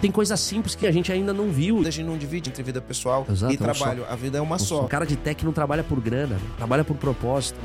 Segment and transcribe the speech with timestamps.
[0.00, 1.80] Tem coisa simples que a gente ainda não viu.
[1.80, 4.04] A gente não divide entre vida pessoal Exato, e é trabalho.
[4.08, 4.84] A vida é uma só.
[4.84, 7.58] O cara de tech não trabalha por grana, trabalha por propósito.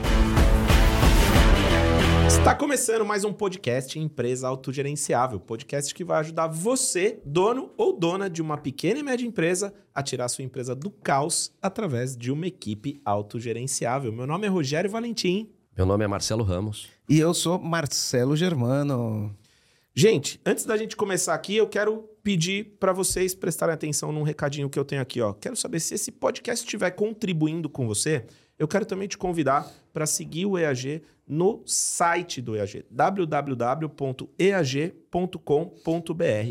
[2.27, 8.27] Está começando mais um podcast Empresa Autogerenciável, podcast que vai ajudar você, dono ou dona
[8.27, 12.47] de uma pequena e média empresa, a tirar sua empresa do caos através de uma
[12.47, 14.11] equipe autogerenciável.
[14.11, 15.51] Meu nome é Rogério Valentim.
[15.77, 16.87] Meu nome é Marcelo Ramos.
[17.07, 19.31] E eu sou Marcelo Germano.
[19.95, 24.69] Gente, antes da gente começar aqui, eu quero pedir para vocês prestarem atenção num recadinho
[24.69, 25.33] que eu tenho aqui, ó.
[25.33, 28.25] Quero saber se esse podcast estiver contribuindo com você.
[28.57, 33.83] Eu quero também te convidar para seguir o EAG no site do EAG, www.eag.com.br.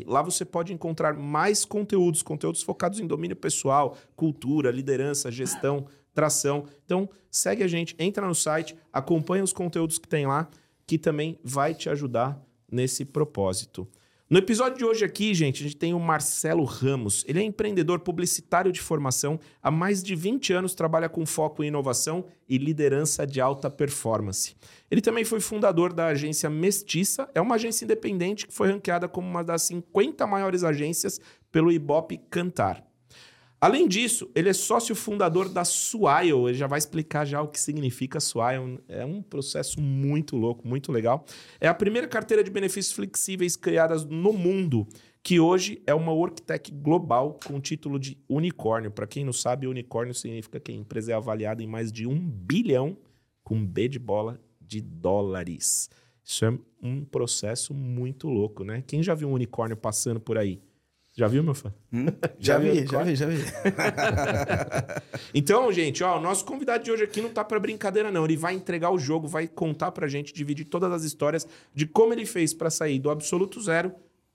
[0.07, 6.67] Lá você pode encontrar mais conteúdos, conteúdos focados em domínio pessoal, cultura, liderança, gestão, tração.
[6.85, 10.49] Então, segue a gente, entra no site, acompanha os conteúdos que tem lá,
[10.87, 13.89] que também vai te ajudar nesse propósito.
[14.33, 17.23] No episódio de hoje aqui, gente, a gente tem o Marcelo Ramos.
[17.29, 21.67] Ele é empreendedor publicitário de formação, há mais de 20 anos trabalha com foco em
[21.67, 24.57] inovação e liderança de alta performance.
[24.91, 29.29] Ele também foi fundador da agência Mestiça, é uma agência independente que foi ranqueada como
[29.29, 32.83] uma das 50 maiores agências pelo Ibope Cantar.
[33.63, 36.49] Além disso, ele é sócio fundador da Swile.
[36.49, 38.81] Ele já vai explicar já o que significa Swile.
[38.89, 41.25] É um processo muito louco, muito legal.
[41.61, 44.85] É a primeira carteira de benefícios flexíveis criadas no mundo,
[45.23, 48.91] que hoje é uma worktech global com o título de unicórnio.
[48.91, 52.19] Para quem não sabe, unicórnio significa que a empresa é avaliada em mais de um
[52.19, 52.97] bilhão,
[53.45, 55.89] com B de bola, de dólares.
[56.25, 58.83] Isso é um processo muito louco, né?
[58.85, 60.61] Quem já viu um unicórnio passando por aí?
[61.15, 61.73] Já viu, meu fã?
[61.93, 62.07] Hum?
[62.41, 63.37] Já, já, vi, já vi, já vi,
[65.35, 68.25] então, gente, ó, o nosso convidado de hoje aqui não tá para brincadeira, não.
[68.25, 72.15] Ele vai entregar o jogo, vai contar pra gente, dividir todas as histórias de como
[72.15, 73.93] ele fez para sair do absoluto zero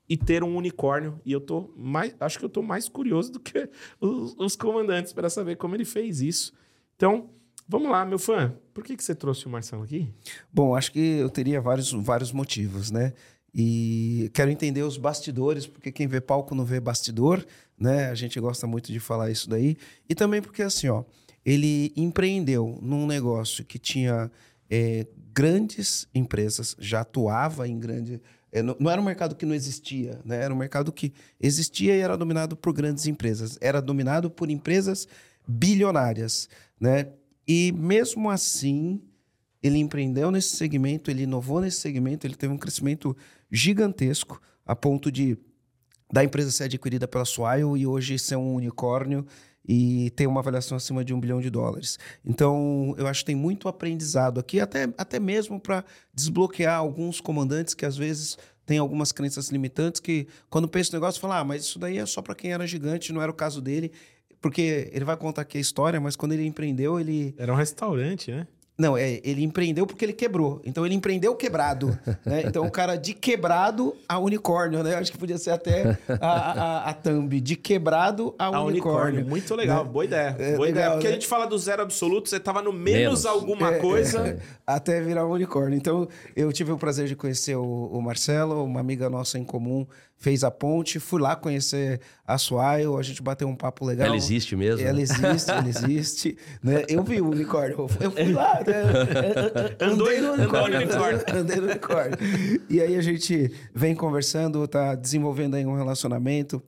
[0.08, 1.20] e ter um unicórnio.
[1.24, 2.14] E eu tô mais.
[2.20, 3.68] Acho que eu tô mais curioso do que
[4.00, 6.52] os, os comandantes para saber como ele fez isso.
[6.96, 7.30] Então,
[7.68, 8.54] vamos lá, meu fã.
[8.72, 10.08] Por que, que você trouxe o Marcelo aqui?
[10.52, 13.12] Bom, acho que eu teria vários, vários motivos, né?
[13.60, 17.44] E quero entender os bastidores, porque quem vê palco não vê bastidor,
[17.76, 18.08] né?
[18.08, 19.76] A gente gosta muito de falar isso daí.
[20.08, 21.02] E também porque, assim, ó,
[21.44, 24.30] ele empreendeu num negócio que tinha
[24.70, 28.22] é, grandes empresas, já atuava em grande.
[28.52, 30.40] É, não, não, era um mercado que não existia, né?
[30.40, 33.58] Era um mercado que existia e era dominado por grandes empresas.
[33.60, 35.08] Era dominado por empresas
[35.48, 36.48] bilionárias,
[36.78, 37.08] né?
[37.44, 39.02] E mesmo assim,
[39.60, 43.16] ele empreendeu nesse segmento, ele inovou nesse segmento, ele teve um crescimento
[43.50, 45.38] gigantesco, a ponto de
[46.10, 49.26] da empresa ser adquirida pela Swile e hoje ser um unicórnio
[49.66, 51.98] e ter uma avaliação acima de um bilhão de dólares.
[52.24, 57.74] Então, eu acho que tem muito aprendizado aqui, até, até mesmo para desbloquear alguns comandantes
[57.74, 61.64] que às vezes têm algumas crenças limitantes que, quando pensa no negócio, falam: ah, mas
[61.64, 63.92] isso daí é só para quem era gigante, não era o caso dele.
[64.40, 67.34] Porque ele vai contar aqui a história, mas quando ele empreendeu, ele.
[67.36, 68.46] Era um restaurante, né?
[68.78, 70.62] Não, é, ele empreendeu porque ele quebrou.
[70.64, 71.98] Então ele empreendeu quebrado.
[72.24, 72.44] né?
[72.48, 74.94] Então o cara de quebrado a unicórnio, né?
[74.94, 77.40] Acho que podia ser até a, a, a thumb.
[77.40, 78.68] De quebrado a, a unicórnio.
[78.68, 79.26] unicórnio.
[79.26, 79.90] Muito legal, né?
[79.90, 80.36] boa ideia.
[80.38, 80.90] É, boa legal, ideia.
[80.92, 81.10] Porque né?
[81.10, 83.26] a gente fala do zero absoluto, você tava no menos, menos.
[83.26, 84.28] alguma é, coisa.
[84.28, 85.76] É, até virar um unicórnio.
[85.76, 89.84] Então eu tive o prazer de conhecer o, o Marcelo, uma amiga nossa em comum
[90.18, 94.08] fez a ponte, fui lá conhecer a Swile, a gente bateu um papo legal.
[94.08, 94.86] Ela existe mesmo?
[94.86, 96.36] Ela existe, ela existe.
[96.62, 96.84] né?
[96.88, 99.76] Eu vi o unicórnio, eu fui lá, né?
[99.80, 100.78] andei no unicórnio.
[101.38, 102.18] Andei no unicórnio.
[102.68, 106.62] E aí a gente vem conversando, tá desenvolvendo aí um relacionamento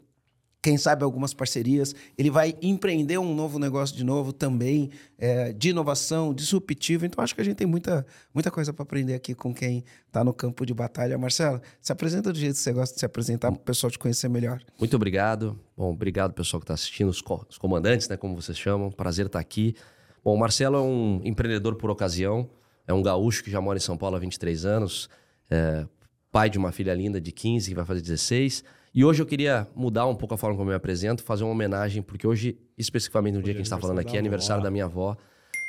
[0.62, 1.94] quem sabe algumas parcerias.
[2.16, 7.06] Ele vai empreender um novo negócio de novo também, é, de inovação, disruptivo.
[7.06, 10.22] Então, acho que a gente tem muita, muita coisa para aprender aqui com quem está
[10.22, 11.16] no campo de batalha.
[11.16, 13.98] Marcelo, se apresenta do jeito que você gosta de se apresentar para o pessoal te
[13.98, 14.62] conhecer melhor.
[14.78, 15.59] Muito obrigado.
[15.76, 18.91] Bom, obrigado pessoal que está assistindo, os, co os, comandantes, né, como vocês chamam.
[18.91, 19.75] Prazer estar tá aqui.
[20.22, 22.50] Bom, o Marcelo é um empreendedor por ocasião,
[22.87, 25.09] é um gaúcho que já mora em São Paulo há 23 anos,
[25.48, 25.87] é
[26.31, 28.62] pai de uma filha linda de 15, que vai fazer 16
[28.95, 31.53] e hoje eu queria mudar um pouco a forma como eu me apresento, fazer uma
[31.53, 34.71] homenagem, porque hoje, especificamente no dia que a gente está falando aqui, é aniversário da
[34.71, 35.16] minha avó.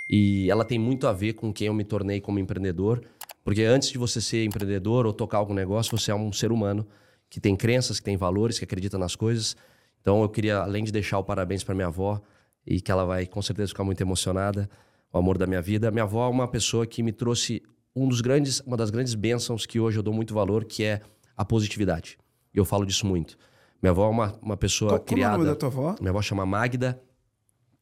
[0.10, 3.02] E ela tem muito a ver com quem eu me tornei como empreendedor.
[3.44, 6.86] Porque antes de você ser empreendedor ou tocar algum negócio, você é um ser humano
[7.30, 9.56] que tem crenças, que tem valores, que acredita nas coisas.
[10.02, 12.22] Então eu queria, além de deixar o parabéns para minha avó,
[12.66, 14.70] e que ela vai com certeza ficar muito emocionada,
[15.12, 15.92] o amor da minha vida.
[15.92, 17.62] Minha avó é uma pessoa que me trouxe
[17.96, 21.02] um dos grandes, uma das grandes bênçãos que hoje eu dou muito valor, que é
[21.36, 22.18] a positividade.
[22.54, 23.38] E eu falo disso muito.
[23.82, 25.34] Minha avó é uma, uma pessoa Qual, criada.
[25.36, 25.96] Qual é o nome da tua avó?
[26.00, 27.02] Minha avó chama Magda.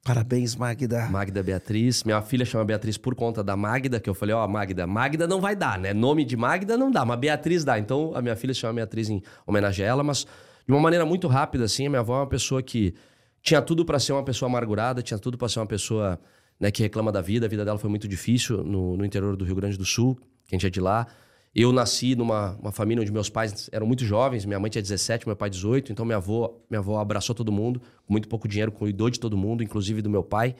[0.04, 1.08] Parabéns, Magda.
[1.10, 2.04] Magda Beatriz.
[2.04, 5.28] Minha filha chama Beatriz por conta da Magda, que eu falei, ó, oh, Magda, Magda
[5.28, 5.94] não vai dar, né?
[5.94, 7.78] Nome de Magda não dá, mas Beatriz dá.
[7.78, 10.26] Então a minha filha chama Beatriz em homenagem a ela, mas
[10.66, 12.94] de uma maneira muito rápida, assim, a minha avó é uma pessoa que
[13.42, 16.20] tinha tudo para ser uma pessoa amargurada, tinha tudo para ser uma pessoa
[16.60, 17.46] né, que reclama da vida.
[17.46, 20.16] A vida dela foi muito difícil no, no interior do Rio Grande do Sul,
[20.48, 21.08] que a gente é de lá.
[21.56, 25.28] Eu nasci numa uma família onde meus pais eram muito jovens, minha mãe tinha 17,
[25.28, 28.72] meu pai 18, então minha avó, minha avó abraçou todo mundo, com muito pouco dinheiro,
[28.72, 30.56] cuidou de todo mundo, inclusive do meu pai,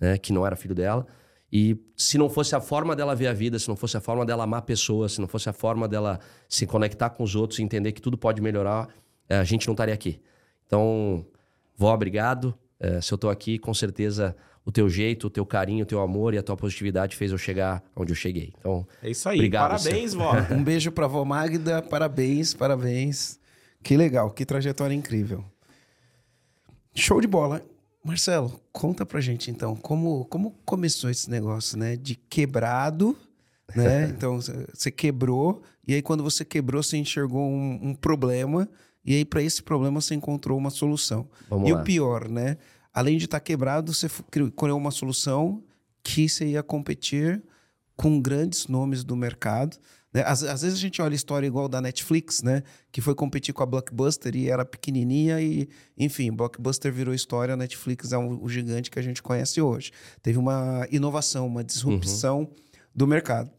[0.00, 1.06] né, que não era filho dela.
[1.52, 4.24] E se não fosse a forma dela ver a vida, se não fosse a forma
[4.24, 6.18] dela amar pessoas, se não fosse a forma dela
[6.48, 8.88] se conectar com os outros e entender que tudo pode melhorar,
[9.28, 10.20] eh, a gente não estaria aqui.
[10.66, 11.26] Então,
[11.76, 12.54] vó, obrigado.
[12.80, 14.34] É, se eu estou aqui, com certeza
[14.64, 17.38] o teu jeito, o teu carinho, o teu amor e a tua positividade fez eu
[17.38, 18.52] chegar onde eu cheguei.
[18.58, 19.38] Então, é isso aí.
[19.38, 20.32] Obrigado, parabéns, vó.
[20.50, 23.38] um beijo para vó Magda, parabéns, parabéns.
[23.82, 25.44] Que legal, que trajetória incrível.
[26.94, 27.62] Show de bola.
[28.04, 31.96] Marcelo, conta pra gente então, como, como começou esse negócio, né?
[31.96, 33.16] De quebrado,
[33.74, 34.08] né?
[34.14, 38.68] Então, você quebrou, e aí quando você quebrou, você enxergou um, um problema,
[39.04, 41.28] e aí para esse problema você encontrou uma solução.
[41.48, 41.80] Vamos e lá.
[41.80, 42.56] o pior, né?
[42.92, 45.62] Além de estar tá quebrado, você criou uma solução
[46.02, 47.42] que você ia competir
[47.96, 49.78] com grandes nomes do mercado.
[50.12, 50.22] Né?
[50.26, 52.62] Às, às, vezes a gente olha a história igual da Netflix, né?
[52.90, 57.56] Que foi competir com a Blockbuster e era pequenininha e, enfim, Blockbuster virou história, a
[57.56, 59.92] Netflix é um, o gigante que a gente conhece hoje.
[60.20, 62.50] Teve uma inovação, uma disrupção uhum.
[62.94, 63.50] do mercado.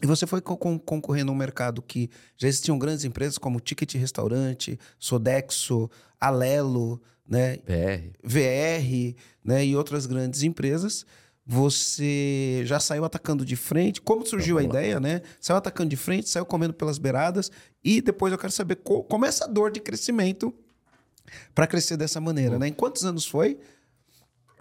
[0.00, 4.78] E você foi con concorrer num mercado que já existiam grandes empresas como Ticket Restaurante,
[4.96, 5.90] Sodexo,
[6.20, 7.58] Alelo, né?
[7.66, 8.10] VR.
[8.22, 9.14] VR,
[9.44, 9.66] né?
[9.66, 11.04] E outras grandes empresas
[11.50, 14.02] você já saiu atacando de frente.
[14.02, 15.22] Como surgiu a ideia, né?
[15.40, 17.50] Saiu atacando de frente, saiu comendo pelas beiradas.
[17.82, 20.52] E depois eu quero saber co como é essa dor de crescimento
[21.54, 22.58] para crescer dessa maneira, uhum.
[22.58, 22.68] né?
[22.68, 23.58] Em quantos anos foi?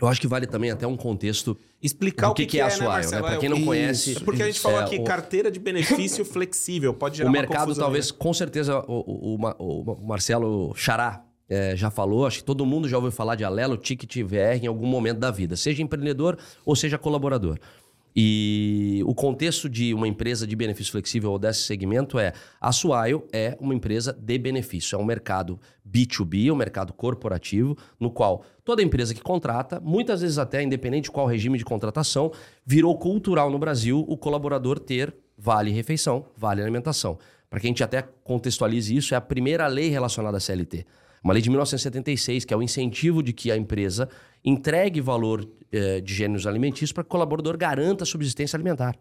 [0.02, 1.58] Eu acho que vale também até um contexto.
[1.82, 3.20] Explicar o que, que, que é, é a Swile, né?
[3.20, 3.66] Para quem não isso.
[3.66, 4.20] conhece.
[4.24, 5.04] Porque a gente falou é, aqui, o...
[5.04, 10.74] carteira de benefício flexível, pode gerar O mercado, talvez, com certeza, o, o, o Marcelo
[10.74, 14.64] Xará é, já falou, acho que todo mundo já ouviu falar de Alelo, Ticket VR
[14.64, 17.58] em algum momento da vida, seja empreendedor ou seja colaborador.
[18.20, 23.22] E o contexto de uma empresa de benefício flexível ou desse segmento é a Swile
[23.32, 28.82] é uma empresa de benefício, é um mercado B2B, um mercado corporativo, no qual toda
[28.82, 32.32] empresa que contrata, muitas vezes até independente de qual regime de contratação,
[32.66, 37.20] virou cultural no Brasil o colaborador ter vale refeição, vale alimentação.
[37.48, 40.88] Para que a gente até contextualize isso, é a primeira lei relacionada à CLT.
[41.28, 44.08] Uma lei de 1976, que é o incentivo de que a empresa
[44.46, 48.96] entregue valor eh, de gêneros alimentícios para que o colaborador garanta a subsistência alimentar.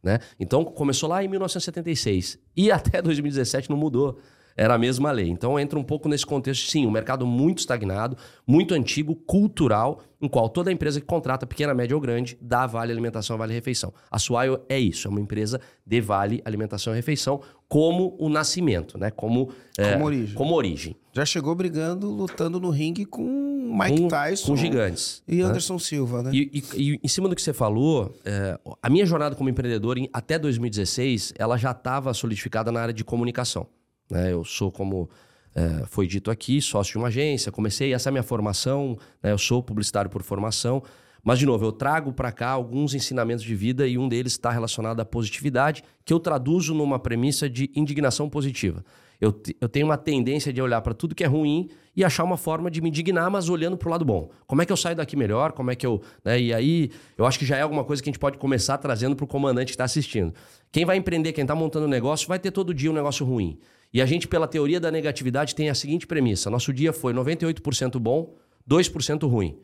[0.00, 0.20] Né?
[0.38, 4.16] Então, começou lá em 1976 e até 2017 não mudou.
[4.56, 5.28] Era a mesma lei.
[5.28, 10.28] Então entra um pouco nesse contexto, sim, um mercado muito estagnado, muito antigo, cultural, em
[10.28, 13.92] qual toda empresa que contrata, pequena, média ou grande, dá vale alimentação, vale refeição.
[14.10, 17.40] A Swile é isso, é uma empresa de vale alimentação e refeição,
[17.72, 19.10] como o nascimento, né?
[19.10, 20.34] Como, é, como origem.
[20.34, 20.94] Como origem.
[21.10, 24.46] Já chegou brigando, lutando no ringue com Mike com, Tyson.
[24.48, 25.22] Com gigantes.
[25.26, 25.78] E Anderson né?
[25.78, 26.30] Silva, né?
[26.34, 29.96] E, e, e, em cima do que você falou, é, a minha jornada como empreendedor
[29.96, 33.66] em, até 2016, ela já estava solidificada na área de comunicação.
[34.10, 34.34] Né?
[34.34, 35.08] Eu sou, como
[35.54, 39.32] é, foi dito aqui, sócio de uma agência, comecei, essa é a minha formação, né?
[39.32, 40.82] eu sou publicitário por formação.
[41.24, 44.50] Mas, de novo, eu trago para cá alguns ensinamentos de vida e um deles está
[44.50, 48.84] relacionado à positividade, que eu traduzo numa premissa de indignação positiva.
[49.20, 52.36] Eu, eu tenho uma tendência de olhar para tudo que é ruim e achar uma
[52.36, 54.30] forma de me indignar, mas olhando para o lado bom.
[54.48, 55.52] Como é que eu saio daqui melhor?
[55.52, 56.02] Como é que eu.
[56.24, 56.40] Né?
[56.40, 59.14] E aí, eu acho que já é alguma coisa que a gente pode começar trazendo
[59.14, 60.34] para o comandante que está assistindo.
[60.72, 63.60] Quem vai empreender, quem está montando um negócio, vai ter todo dia um negócio ruim.
[63.94, 68.00] E a gente, pela teoria da negatividade, tem a seguinte premissa: nosso dia foi 98%
[68.00, 68.34] bom,
[68.68, 69.56] 2% ruim.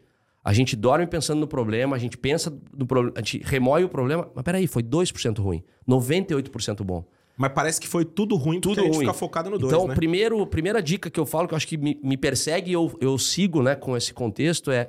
[0.49, 3.89] A gente dorme pensando no problema, a gente pensa no problema, a gente remoe o
[3.91, 7.05] problema, mas peraí, foi 2% ruim, 98% bom.
[7.37, 9.05] Mas parece que foi tudo ruim tudo porque a gente ruim.
[9.05, 9.95] fica focado no 2, Então, né?
[9.95, 12.97] primeiro, primeira dica que eu falo, que eu acho que me, me persegue e eu,
[12.99, 14.89] eu sigo né, com esse contexto é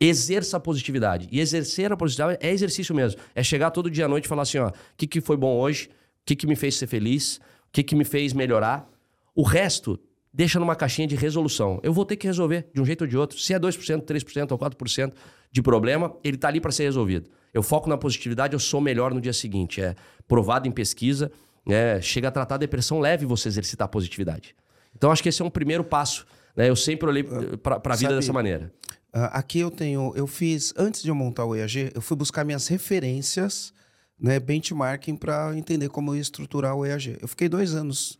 [0.00, 1.28] exerça a positividade.
[1.30, 3.20] E exercer a positividade é exercício mesmo.
[3.32, 5.56] É chegar todo dia à noite e falar assim, ó, o que, que foi bom
[5.56, 5.86] hoje?
[5.86, 7.36] O que, que me fez ser feliz?
[7.36, 7.40] O
[7.72, 8.90] que, que me fez melhorar?
[9.36, 10.00] O resto,
[10.36, 11.80] deixa numa caixinha de resolução.
[11.82, 13.38] Eu vou ter que resolver de um jeito ou de outro.
[13.38, 15.12] Se é 2%, 3% ou 4%
[15.50, 17.30] de problema, ele está ali para ser resolvido.
[17.54, 19.80] Eu foco na positividade, eu sou melhor no dia seguinte.
[19.80, 19.96] É
[20.28, 21.32] provado em pesquisa.
[21.66, 24.54] É, chega a tratar a depressão leve você exercitar a positividade.
[24.94, 26.26] Então, acho que esse é um primeiro passo.
[26.54, 26.68] Né?
[26.68, 28.70] Eu sempre olhei para a vida Sabe, dessa maneira.
[29.14, 30.12] Uh, aqui eu tenho...
[30.14, 30.74] Eu fiz...
[30.76, 33.72] Antes de eu montar o EAG, eu fui buscar minhas referências,
[34.20, 37.16] né, benchmarking, para entender como eu ia estruturar o EAG.
[37.22, 38.18] Eu fiquei dois anos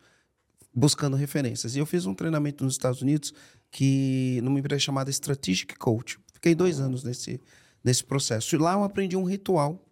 [0.77, 1.75] buscando referências.
[1.75, 3.33] E eu fiz um treinamento nos Estados Unidos
[3.71, 6.19] que numa empresa chamada Strategic Coach.
[6.35, 7.41] Fiquei dois anos nesse,
[7.83, 8.55] nesse processo.
[8.55, 9.83] E lá eu aprendi um ritual.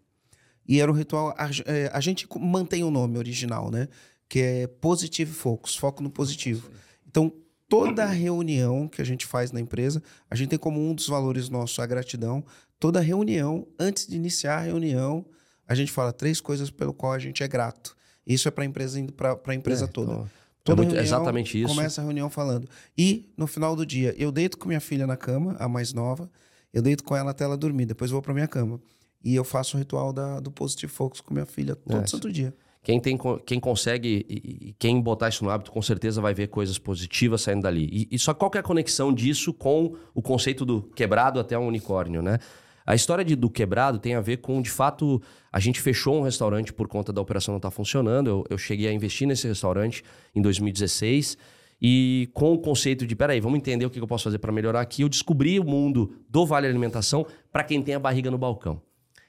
[0.68, 1.34] E era um ritual.
[1.38, 3.88] A, é, a gente mantém o nome original, né?
[4.28, 6.70] Que é Positive Focus, foco no positivo.
[7.06, 7.32] Então,
[7.68, 11.48] toda reunião que a gente faz na empresa, a gente tem como um dos valores
[11.48, 12.44] nossos a gratidão.
[12.78, 15.24] Toda reunião, antes de iniciar a reunião,
[15.66, 17.96] a gente fala três coisas pelo qual a gente é grato.
[18.26, 20.30] Isso é para a empresa, para a empresa É, toda.
[20.64, 21.74] Toda é muito- exatamente isso.
[21.74, 22.68] Começa a reunião falando.
[22.96, 26.30] E no final do dia, eu deito com minha filha na cama, a mais nova,
[26.72, 28.80] eu deito com ela até ela dormir, depois vou para minha cama.
[29.22, 32.32] E eu faço o ritual da, do Positive Focus com minha filha todo É, santo
[32.32, 32.54] dia.
[32.82, 36.48] Quem, tem, quem consegue e, e quem botar isso no hábito, com certeza vai ver
[36.48, 37.88] coisas positivas saindo dali.
[37.90, 41.66] E, e só qual é a conexão disso com o conceito do quebrado até um
[41.66, 42.38] unicórnio, né?
[42.86, 46.22] A história de- do quebrado tem a ver com, de fato, a gente fechou um
[46.22, 48.28] restaurante por conta da operação não estar funcionando.
[48.28, 50.02] Eu, eu cheguei a investir nesse restaurante
[50.34, 51.38] em 2016
[51.80, 54.80] e com o conceito de, peraí, vamos entender o que eu posso fazer para melhorar
[54.80, 55.02] aqui.
[55.02, 58.82] Eu descobri o mundo do Vale Alimentação para quem tem a barriga no balcão.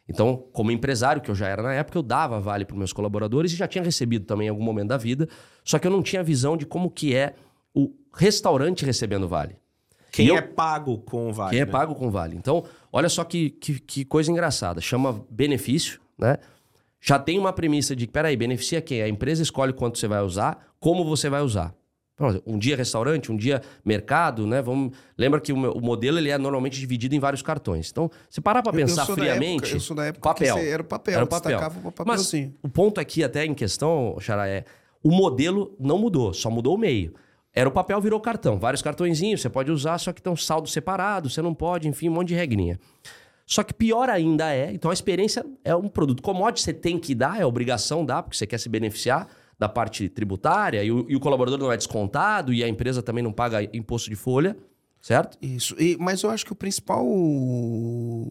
[0.07, 3.51] Então, como empresário, que eu já era na época, eu dava vale para meus colaboradores
[3.51, 5.27] e já tinha recebido também em algum momento da vida,
[5.63, 7.33] só que eu não tinha visão de como que é
[7.73, 9.55] o restaurante recebendo vale.
[10.15, 11.51] Quem eu- é pago com o vale.
[11.51, 11.71] Quem é né?
[11.71, 12.35] pago com vale.
[12.35, 14.79] Então, olha só que, que, que coisa engraçada.
[14.81, 16.37] Chama benefício, né?
[17.01, 19.01] Já tem uma premissa de, peraí, beneficia quem?
[19.01, 21.73] A empresa escolhe quanto você vai usar, como você vai usar.
[22.17, 24.61] Exemplo, Um dia restaurante, um dia mercado, né?
[24.61, 24.95] Vamos...
[25.17, 27.91] Lembra que o, meu- o modelo ele é normalmente dividido em vários cartões.
[27.91, 29.63] Então, se parar para Eu- eu pensar da friamente...
[29.65, 30.57] época- eu sou da época papel.
[30.57, 31.51] era o papel, Era o papel.
[31.59, 32.55] destacava o Mas papelzinho.
[32.63, 34.63] o ponto aqui até em questão, Xará, é
[35.03, 37.13] o modelo não mudou, só mudou o meio.
[37.55, 38.59] Era o papel, virou cartão.
[38.59, 42.09] Vários cartõezinhos, você pode usar, só que tem um saldo separado, você não pode, enfim,
[42.09, 42.77] um monte de regrinha.
[43.47, 47.13] Só que pior ainda é, então a experiência é um produto commodity, você tem que
[47.15, 51.15] dar, é obrigação dar, porque você quer se beneficiar da parte tributária e o, e
[51.15, 54.57] o colaborador não é descontado e a empresa também não paga imposto de folha,
[54.99, 55.37] certo?
[55.41, 55.75] Isso.
[55.79, 57.05] E- mas eu acho que o principal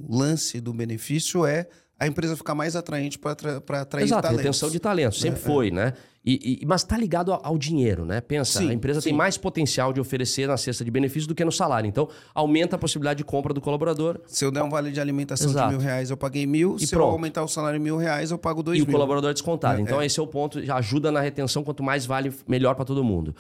[0.09, 1.67] lance do benefício é
[1.99, 3.33] a empresa ficar mais atraente para
[3.81, 4.45] atrair Exato, talentos.
[4.45, 5.93] retenção de talento, sempre É, foi, né?
[6.27, 8.19] E, e- mas tá ligado ao, ao dinheiro, né?
[8.21, 9.17] Pensa, Sim, a empresa tem sim.
[9.17, 11.87] mais potencial de oferecer na cesta de benefícios do que no salário.
[11.87, 15.51] Então, aumenta a possibilidade de compra do colaborador Se eu der um vale de alimentação
[15.51, 15.69] Exato.
[15.69, 16.77] de mil reais, eu paguei mil.
[16.81, 17.13] E Se eu pronto.
[17.13, 18.93] aumentar o salário em mil reais, eu pago dois e o mil.
[18.95, 19.79] colaborador é descontado.
[19.79, 22.87] É, então, esse é o ponto, já ajuda na retenção, quanto mais vale, melhor para
[22.87, 23.37] todo mundo.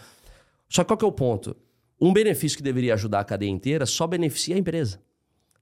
[0.68, 1.56] Só que qual que é o ponto?
[1.98, 5.00] Um benefício que deveria ajudar a cadeia inteira só beneficia a empresa.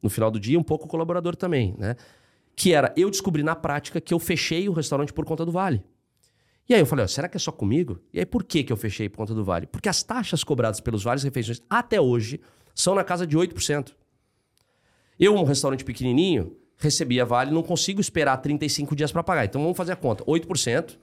[0.03, 1.95] No final do dia, um pouco o colaborador também, né?
[2.57, 5.85] Que era, eu descobri na prática que eu fechei o restaurante por conta do Vale.
[6.69, 8.01] E aí eu falei, ó, será que é só comigo?
[8.13, 9.67] E aí por que, que eu fechei por conta do Vale?
[9.67, 12.41] Porque as taxas cobradas pelos Vales Refeições até hoje
[12.75, 13.93] são na casa de 8%.
[15.19, 19.45] Eu, um restaurante pequenininho, recebia Vale, não consigo esperar 35 dias para pagar.
[19.45, 20.25] Então vamos fazer a conta.
[20.25, 20.97] 8%,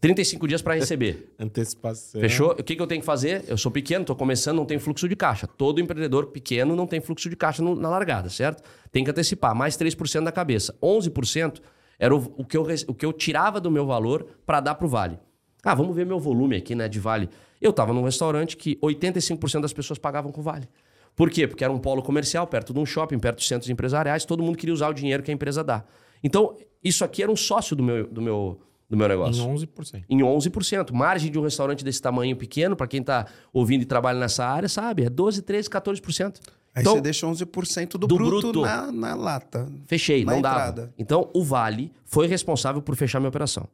[0.00, 1.32] 35 dias para receber.
[1.38, 2.20] Antecipação.
[2.20, 2.50] Fechou?
[2.52, 3.44] O que, que eu tenho que fazer?
[3.48, 5.46] Eu sou pequeno, estou começando, não tenho fluxo de caixa.
[5.46, 8.62] Todo empreendedor pequeno não tem fluxo de caixa no- na largada, certo?
[8.92, 10.76] Tem que antecipar, mais 3% da cabeça.
[10.82, 11.62] 11%
[11.98, 14.86] era o, o que eu, o que eu tirava do meu valor para dar para
[14.86, 15.18] o Vale.
[15.62, 17.28] Ah, vamos ver meu volume aqui, né, de Vale.
[17.60, 20.68] Eu estava num restaurante que 85% das pessoas pagavam com Vale.
[21.16, 21.46] Por quê?
[21.46, 24.58] Porque era um polo comercial, perto de um shopping, perto de centros empresariais, todo mundo
[24.58, 25.84] queria usar o dinheiro que a empresa dá.
[26.22, 28.60] Então, isso aqui era um sócio do meu, do meu,
[28.90, 30.04] do meu Em negócio um 11%.
[30.08, 30.92] em 11%.
[30.92, 34.68] Margem de um restaurante desse tamanho pequeno, para quem está ouvindo e trabalha nessa área,
[34.68, 35.04] sabe?
[35.04, 36.40] É 12, 13, 14%.
[36.74, 38.62] Aí então, você deixa 11% do, do bruto, bruto.
[38.62, 39.68] Na, na lata.
[39.86, 40.82] fechei, na não entrada.
[40.82, 40.94] dava.
[40.98, 43.68] Então, o Vale foi responsável por fechar minha operação.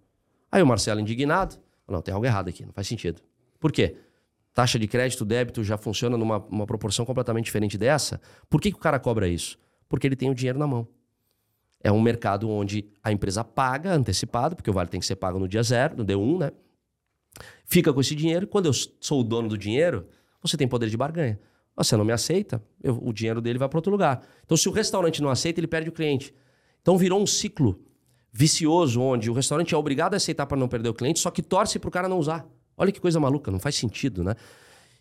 [0.53, 1.55] Aí o Marcelo, indignado,
[1.87, 3.23] falou, não, tem algo errado aqui, não faz sentido.
[3.59, 3.97] Por quê?
[4.53, 8.21] Taxa de crédito, débito já funciona numa uma proporção completamente diferente dessa.
[8.51, 9.59] Por que, que o cara cobra isso?
[9.89, 10.87] Porque ele tem o dinheiro na mão.
[11.83, 15.39] É um mercado onde a empresa paga antecipado, porque o vale tem que ser pago
[15.39, 16.53] no dia zero, no D1, né?
[17.65, 18.47] Fica com esse dinheiro.
[18.47, 20.07] Quando eu sou o dono do dinheiro,
[20.43, 21.41] você tem poder de barganha.
[21.77, 24.23] Você não me aceita, eu- o dinheiro dele vai para outro lugar.
[24.45, 26.35] Então, se o restaurante não aceita, ele perde o cliente.
[26.83, 27.81] Então, virou um ciclo
[28.33, 31.43] vicioso, onde o restaurante é obrigado a aceitar para não perder o cliente, só que
[31.43, 32.47] torce para o cara não usar.
[32.77, 34.35] Olha que coisa maluca, não faz sentido, né?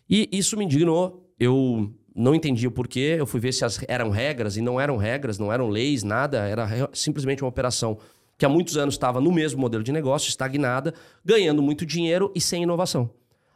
[0.08, 1.30] E isso me indignou.
[1.38, 3.14] Eu não entendi o porquê.
[3.18, 6.38] Eu fui ver se as, eram regras e não eram regras, não eram leis, nada.
[6.46, 7.98] Era simplesmente uma operação
[8.36, 10.92] que há muitos anos estava no mesmo modelo de negócio, estagnada,
[11.24, 13.10] ganhando muito dinheiro e sem inovação.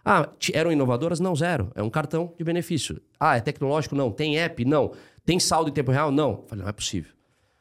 [0.04, 1.18] Ah, eram inovadoras?
[1.18, 1.72] Não, zero.
[1.74, 3.00] É um cartão de benefício.
[3.18, 3.94] Ah, é tecnológico?
[3.94, 4.10] Não.
[4.10, 4.64] Tem app?
[4.64, 4.92] Não.
[5.24, 6.10] Tem saldo em tempo real?
[6.10, 6.44] Não.
[6.46, 7.12] Falei, não é possível.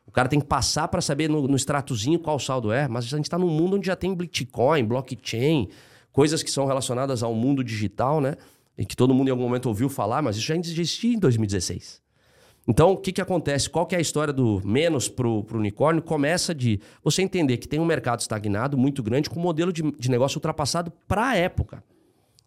[0.06, 3.18] O cara tem que passar para saber no, no extratozinho qual saldo é, mas a
[3.18, 5.70] gente está num mundo onde já tem Bitcoin, blockchain,
[6.12, 8.36] coisas que são relacionadas ao mundo digital, né?
[8.78, 12.02] E que todo mundo em algum momento ouviu falar, mas isso já existia em 2016.
[12.68, 13.70] Então, o que, que acontece?
[13.70, 16.02] Qual que é a história do menos pro, pro unicórnio?
[16.02, 19.82] Começa de você entender que tem um mercado estagnado muito grande com um modelo de,
[19.82, 21.84] de negócio ultrapassado para a época.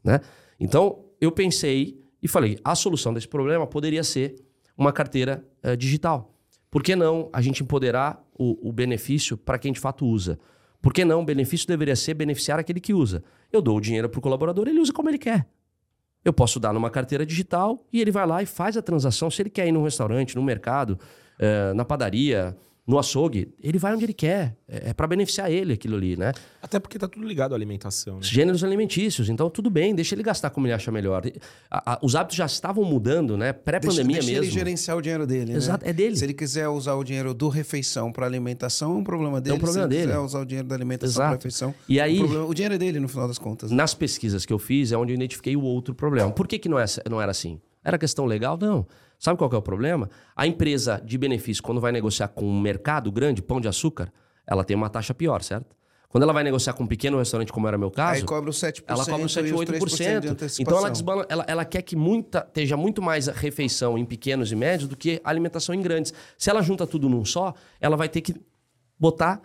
[0.06, 0.20] Né?
[0.58, 4.36] Então, eu pensei e falei, a solução desse problema poderia ser
[4.78, 6.32] uma carteira eh, digital.
[6.70, 10.38] Por que não a gente empoderar o, o benefício para quem de fato usa?
[10.80, 13.24] Por que não o benefício deveria ser beneficiar aquele que usa?
[13.52, 15.46] Eu dou o dinheiro para o colaborador, ele usa como ele quer.
[16.24, 19.30] Eu posso dar numa carteira digital e ele vai lá e faz a transação.
[19.30, 20.98] Se ele quer ir num restaurante, no mercado,
[21.38, 24.56] eh, na padaria, no açougue, ele vai onde ele quer.
[24.68, 26.32] É, é para beneficiar ele aquilo ali, né?
[26.62, 28.20] Até porque tá tudo ligado à alimentação, né?
[28.22, 29.28] Gêneros alimentícios.
[29.28, 31.22] Então, tudo bem, deixa ele gastar como ele acha melhor.
[31.70, 33.52] A- a- os hábitos já estavam mudando, né?
[33.52, 34.44] Pré-pandemia deixa mesmo.
[34.44, 35.56] ele gerenciar o dinheiro dele, né?
[35.58, 36.16] Exato, é dele.
[36.16, 39.58] Se ele quiser usar o dinheiro do refeição para alimentação, é um problema dele.
[39.58, 40.06] problema Se ele dele.
[40.12, 41.36] quiser usar o dinheiro da alimentação para Exato.
[41.38, 43.70] refeição, E o, aí- problema- o dinheiro é dele, no final das contas.
[43.70, 43.76] né?
[43.76, 46.30] Nas pesquisas que eu fiz é onde eu identifiquei o outro problema.
[46.30, 47.60] Por que, que não, é, não era assim?
[47.86, 48.58] Era questão legal?
[48.60, 48.84] Não.
[49.18, 50.10] Sabe qual é o problema?
[50.34, 54.12] A empresa de benefício, quando vai negociar com um mercado grande, pão de açúcar,
[54.46, 55.76] ela tem uma taxa pior, certo?
[56.08, 58.56] Quando ela vai negociar com um pequeno restaurante, como era meu caso, Aí cobra os
[58.58, 59.66] 7%, ela cobra os 7, e os 8%.
[59.78, 60.62] 3% de antecipação.
[60.62, 64.56] Então ela, desbala- ela, ela quer que muita, esteja muito mais refeição em pequenos e
[64.56, 66.12] médios do que alimentação em grandes.
[66.36, 68.34] Se ela junta tudo num só, ela vai ter que
[68.98, 69.40] botar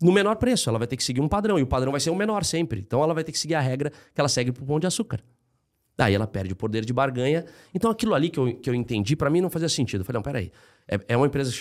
[0.00, 0.68] no menor preço.
[0.68, 1.58] Ela vai ter que seguir um padrão.
[1.58, 2.80] E o padrão vai ser o menor sempre.
[2.80, 5.20] Então ela vai ter que seguir a regra que ela segue pro pão de açúcar.
[5.96, 7.44] Daí ela perde o poder de barganha.
[7.74, 10.00] Então aquilo ali que eu, que eu entendi, para mim não fazia sentido.
[10.00, 10.52] Eu falei, não, peraí.
[10.88, 11.52] É, é uma empresa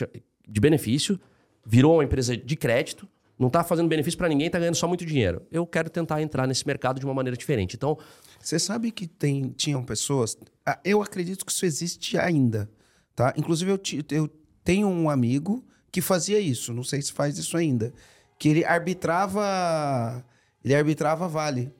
[0.47, 1.19] de benefício,
[1.65, 3.07] virou uma empresa de crédito,
[3.37, 5.41] não tá fazendo benefício para ninguém, tá ganhando só muito dinheiro.
[5.51, 7.75] Eu quero tentar entrar nesse mercado de uma maneira diferente.
[7.75, 7.97] Então,
[8.41, 10.37] Você sabe que tem, tinham pessoas.
[10.65, 12.69] ah, Eu acredito que isso existe ainda.
[13.15, 13.33] Tá?
[13.37, 13.79] Inclusive, eu,
[14.11, 14.29] eu
[14.63, 16.73] tenho um amigo que fazia isso.
[16.73, 17.93] Não sei se faz isso ainda.
[18.37, 20.23] Que ele arbitrava.
[20.63, 21.71] Ele arbitrava vale.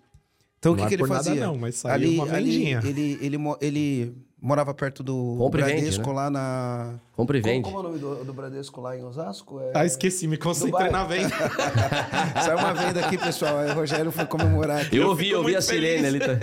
[0.60, 1.46] Então, o que, é que ele por nada fazia?
[1.46, 5.76] não, mas saía uma ali, ele, ele, mo- ele morava perto do Compra e vende,
[5.82, 6.14] Bradesco né?
[6.14, 7.00] lá na.
[7.16, 7.64] compra e Como, vende.
[7.64, 9.62] como é o nome do, do Bradesco lá em Osasco?
[9.62, 9.72] É...
[9.74, 11.30] Ah, esqueci, me concentrei na venda.
[12.44, 13.58] Saiu uma venda aqui, pessoal.
[13.60, 14.98] Aí o Rogério foi comemorar aqui.
[14.98, 16.20] Eu ouvi, eu ouvi a sirene ali.
[16.20, 16.38] Tá?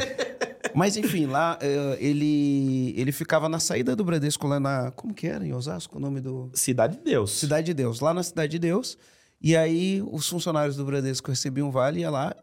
[0.75, 4.91] Mas enfim, lá eh, ele, ele ficava na saída do Bradesco, lá na.
[4.93, 6.51] Como que era em Osasco o nome do.
[6.55, 7.33] Cidade de Deus.
[7.39, 8.97] Cidade de Deus, lá na Cidade de Deus.
[9.41, 12.35] E aí os funcionários do Bradesco recebiam um vale, ia lá,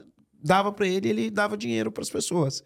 [0.44, 2.64] dava pra ele, ele dava dinheiro pras pessoas.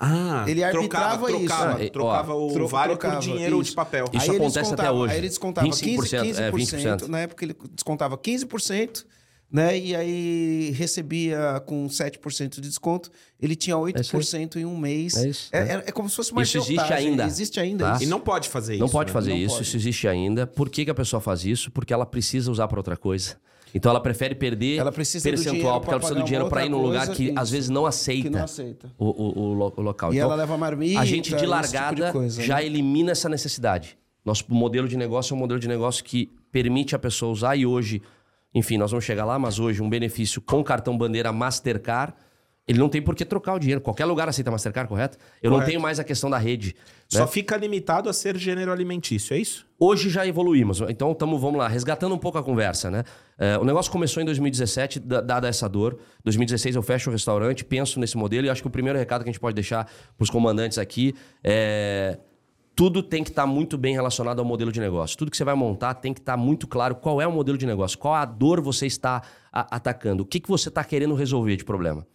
[0.00, 1.46] Ah, Ele arbitrava trocava, isso.
[1.46, 3.70] Trocava, Ah, trocava o Tro- vale trocava, por dinheiro isso.
[3.70, 4.06] de papel.
[4.14, 5.12] Isso ele acontece até hoje.
[5.12, 7.08] Aí ele descontava 15%, 25%, é, 15%, 20%.
[7.08, 9.04] na época ele descontava 15%,
[9.52, 9.78] né?
[9.78, 15.14] E aí recebia com 7% de desconto, ele tinha 8% em um mês.
[15.14, 15.62] É isso, É, é.
[15.74, 17.94] é- é como se fosse uma Isso existe ainda, Existe ainda tá?
[17.96, 18.04] isso.
[18.04, 18.80] E não pode fazer isso.
[18.82, 19.12] Não pode né?
[19.12, 19.66] fazer Não isso, pode.
[19.68, 20.46] isso existe ainda.
[20.46, 21.70] Por que, que a pessoa faz isso?
[21.70, 23.36] Porque ela precisa usar para outra coisa.
[23.74, 27.08] Então ela prefere perder Ela percentual, porque ela precisa do dinheiro para ir num lugar
[27.08, 28.90] que às vezes não aceita, não aceita.
[28.98, 30.12] O, o- o lo- o local.
[30.12, 32.66] E então, ela leva marmita, a gente de tipo largada de coisa, já né?
[32.66, 33.98] elimina essa necessidade.
[34.24, 37.66] Nosso modelo de negócio é um modelo de negócio que permite a pessoa usar e
[37.66, 38.00] hoje,
[38.54, 42.14] enfim, nós vamos chegar lá, mas hoje um benefício com cartão bandeira Mastercard,
[42.68, 43.80] ele não tem por que trocar o dinheiro.
[43.80, 45.16] Qualquer lugar aceita Mastercard, correto?
[45.40, 45.70] Eu não Correto.
[45.70, 46.74] tenho mais a questão da rede.
[47.08, 47.26] Só né?
[47.28, 49.64] fica limitado a ser gênero alimentício, é isso?
[49.78, 50.80] Hoje já evoluímos.
[50.88, 53.04] Então, tamo, vamos lá, resgatando um pouco a conversa, né?
[53.38, 55.98] É, o negócio começou em 2017, da- dada essa dor.
[56.24, 59.28] 2016 eu fecho o restaurante, penso nesse modelo e acho que o primeiro recado que
[59.30, 62.18] a gente pode deixar para os comandantes aqui é.
[62.74, 65.16] Tudo tem que estar muito bem relacionado ao modelo de negócio.
[65.16, 67.64] Tudo que você vai montar tem que estar muito claro qual é o modelo de
[67.64, 71.64] negócio, qual a dor você está atacando, o que, que você está querendo resolver de
[71.64, 72.06] problema.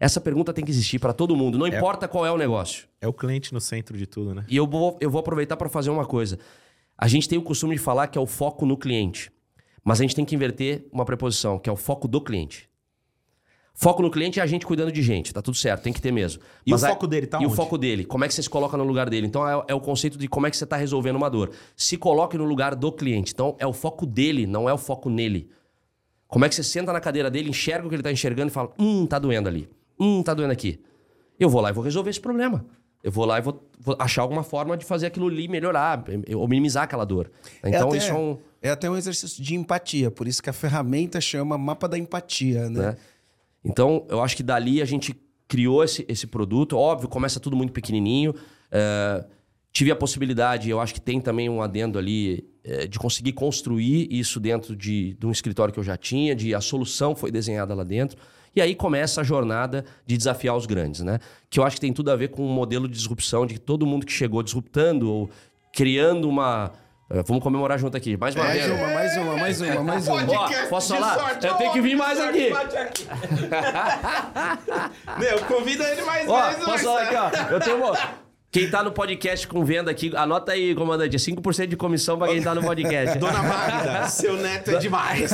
[0.00, 2.88] Essa pergunta tem que existir para todo mundo, não importa qual é o negócio.
[3.02, 4.44] É o cliente no centro de tudo, né?
[4.48, 6.38] E eu vou, eu vou aproveitar para fazer uma coisa.
[6.96, 9.30] A gente tem o costume de falar que é o foco no cliente.
[9.84, 12.68] Mas a gente tem que inverter uma preposição, que é o foco do cliente.
[13.74, 16.12] Foco no cliente é a gente cuidando de gente, tá tudo certo, tem que ter
[16.12, 16.42] mesmo.
[16.66, 17.56] E o a- foco dele tá E o onde?
[17.56, 19.26] foco dele, como é que você se coloca no lugar dele?
[19.26, 21.50] Então é, é o conceito de como é que você está resolvendo uma dor.
[21.76, 23.32] Se coloque no lugar do cliente.
[23.32, 25.50] Então é o foco dele, não é o foco nele.
[26.26, 28.52] Como é que você senta na cadeira dele, enxerga o que ele está enxergando e
[28.52, 29.66] fala: hum, tá doendo ali.
[30.00, 30.80] Hum, tá doendo aqui.
[31.38, 32.64] Eu vou lá e vou resolver esse problema.
[33.02, 36.48] Eu vou lá e vou, vou achar alguma forma de fazer aquilo ali melhorar, ou
[36.48, 37.30] minimizar aquela dor.
[37.64, 38.38] Então até, isso é um.
[38.60, 42.68] é até um exercício de empatia, por isso que a ferramenta chama mapa da empatia,
[42.68, 42.80] né?
[42.80, 42.96] né?
[43.64, 45.14] Então, eu acho que dali a gente
[45.46, 46.76] criou esse, esse produto.
[46.76, 48.34] Óbvio, começa tudo muito pequenininho.
[48.70, 49.24] É,
[49.72, 54.08] tive a possibilidade, eu acho que tem também um adendo ali, é, de conseguir construir
[54.10, 57.74] isso dentro de, de um escritório que eu já tinha, de a solução foi desenhada
[57.74, 58.18] lá dentro.
[58.54, 61.18] E aí começa a jornada de desafiar os grandes, né?
[61.48, 63.60] Que eu acho que tem tudo a ver com um modelo de disrupção, de que
[63.60, 65.30] todo mundo que chegou disruptando ou
[65.72, 66.72] criando uma...
[67.08, 68.16] é, Vamos comemorar junto aqui.
[68.16, 68.70] Mais uma Mais vez.
[68.70, 70.66] uma, mais uma, mais uma, mais uma.
[70.68, 71.38] Posso falar?
[71.42, 72.50] Eu tenho que vir mais aqui.
[75.18, 76.64] Meu, convida ele mais vezes.
[76.64, 77.30] posso falar aqui, ó.
[77.52, 78.20] Eu tenho uma...
[78.52, 82.26] Quem tá no podcast com venda aqui, anota aí, comandante, é 5% de comissão pra
[82.26, 83.16] quem tá no podcast.
[83.16, 85.30] Dona Magda, seu neto é demais.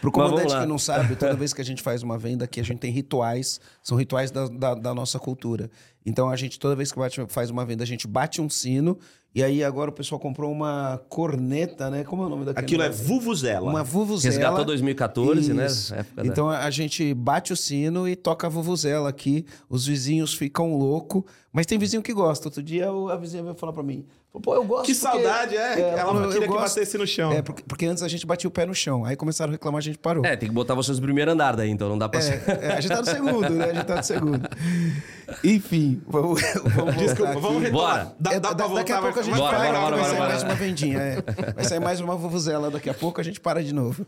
[0.00, 2.64] Pro comandante que não sabe, toda vez que a gente faz uma venda aqui, a
[2.64, 5.70] gente tem rituais, são rituais da, da, da nossa cultura.
[6.06, 8.96] Então, a gente, toda vez que bate- faz uma venda, a gente bate um sino
[9.34, 12.04] E aí agora o pessoal comprou uma corneta, né?
[12.04, 12.64] Como é o nome daquele?
[12.64, 13.68] Aquilo é vuvuzela.
[13.68, 14.32] Uma vuvuzela.
[14.34, 15.66] Resgatou 2014, né?
[15.66, 15.94] Isso.
[16.14, 19.44] Da- Então a gente bate o sino e toca a vuvuzela aqui.
[19.68, 21.22] Os vizinhos ficam loucos.
[21.52, 22.48] Mas tem vizinho que gosta.
[22.48, 24.06] Outro dia a vizinha veio falar pra mim:
[24.42, 24.86] Pô, eu gosto.
[24.86, 25.80] Que porque- saudade, é.
[25.80, 27.30] Ela eu- não queria que gosto- batesse no chão.
[27.32, 29.04] É, porque, porque antes a gente batia o pé no chão.
[29.04, 30.24] Aí começaram a reclamar, a gente parou.
[30.24, 32.42] É, tem que botar vocês no primeiro andar daí, então não dá pra ser.
[32.46, 33.64] É, é, a gente tá no segundo, né?
[33.70, 34.48] A gente tá no segundo.
[35.44, 38.04] Enfim, vamos, vamos voltar Desculpa, vamos retomar.
[38.04, 38.16] Bora.
[38.20, 39.66] Dá, É, dá da- pra voltar, daqui a pouco a vai- gente vai Bora, para,
[39.66, 40.28] ficar bora, vai bora, sair bora.
[40.30, 40.98] mais uma vendinha.
[41.02, 41.52] é.
[41.52, 44.06] Vai sair mais uma vuvuzela daqui a pouco, a gente para de novo.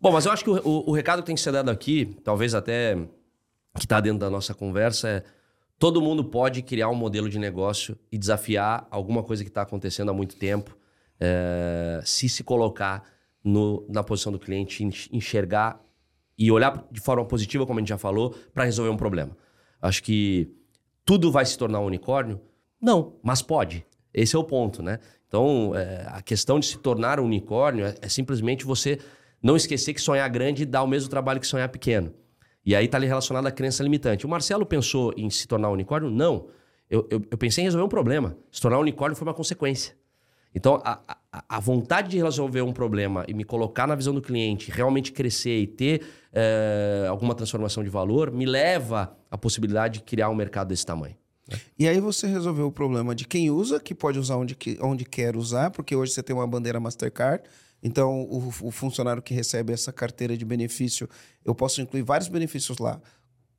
[0.00, 2.16] Bom, mas eu acho que o, o- o recado que tem que ser dado aqui,
[2.22, 2.96] talvez até
[3.78, 5.22] que está dentro da nossa conversa, é
[5.78, 10.10] todo mundo pode criar um modelo de negócio e desafiar alguma coisa que está acontecendo
[10.10, 10.76] há muito tempo,
[11.20, 13.02] é, se se colocar
[13.42, 15.80] no- na posição do cliente, enx- enxergar
[16.38, 19.36] e olhar de forma positiva, como a gente já falou, para resolver um problema.
[19.80, 20.50] Acho que
[21.04, 22.40] tudo vai se tornar um unicórnio?
[22.80, 23.86] Não, mas pode.
[24.12, 24.98] Esse é o ponto, né?
[25.28, 28.98] Então, é, a questão de se tornar um unicórnio é, é simplesmente você
[29.42, 32.12] não esquecer que sonhar grande dá o mesmo trabalho que sonhar pequeno.
[32.64, 34.26] E aí está relacionado à crença limitante.
[34.26, 36.10] O Marcelo pensou em se tornar um unicórnio?
[36.10, 36.48] Não.
[36.90, 38.36] Eu, eu, eu pensei em resolver um problema.
[38.50, 39.94] Se tornar um unicórnio foi uma consequência.
[40.54, 41.00] Então, a,
[41.32, 45.12] a, a vontade de resolver um problema e me colocar na visão do cliente, realmente
[45.12, 46.02] crescer e ter
[46.38, 51.16] eh, alguma transformação de valor, me leva à possibilidade de criar um mercado desse tamanho.
[51.78, 55.34] E aí você resolveu o problema de quem usa, que pode usar onde, onde quer
[55.34, 57.42] usar, porque hoje você tem uma bandeira Mastercard.
[57.82, 61.08] Então, o, o funcionário que recebe essa carteira de benefício,
[61.42, 63.00] eu posso incluir vários benefícios lá: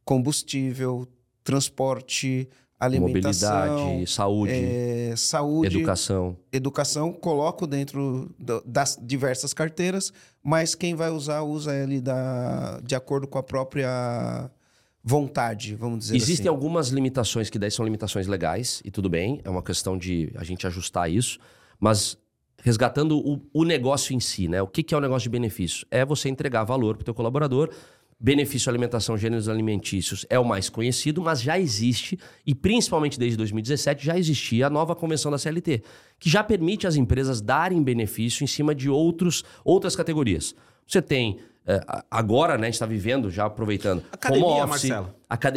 [0.06, 1.08] combustível,
[1.44, 2.48] transporte,
[2.80, 6.38] alimentação, Mobilidade, saúde, eh, saúde, educação.
[6.52, 10.14] educação, coloco dentro do- das diversas carteiras,
[10.44, 14.50] mas quem vai usar, usa ele da, de acordo com a própria
[15.04, 16.48] vontade, vamos dizer Existem assim.
[16.50, 20.44] algumas limitações que daí são limitações legais, e tudo bem, é uma questão de a
[20.44, 21.40] gente ajustar isso,
[21.80, 22.18] mas
[22.62, 24.62] resgatando o, o negócio em si, né?
[24.62, 25.86] O que, que é o negócio de benefício?
[25.90, 27.70] É você entregar valor para o teu colaborador.
[28.20, 34.04] Benefício alimentação, gêneros alimentícios é o mais conhecido, mas já existe, e principalmente desde 2017,
[34.04, 35.84] já existia a nova convenção da CLT,
[36.18, 40.56] que já permite às empresas darem benefício em cima de outros, outras categorias.
[40.88, 41.38] Você tem,
[41.88, 44.90] a- agora, né, a gente está vivendo, já aproveitando, Academia, home office,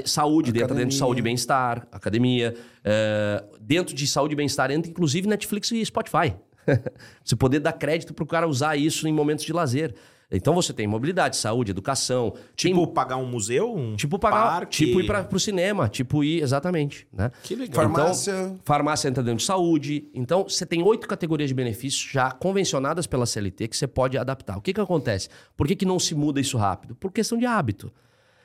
[0.05, 0.85] saúde, dentro, Academia.
[0.85, 2.55] dentro de saúde e bem-estar, academia.
[2.85, 6.35] eh, dentro de saúde e bem-estar entra inclusive Netflix e Spotify.
[7.25, 9.95] você poder dar crédito para o cara usar isso em momentos de lazer.
[10.33, 12.31] Então você tem mobilidade, saúde, educação.
[12.31, 14.77] tem- Tipo, pagar um museu, um tipo pagar, parque.
[14.87, 17.33] tipo ir para o cinema, tipo ir exatamente, né?
[17.43, 17.75] Que legal.
[17.75, 18.31] Farmácia.
[18.33, 20.09] Então, farmácia entra dentro de saúde.
[20.15, 24.57] Então, você tem oito categorias de benefícios já convencionadas pela CLT que você pode adaptar.
[24.57, 25.29] O que, que acontece?
[25.57, 26.95] Por que, que não se muda isso rápido?
[26.95, 27.93] Por questão de hábito.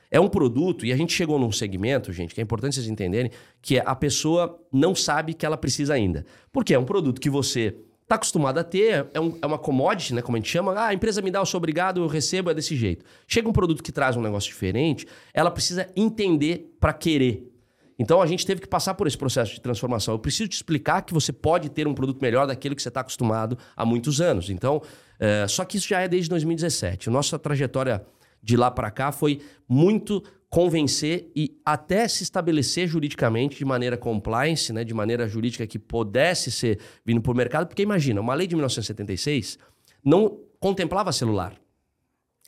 [0.09, 3.31] É um produto, e a gente chegou num segmento, gente, que é importante vocês entenderem,
[3.61, 6.25] que é a pessoa não sabe que ela precisa ainda.
[6.53, 10.13] Porque é um produto que você está acostumado a ter, é, um- é uma commodity,
[10.13, 10.73] né, como a gente chama.
[10.73, 13.03] Ah, a empresa me dá, eu sou obrigado, eu recebo, é desse jeito.
[13.27, 17.51] Chega um produto que traz um negócio diferente, ela precisa entender para querer.
[17.97, 20.13] Então a gente teve que passar por esse processo de transformação.
[20.13, 22.99] Eu preciso te explicar que você pode ter um produto melhor daquele que você está
[23.01, 24.49] acostumado há muitos anos.
[24.49, 24.81] Então,
[25.19, 27.09] é, só que isso já é desde 2017.
[27.09, 28.05] Nossa trajetória
[28.43, 30.21] de lá para cá foi muito
[30.55, 36.49] convencer e até se estabelecer juridicamente de maneira compliance, né, de maneira jurídica que pudesse
[36.49, 39.59] ser vindo por mercado, porque imagina, uma lei de 1976
[40.01, 41.59] não contemplava celular.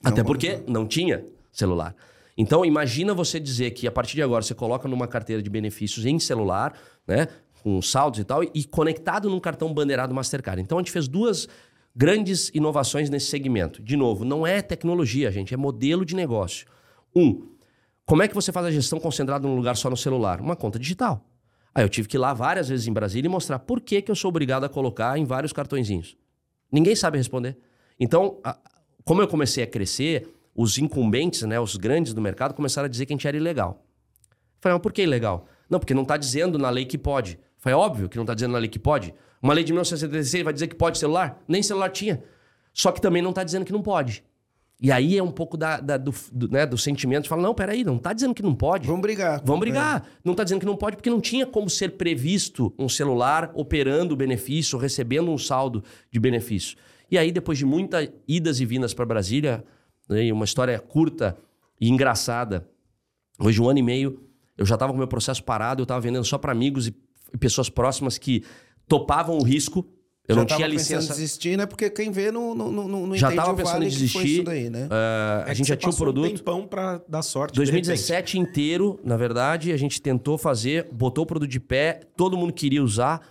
[0.01, 1.93] Até porque não tinha celular.
[2.37, 6.05] Então, imagina você dizer que a partir de agora você coloca numa carteira de benefícios
[6.05, 7.27] em celular, né?
[7.61, 10.61] Com saldos e tal, e conectado num cartão bandeirado Mastercard.
[10.61, 11.49] Então, a gente fez duas
[11.93, 13.83] grandes inovações nesse segmento.
[13.83, 16.65] De novo, não é tecnologia, gente, é modelo de negócio.
[17.13, 17.56] Um,
[18.07, 20.39] como é que você faz a gestão concentrada num lugar só no celular?
[20.39, 21.23] Uma conta digital.
[21.75, 24.09] Aí eu tive que ir lá várias vezes em Brasília e mostrar por que, que
[24.09, 26.15] eu sou obrigado a colocar em vários cartõezinhos.
[26.71, 27.57] Ninguém sabe responder.
[27.99, 28.57] Então, a-
[29.03, 33.05] como eu comecei a crescer, os incumbentes, né, os grandes do mercado, começaram a dizer
[33.05, 33.85] que a gente era ilegal.
[34.61, 35.45] Falei, mas por que ilegal?
[35.69, 37.37] Não, porque não está dizendo na lei que pode.
[37.57, 39.13] Falei, óbvio que não está dizendo na lei que pode.
[39.41, 41.43] Uma lei de 1976 vai dizer que pode celular?
[41.45, 42.23] Nem celular tinha.
[42.73, 44.23] Só que também não está dizendo que não pode.
[44.79, 47.53] E aí é um pouco da, da- do, do, né, do sentimento de falar, não,
[47.55, 48.85] peraí, não está dizendo que não pode.
[48.85, 49.41] Vamos brigar.
[49.43, 50.07] Vamos brigar.
[50.23, 54.15] Não está dizendo que não pode, porque não tinha como ser previsto um celular operando
[54.15, 56.77] benefício, recebendo um saldo de benefício.
[57.09, 59.63] E aí, depois de muitas idas e vindas para Brasília,
[60.07, 61.35] né, uma história curta
[61.81, 62.69] e engraçada,
[63.39, 64.21] de um ano e meio,
[64.57, 66.91] eu já estava com o meu processo parado, eu estava vendendo só para amigos e
[67.39, 68.43] pessoas próximas que
[68.87, 69.87] topavam o risco.
[70.27, 71.13] Eu Já não tinha licença.
[71.13, 71.65] desistir, né?
[71.65, 73.95] Porque quem vê não, não, não, não Já entende tava o pensando vale em que
[73.95, 74.33] foi desistir.
[74.33, 74.87] isso daí, né?
[74.91, 76.25] Ah, É a que gente já tinha o passou produto.
[76.33, 77.53] Um tempão pra dar sorte.
[77.53, 77.85] de repente.
[77.85, 82.51] 2017 inteiro, na verdade, a gente tentou fazer, botou o produto de pé, todo mundo
[82.51, 83.21] queria usar.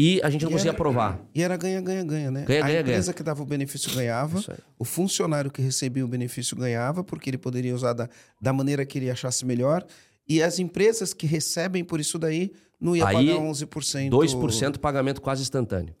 [0.00, 1.20] e a gente não E conseguia era- aprovar.
[1.34, 2.44] E era ganha, ganha, ganha, né?
[2.46, 4.40] Ganha, a ganha, empresa que dava o benefício ganhava,
[4.78, 8.08] o funcionário que recebia o benefício ganhava, porque ele poderia usar da,
[8.40, 9.84] da maneira que ele achasse melhor.
[10.28, 14.08] E as empresas que recebem por isso daí não ia Aí, pagar 11%.
[14.10, 15.94] 2% pagamento quase instantâneo.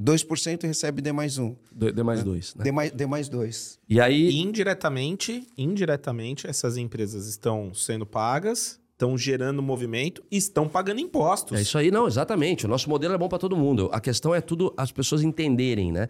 [0.00, 1.54] 2% e recebe D mais 1.
[1.70, 2.64] D D mais dois, né?
[2.64, 3.78] D mais, D mais 2.
[3.88, 11.00] E aí, indiretamente, indiretamente, essas empresas estão sendo pagas, estão gerando movimento e estão pagando
[11.00, 11.58] impostos.
[11.58, 12.64] É isso aí, não, exatamente.
[12.66, 13.90] O nosso modelo é bom para todo mundo.
[13.92, 16.08] A questão é tudo as pessoas entenderem, né?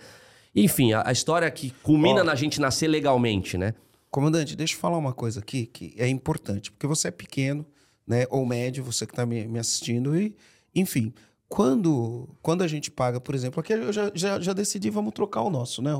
[0.55, 2.25] Enfim, a, a história que culmina Ó.
[2.25, 3.75] na gente nascer legalmente, né?
[4.11, 7.65] Comandante, deixa eu falar uma coisa aqui que é importante, porque você é pequeno,
[8.07, 10.37] né, ou médio, você que está me, me assistindo, e,
[10.75, 11.15] enfim,
[11.55, 15.43] quando, quando a gente paga, por exemplo, aqui eu já, já, já decidi, vamos trocar
[15.43, 15.93] o nosso, né?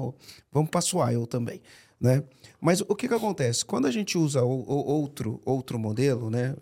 [0.51, 1.61] Vamos para Swile também,
[2.01, 2.25] né?
[2.59, 3.63] Mas o que que acontece?
[3.63, 6.57] Quando a gente usa o, o- outro, outro modelo, né?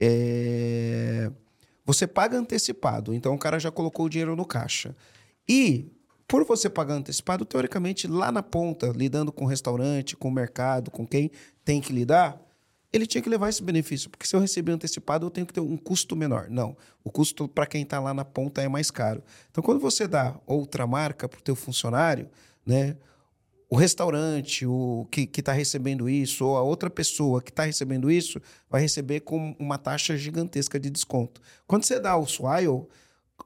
[0.00, 1.30] é,
[1.84, 4.96] Você paga antecipado, então o cara já colocou o dinheiro no caixa.
[5.46, 5.92] E
[6.26, 10.90] por você pagar antecipado, teoricamente, lá na ponta, lidando com o restaurante, com o mercado,
[10.90, 11.30] com quem
[11.66, 12.40] tem que lidar,
[12.92, 14.10] ele tinha que levar esse benefício.
[14.10, 16.48] Porque se eu receber antecipado, eu tenho que ter um custo menor.
[16.50, 16.76] Não.
[17.02, 19.22] O custo para quem está lá na ponta é mais caro.
[19.50, 22.28] Então, quando você dá outra marca para o teu funcionário,
[22.66, 22.96] né?
[23.68, 28.38] O restaurante, o que está recebendo isso, ou a outra pessoa que está recebendo isso,
[28.68, 31.40] vai receber com uma taxa gigantesca de desconto.
[31.66, 32.86] Quando você dá o Swile,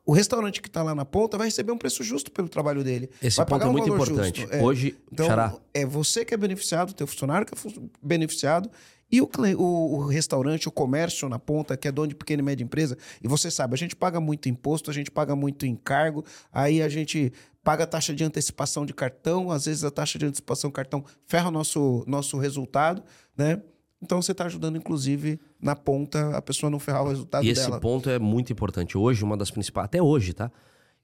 [0.04, 3.08] o restaurante que está lá na ponta vai receber um preço justo pelo trabalho dele.
[3.22, 4.46] Esse vai ponto é um muito importante.
[4.50, 4.60] É.
[4.60, 8.68] Hoje, Então, Xará, é você que é beneficiado, teu funcionário que é beneficiado,
[9.10, 12.44] e o, o- o restaurante, o comércio na ponta, que é dono de pequena e
[12.44, 16.24] média empresa, e você sabe, a gente paga muito imposto, a gente paga muito encargo,
[16.52, 20.26] aí a gente paga a taxa de antecipação de cartão, às vezes a taxa de
[20.26, 23.02] antecipação de cartão ferra o nosso, nosso resultado,
[23.36, 23.60] né?
[24.00, 27.62] Então você está ajudando, inclusive, na ponta, a pessoa não ferrar o resultado E esse
[27.62, 27.80] dela.
[27.80, 28.96] ponto é muito importante.
[28.96, 29.86] Hoje, uma das principais.
[29.86, 30.52] Até hoje, tá?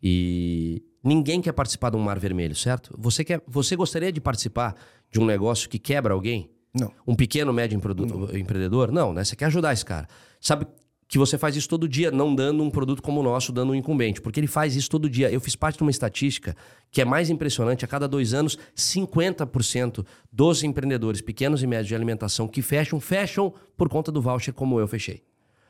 [0.01, 2.95] E ninguém quer participar de um mar vermelho, certo?
[2.99, 4.77] Você, quer, você gostaria de participar
[5.11, 6.51] de um negócio que quebra alguém?
[6.75, 6.93] Não.
[7.07, 8.91] Um pequeno, médio empreendedor?
[8.91, 9.25] Não, né?
[9.25, 10.09] Você quer ajudar esse cara.
[10.41, 10.67] Sabe
[11.07, 13.75] que você faz isso todo dia, não dando um produto como o nosso, dando um
[13.75, 14.23] incumbente.
[14.23, 15.31] Porque ele faz isso todo dia.
[15.31, 16.57] Eu fiz parte de uma estatística
[16.91, 17.85] que é mais impressionante.
[17.85, 23.53] A cada dois anos, 50% dos empreendedores pequenos e médios de alimentação que fecham, fecham
[23.77, 25.23] por conta do voucher como eu fechei.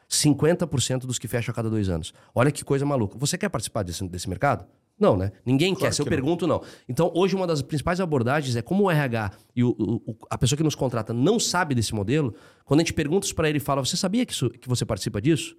[0.09, 2.15] 50% dos que fecham a cada dois anos.
[2.33, 3.19] Olha que coisa maluca.
[3.19, 4.65] Você quer participar desse, desse mercado?
[4.99, 5.33] Não, né?
[5.45, 5.93] Ninguém quer.
[5.93, 6.11] Se eu não.
[6.11, 6.63] pergunto, não.
[6.89, 10.57] Então, hoje, uma das principais abordagens é como o RH e o- o- a pessoa
[10.57, 12.35] que nos contrata não sabe desse modelo.
[12.65, 14.85] Quando a gente pergunta isso para ele e fala: Você sabia que, isso- que você
[14.85, 15.57] participa disso?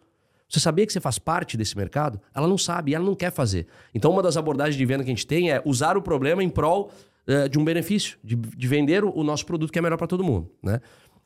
[0.47, 2.21] Você sabia que você faz parte desse mercado?
[2.33, 3.65] Ela não sabe e ela não quer fazer.
[3.93, 6.49] Então, uma das abordagens de venda que a gente tem é usar o problema em
[6.49, 6.91] prol
[7.25, 10.05] eh, de um benefício, de, de vender o, o nosso produto que é melhor para
[10.07, 10.79] todo mundo, né?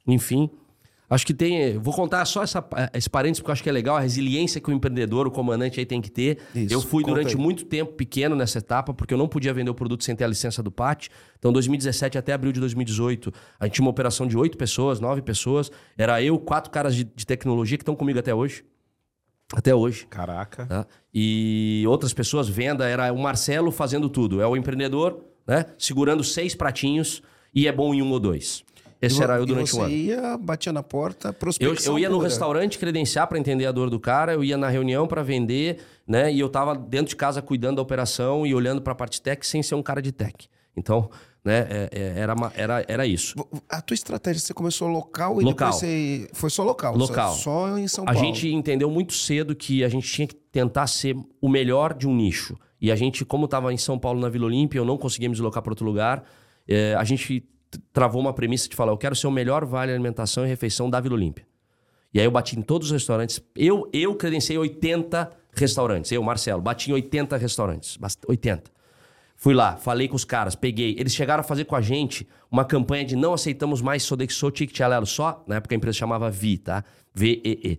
[0.08, 0.50] Enfim,
[1.10, 1.78] acho que tem.
[1.78, 4.70] Vou contar só essa, esse parênteses porque eu acho que é legal a resiliência que
[4.70, 6.40] o empreendedor, o comandante aí tem que ter.
[6.54, 7.42] Isso, eu fui durante aí.
[7.42, 10.28] muito tempo pequeno nessa etapa, porque eu não podia vender o produto sem ter a
[10.28, 11.10] licença do PAT.
[11.40, 15.22] Então, 2017 até abril de 2018, a gente tinha uma operação de oito pessoas, nove
[15.22, 15.72] pessoas.
[15.98, 18.64] Era eu, quatro caras de, de tecnologia que estão comigo até hoje.
[19.54, 20.06] Até hoje.
[20.08, 20.66] Caraca.
[20.66, 20.88] Tá?
[21.14, 24.42] E outras pessoas, venda, era o Marcelo fazendo tudo.
[24.42, 25.66] É o empreendedor, né?
[25.78, 28.66] Segurando seis pratinhos e é bom em um ou dois.
[29.02, 29.94] Esse E era eu durante você o ano.
[29.94, 33.90] ia, batia na porta, Eu, prospecção eu ia no restaurante credenciar para entender a dor
[33.90, 36.32] do cara, eu ia na reunião para vender, né?
[36.34, 39.46] E eu tava dentro de casa cuidando da operação e olhando para a parte tech
[39.46, 40.48] sem ser um cara de tech.
[40.76, 41.10] Então,
[41.46, 43.36] né, é- é- era, era, era isso.
[43.70, 45.70] A tua estratégia, você começou local e Local.
[45.70, 46.30] depois você...
[46.34, 46.94] Foi só local?
[46.94, 47.34] só- Local.
[47.36, 48.20] Só, em São A Paulo?
[48.20, 52.16] gente entendeu muito cedo que a gente tinha que tentar ser o melhor de um
[52.16, 52.58] nicho.
[52.82, 55.34] E a gente, como estava em São Paulo na Vila Olímpia, eu não conseguia me
[55.34, 56.24] deslocar para outro lugar,
[56.68, 57.44] eh, a gente
[57.94, 61.00] travou uma premissa de falar: eu quero ser o melhor vale alimentação e refeição da
[61.00, 61.46] Vila Olímpia.
[62.14, 63.42] E aí eu bati em todos os restaurantes.
[63.56, 66.12] Eu, eu credenciei 80 restaurantes.
[66.12, 67.98] Eu, Marcelo, bati em 80 restaurantes.
[67.98, 68.72] Bast- 80.
[69.36, 70.96] Fui lá, falei com os caras, peguei.
[70.98, 74.80] Eles chegaram a fazer com a gente uma campanha de não aceitamos mais Sodexo Ticket
[74.82, 75.06] Alelo.
[75.06, 76.84] Só, na época a empresa chamava Vi, tá?
[77.14, 77.78] V-E-E.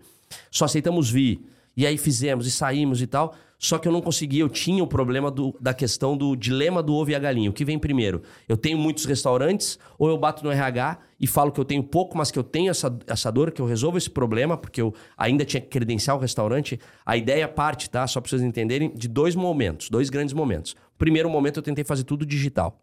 [0.50, 1.40] Só aceitamos Vi.
[1.78, 3.36] E aí fizemos e saímos e tal.
[3.56, 6.92] Só que eu não conseguia, eu tinha o problema do- da questão do dilema do
[6.92, 7.48] ovo e a galinha.
[7.50, 8.20] O que vem primeiro?
[8.48, 12.18] Eu tenho muitos restaurantes, ou eu bato no RH e falo que eu tenho pouco,
[12.18, 15.44] mas que eu tenho essa, essa dor, que eu resolvo esse problema, porque eu ainda
[15.44, 16.80] tinha que credenciar o restaurante.
[17.06, 18.04] A ideia parte, tá?
[18.08, 20.74] Só para vocês entenderem, de dois momentos, dois grandes momentos.
[20.98, 22.80] Primeiro momento, eu tentei fazer tudo digital.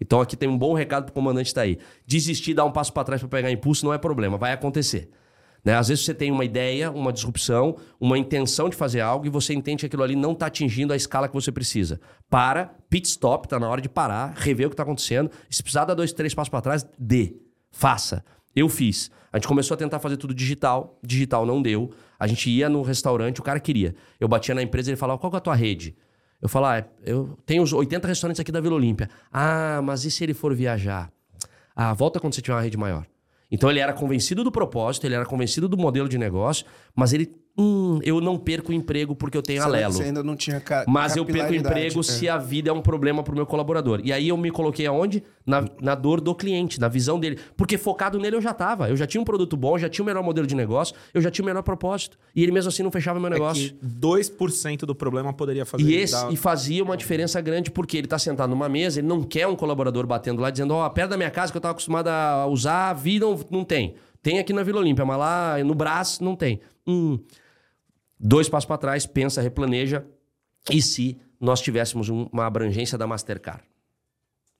[0.00, 1.78] Então aqui tem um bom recado pro comandante tá aí.
[2.04, 5.10] Desistir, dar um passo para trás para pegar impulso não é problema, vai acontecer.
[5.64, 5.74] Né?
[5.74, 9.54] Às vezes você tem uma ideia, uma disrupção, uma intenção de fazer algo e você
[9.54, 12.00] entende que aquilo ali não está atingindo a escala que você precisa.
[12.28, 15.30] Para, pit stop, tá na hora de parar, rever o que está acontecendo.
[15.48, 17.36] Se precisar dar dois, três passos para trás, dê.
[17.70, 18.24] Faça.
[18.54, 19.10] Eu fiz.
[19.32, 21.90] A gente começou a tentar fazer tudo digital, digital não deu.
[22.18, 23.94] A gente ia no restaurante, o cara queria.
[24.20, 25.96] Eu batia na empresa e ele falava: qual é a tua rede?
[26.40, 29.08] Eu falava: ah, eu tenho os 80 restaurantes aqui da Vila Olímpia.
[29.32, 31.10] Ah, mas e se ele for viajar?
[31.74, 33.06] Ah, volta quando você tiver uma rede maior.
[33.52, 36.64] Então ele era convencido do propósito, ele era convencido do modelo de negócio,
[36.96, 39.92] mas ele Hum, eu não perco o emprego porque eu tenho alelo.
[39.92, 42.02] Você ainda não tinha ca Mas eu perco o emprego é.
[42.02, 44.00] se a vida é um problema pro meu colaborador.
[44.02, 45.22] E aí eu me coloquei aonde?
[45.44, 47.38] Na, na dor do cliente, na visão dele.
[47.56, 48.88] Porque focado nele eu já tava.
[48.88, 51.30] Eu já tinha um produto bom, já tinha o melhor modelo de negócio, eu já
[51.30, 52.16] tinha o melhor propósito.
[52.34, 53.70] E ele mesmo assim não fechava meu É negócio.
[53.70, 57.98] que 2% do problema poderia fazer E, esse, dar- e fazia uma diferença grande porque
[57.98, 61.10] ele tá sentado numa mesa, ele não quer um colaborador batendo lá dizendo, ó, perto
[61.10, 63.94] da minha casa que eu tava acostumado a usar, vi, não, não tem.
[64.22, 66.60] Tem aqui na Vila Olímpia, mas lá no Brás não tem.
[66.86, 67.18] Hum.
[68.22, 70.06] Dois passos para trás, pensa, replaneja.
[70.70, 73.62] E se nós tivéssemos um- uma abrangência da Mastercard?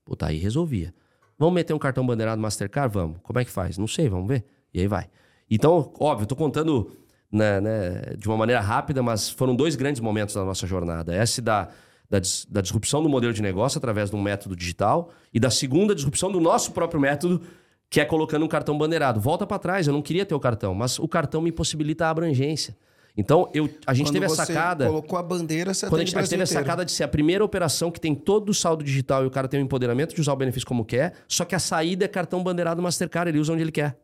[0.04, 0.92] Puta, aí resolvia.
[1.38, 2.92] Vamos meter um cartão bandeirado Mastercard?
[2.92, 3.18] Vamos.
[3.22, 3.78] Como é que faz?
[3.78, 4.44] Não sei, vamos ver.
[4.74, 5.08] E aí vai.
[5.50, 6.90] Então, óbvio, tô contando
[7.30, 11.14] né, né, de uma maneira rápida, mas foram dois grandes momentos da nossa jornada.
[11.16, 11.68] Esse da,
[12.10, 15.50] da, dis- da disrupção do modelo de negócio através de um método digital e da
[15.50, 17.40] segunda disrupção do nosso próprio método,
[17.88, 19.20] que é colocando um cartão bandeirado.
[19.20, 22.10] Volta para trás, eu não queria ter o cartão, mas o cartão me possibilita a
[22.10, 22.76] abrangência.
[23.16, 24.86] Então, eu, a gente Quando teve a você sacada.
[24.86, 27.08] colocou a bandeira, você Quando a gente, a gente teve a sacada de ser a
[27.08, 30.20] primeira operação que tem todo o saldo digital e o cara tem o empoderamento de
[30.20, 33.52] usar o benefício como quer, só que a saída é cartão bandeirado Mastercard, ele usa
[33.52, 33.98] onde ele quer.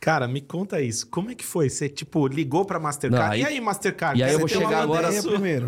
[0.00, 1.06] Cara, me conta isso.
[1.08, 1.68] Como é que foi?
[1.70, 3.24] Você, tipo, ligou pra Mastercard?
[3.26, 4.18] Não, aí- E aí, Mastercard?
[4.20, 5.08] E aí eu vou chegar agora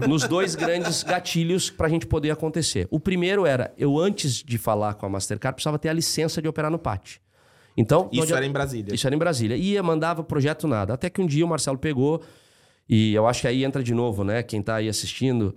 [0.07, 2.87] nos dois grandes gatilhos para a gente poder acontecer.
[2.91, 6.49] O primeiro era, eu antes de falar com a Mastercard, precisava ter a licença de
[6.49, 7.21] operar no PAT.
[7.77, 8.95] Então, Isso onde- era em Brasília.
[8.95, 9.57] Isso era em Brasília.
[9.57, 10.93] Ia, mandava projeto nada.
[10.95, 12.21] Até que um dia o Marcelo pegou,
[12.89, 14.43] e eu acho que aí entra de novo, né?
[14.43, 15.55] Quem tá aí assistindo,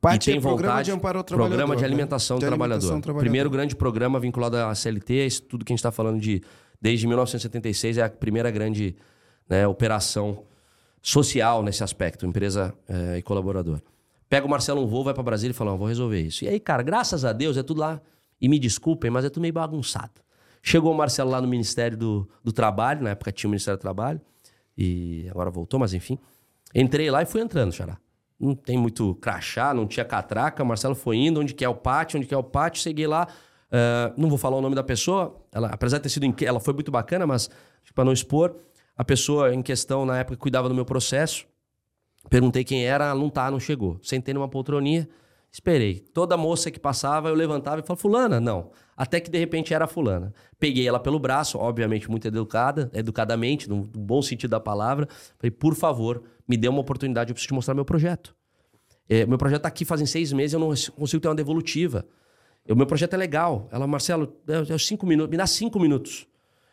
[0.00, 1.56] PAT e tem é Programa vontade, de Amparo ao Trabalhador.
[1.56, 1.88] Programa de né?
[1.88, 2.74] alimentação do De trabalhador.
[2.74, 3.24] alimentação do trabalhador.
[3.24, 6.42] Primeiro grande programa vinculado à CLT, isso tudo que a gente está falando de
[6.80, 8.94] desde 1976 é a primeira grande
[9.48, 10.44] né, operação
[11.00, 13.80] social nesse aspecto, empresa eh, e colaborador.
[14.28, 16.44] Pega o Marcelo um voo, vai para Brasília e fala, "Não, vou resolver isso.
[16.44, 18.00] E aí, cara, graças a Deus é tudo lá.
[18.40, 20.12] E me desculpem, mas é tudo meio bagunçado.
[20.62, 23.80] Chegou o Marcelo lá no Ministério do, do Trabalho, na época tinha o Ministério do
[23.80, 24.20] Trabalho,
[24.76, 26.18] e agora voltou, mas enfim.
[26.74, 27.98] Entrei lá e fui entrando, Xará.
[28.38, 30.64] Não tem muito crachá, não tinha catraca.
[30.64, 32.82] Marcelo foi indo, onde que é o pátio, onde que é o pátio.
[32.82, 33.28] Cheguei lá,
[33.70, 35.40] eh, não vou falar o nome da pessoa.
[35.52, 36.26] Ela, apesar de ter sido...
[36.44, 37.48] Ela foi muito bacana, mas
[37.94, 38.56] para não expor,
[38.96, 41.46] a pessoa em questão, na época, cuidava do meu processo.
[42.28, 43.98] Perguntei quem era, não tá, não chegou.
[44.02, 45.08] Sentei numa poltroninha,
[45.54, 46.00] esperei.
[46.12, 48.40] Toda moça que passava, eu levantava e falava, fulana?
[48.40, 48.72] Não.
[48.96, 50.34] Até que, de repente, era fulana.
[50.58, 55.08] Peguei ela pelo braço, obviamente muito educada, educadamente, no, bom sentido da palavra.
[55.38, 58.34] Falei, por favor, me dê uma oportunidade, eu preciso te mostrar meu projeto.
[59.08, 62.04] É, meu projeto tá aqui fazem seis meses, eu não consigo ter uma devolutiva.
[62.68, 63.68] O meu projeto é legal.
[63.70, 66.26] Ela, Marcelo, é, é cinco minutos, me dá cinco minutos.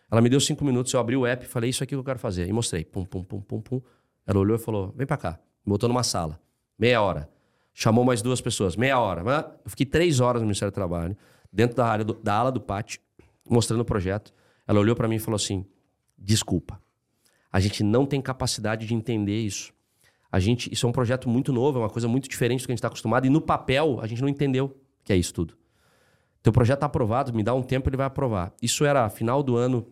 [0.10, 2.20] Ela me deu cinco minutos, eu abri o app, falei, isso aqui que eu quero
[2.20, 2.48] fazer.
[2.48, 2.84] E mostrei.
[2.84, 3.82] Pum, pum, pum, pum, pum.
[4.26, 5.40] Ela olhou e falou, vem pra cá.
[5.64, 6.40] Me botou numa sala.
[6.80, 7.30] Meia hora.
[7.74, 8.76] Chamou mais duas pessoas.
[8.76, 9.24] Meia hora.
[9.24, 11.16] Mas Eu fiquei três horas no Ministério do Trabalho,
[11.52, 13.00] dentro da, área do- da ala do pátio,
[13.50, 14.34] mostrando o projeto.
[14.68, 15.66] Ela olhou pra mim e falou assim,
[16.18, 16.82] desculpa.
[17.52, 19.74] A gente não tem capacidade de entender isso.
[20.32, 22.72] A gente, isso é um projeto muito novo, é uma coisa muito diferente do que
[22.72, 23.26] a gente está acostumado.
[23.26, 25.58] E no papel, a gente não entendeu que é isso tudo.
[26.42, 28.54] Teu projeto está aprovado, me dá um tempo, ele vai aprovar.
[28.62, 29.86] Isso era final do ano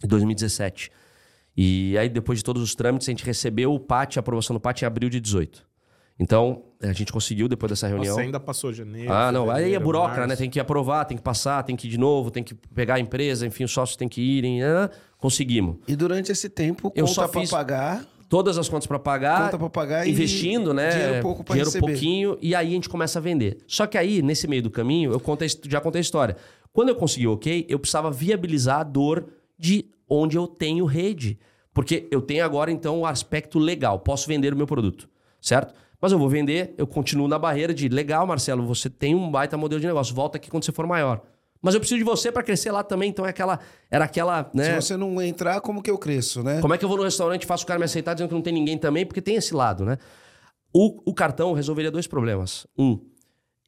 [0.00, 0.90] de 2017.
[1.56, 4.60] E aí, depois de todos os trâmites, a gente recebeu o PAT, a aprovação do
[4.60, 5.64] PAT em abril de 18.
[6.22, 8.10] Então, a gente conseguiu, depois dessa reunião.
[8.14, 9.10] Nossa, ainda passou janeiro.
[9.10, 9.50] Ah, não.
[9.50, 10.36] Aí é burocrata, né?
[10.36, 13.00] Tem que aprovar, tem que passar, tem que ir de novo, tem que pegar a
[13.00, 14.60] empresa, enfim, os sócios têm que irem.
[14.60, 14.90] né?
[15.16, 15.76] Conseguimos.
[15.88, 19.46] E durante esse tempo, Eu conta só pra fiz- pagar, Todas as contas para pagar,
[19.46, 20.90] conta pra pagar e investindo, né?
[20.90, 21.86] dinheiro pouco pra dinheiro receber.
[21.92, 23.58] pouquinho, e aí a gente começa a vender.
[23.66, 26.36] Só que aí, nesse meio do caminho, eu contei, já contei a história.
[26.72, 29.26] Quando eu consegui o ok, eu precisava viabilizar a dor
[29.58, 31.40] de onde eu tenho rede.
[31.74, 33.98] Porque eu tenho agora, então, o aspecto legal.
[33.98, 35.08] Posso vender o meu produto,
[35.40, 35.74] certo?
[36.00, 39.56] Mas eu vou vender, eu continuo na barreira de legal, Marcelo, você tem um baita
[39.56, 41.20] modelo de negócio, volta aqui quando você for maior.
[41.62, 43.60] Mas eu preciso de você para crescer lá também, então é aquela,
[43.90, 44.64] era aquela, né?
[44.64, 46.60] se você não entrar, como que eu cresço, né?
[46.60, 48.34] Como é que eu vou no restaurante e faço o cara me aceitar dizendo que
[48.34, 49.04] não tem ninguém também?
[49.04, 49.98] Porque tem esse lado, né?
[50.72, 52.66] O, o cartão resolveria dois problemas.
[52.78, 52.98] Um,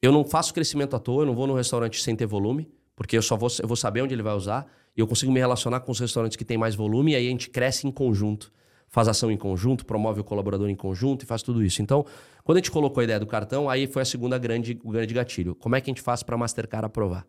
[0.01, 3.15] eu não faço crescimento à toa, eu não vou no restaurante sem ter volume, porque
[3.15, 4.65] eu só vou, eu vou saber onde ele vai usar,
[4.97, 7.29] e eu consigo me relacionar com os restaurantes que têm mais volume, e aí a
[7.29, 8.51] gente cresce em conjunto.
[8.93, 11.81] Faz ação em conjunto, promove o colaborador em conjunto e faz tudo isso.
[11.81, 12.05] Então,
[12.43, 15.11] quando a gente colocou a ideia do cartão, aí foi a segunda grande, o grande
[15.11, 15.55] gatilho.
[15.55, 17.25] Como é que a gente faz para a Mastercard aprovar?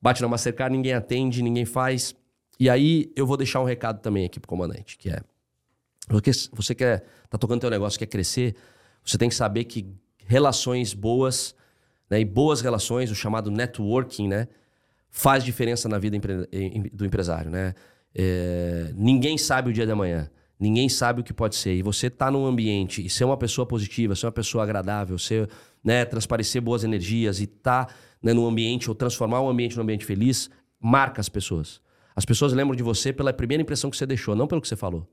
[0.00, 2.14] Bate na Mastercard, ninguém atende, ninguém faz.
[2.60, 5.20] E aí eu vou deixar um recado também aqui pro comandante, que é
[6.06, 8.54] porque você quer tá tocando teu negócio, quer crescer,
[9.04, 9.84] você tem que saber que
[10.26, 11.56] relações boas,
[12.08, 14.46] né, e boas relações, o chamado networking, né,
[15.10, 16.16] faz diferença na vida
[16.92, 17.74] do empresário, né?
[18.14, 20.30] É, ninguém sabe o dia da manhã.
[20.58, 21.74] Ninguém sabe o que pode ser.
[21.74, 25.48] E você tá num ambiente e ser uma pessoa positiva, ser uma pessoa agradável, ser,
[25.84, 27.88] né, transparecer boas energias e tá
[28.20, 30.50] né, num ambiente ou transformar um ambiente num ambiente feliz,
[30.80, 31.80] marca as pessoas.
[32.16, 34.74] As pessoas lembram de você pela primeira impressão que você deixou, não pelo que você
[34.74, 35.08] falou.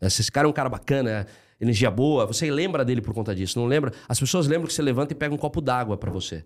[0.00, 1.26] Né, Se esse cara é um cara bacana,
[1.60, 3.58] energia boa, você lembra dele por conta disso.
[3.58, 3.92] Não lembra?
[4.08, 6.44] As pessoas lembram que você levanta e pega um copo d'água pra você.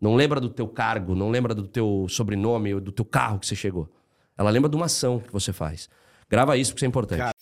[0.00, 3.56] Não lembra do teu cargo, não lembra do teu sobrenome, do teu carro que você
[3.56, 3.90] chegou.
[4.36, 5.90] Ela lembra de uma ação que você faz.
[6.30, 7.18] Grava isso porque isso é importante.
[7.18, 7.34] Cara,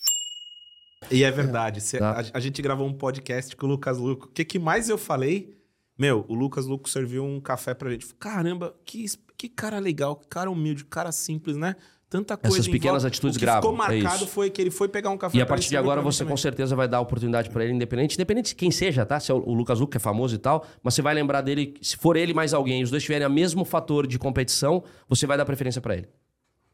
[1.11, 1.81] E é verdade.
[1.81, 2.21] cê- Tá.
[2.21, 4.25] a, a gente gravou um podcast com o Lucas Luco.
[4.27, 5.55] O que, que mais eu falei?
[5.97, 8.13] Meu, o Lucas Luco serviu um café pra gente.
[8.15, 9.05] Caramba, que,
[9.37, 11.75] que cara legal, que cara humilde, que cara simples, né?
[12.09, 12.55] Tanta coisa.
[12.57, 13.07] Essas pequenas volta.
[13.07, 14.27] atitudes o que gravam, ficou é marcado isso.
[14.27, 16.31] foi que ele foi pegar um café E a partir de agora você também.
[16.31, 19.19] com certeza vai dar oportunidade pra ele, independente, independente de quem seja, tá?
[19.19, 21.41] Se é o o Lucas Luco, que é famoso e tal, mas você vai lembrar
[21.41, 25.25] dele, se for ele mais alguém, os dois tiverem o mesmo fator de competição, você
[25.27, 26.07] vai dar preferência pra ele.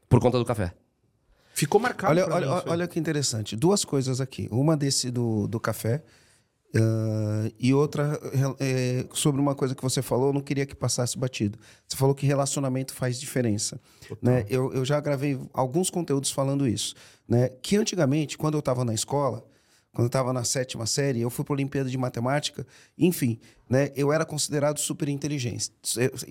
[0.08, 0.72] Por conta do café.
[1.54, 2.10] Ficou marcado.
[2.10, 3.56] Olha, olha, mim, olha que interessante.
[3.56, 4.48] Duas coisas aqui.
[4.50, 6.02] Uma desse do, do café
[6.74, 8.18] ah, e outra
[8.58, 11.58] eh, sobre uma coisa que você falou, eu não queria que passasse batido.
[11.86, 13.80] Você falou que relacionamento faz diferença.
[14.20, 14.44] Né?
[14.48, 16.94] Eu, eu já gravei alguns conteúdos falando isso.
[17.28, 17.48] Né?
[17.62, 19.46] Que antigamente, quando eu estava na escola,
[19.92, 22.66] quando eu estava na sétima série, eu fui para a Olimpíada de Matemática,
[22.98, 23.38] enfim,
[23.70, 23.92] né?
[23.94, 25.70] eu era considerado super inteligente.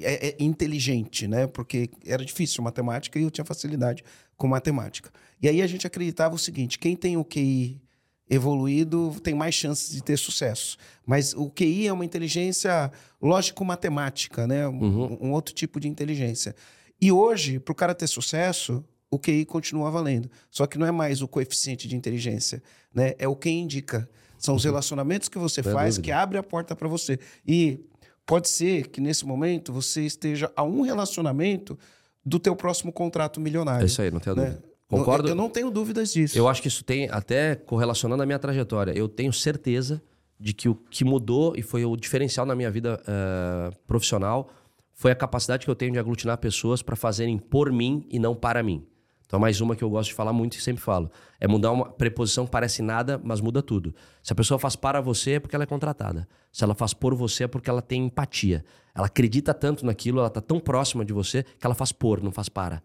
[0.02, 1.48] É, é inteligente, né?
[1.48, 4.04] Porque era difícil matemática e eu tinha facilidade
[4.38, 5.12] com matemática.
[5.42, 7.82] E aí a gente acreditava o seguinte: quem tem o QI
[8.30, 10.78] evoluído tem mais chances de ter sucesso.
[11.06, 14.68] Mas o QI é uma inteligência lógico-matemática, né?
[14.68, 16.56] Um, um outro tipo de inteligência.
[17.00, 20.30] E hoje, para o cara ter sucesso, o QI continua valendo.
[20.50, 22.64] Só que não é mais o coeficiente de inteligência,
[22.94, 23.14] né?
[23.20, 24.10] É o que indica.
[24.38, 26.06] São os relacionamentos que você Sem faz dúvida.
[26.06, 27.20] que abre a porta para você.
[27.46, 27.80] E
[28.26, 31.78] pode ser que nesse momento você esteja a um relacionamento
[32.26, 33.84] do teu próximo contrato milionário.
[33.84, 34.46] É isso aí, não tenho né?
[34.46, 34.64] dúvida.
[34.88, 35.30] Concordo.
[35.30, 36.38] Eu, não tenho dúvidas disso.
[36.38, 40.02] Eu acho que isso tem, até correlacionando a minha trajetória, eu tenho certeza
[40.40, 44.50] de que o que mudou e foi o diferencial na minha vida eh, profissional
[44.94, 48.36] foi a capacidade que eu tenho de aglutinar pessoas para fazerem por mim e não
[48.36, 48.86] para mim.
[49.34, 51.10] Então, mais uma que eu gosto de falar muito e sempre falo.
[51.40, 53.96] É mudar uma preposição que parece nada, mas muda tudo.
[54.22, 56.28] Se a pessoa faz para você, é porque ela é contratada.
[56.52, 58.64] Se ela faz por você, é porque ela tem empatia.
[58.94, 62.32] Ela acredita tanto naquilo, ela está tão próxima de você, que ela faz por, não
[62.32, 62.84] faz para.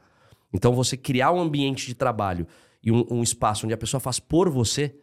[0.51, 2.46] Então, você criar um ambiente de trabalho
[2.82, 4.94] e um, um espaço onde a pessoa faz por você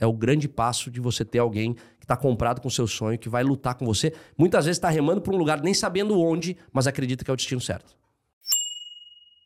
[0.00, 3.16] é o grande passo de você ter alguém que está comprado com o seu sonho,
[3.16, 4.12] que vai lutar com você.
[4.36, 7.36] Muitas vezes está remando para um lugar nem sabendo onde, mas acredita que é o
[7.36, 7.96] destino certo.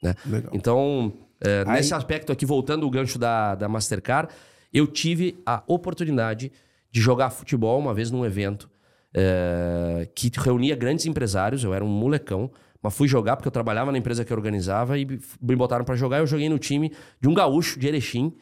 [0.02, 0.14] Né?
[0.26, 0.50] Legal.
[0.54, 1.12] Então,
[1.44, 4.32] é, Aí- nesse aspecto aqui, voltando o gancho da, da Mastercard,
[4.72, 6.50] eu tive a oportunidade
[6.90, 8.70] de jogar futebol uma vez num evento
[9.14, 11.62] é, que reunia grandes empresários.
[11.64, 12.50] Eu era um molecão,
[12.82, 16.18] mas fui jogar porque eu trabalhava na empresa que organizava e me botaram para jogar.
[16.18, 18.32] Eu joguei no time de um gaúcho de Erechim,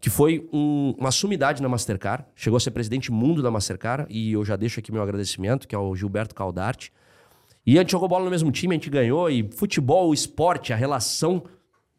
[0.00, 2.24] que foi um- uma sumidade na Mastercard.
[2.34, 5.74] Chegou a ser presidente mundo da Mastercard e eu já deixo aqui meu agradecimento, que
[5.74, 6.92] é o Gilberto Caldarte.
[7.64, 9.30] E a gente jogou bola no mesmo time, a gente ganhou.
[9.30, 11.42] E futebol, esporte, a relação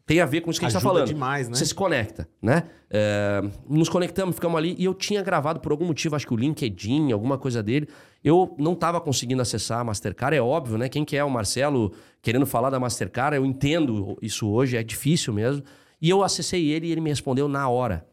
[0.08, 1.14] tem a ver com isso que a gente está Ajuda falando.
[1.14, 1.54] demais, né?
[1.54, 2.62] Você se conecta, né?
[2.88, 4.74] É, nos conectamos, ficamos ali.
[4.78, 7.86] E eu tinha gravado por algum motivo, acho que o LinkedIn, alguma coisa dele.
[8.24, 10.88] Eu não estava conseguindo acessar a Mastercard, é óbvio, né?
[10.88, 11.92] Quem que é o Marcelo
[12.22, 15.62] querendo falar da Mastercard, eu entendo isso hoje, é difícil mesmo.
[16.00, 18.06] E eu acessei ele e ele me respondeu na hora.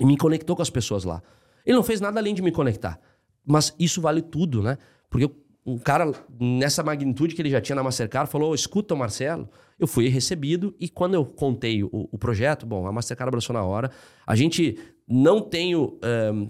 [0.00, 1.22] E me conectou com as pessoas lá.
[1.66, 2.98] Ele não fez nada além de me conectar.
[3.44, 4.78] Mas isso vale tudo, né?
[5.10, 5.30] Porque
[5.66, 6.10] um cara,
[6.40, 9.50] nessa magnitude que ele já tinha na Mastercard, falou: escuta, Marcelo.
[9.80, 13.64] Eu fui recebido e quando eu contei o, o projeto, bom, a Mastercard abraçou na
[13.64, 13.90] hora.
[14.26, 14.78] A gente
[15.08, 15.72] não tem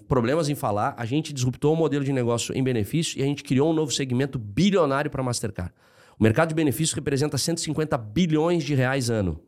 [0.09, 3.45] problemas em falar, a gente disruptou o modelo de negócio em benefício e a gente
[3.45, 5.73] criou um novo segmento bilionário para a Mastercard.
[6.19, 9.41] O mercado de benefícios representa 150 bilhões de reais ano.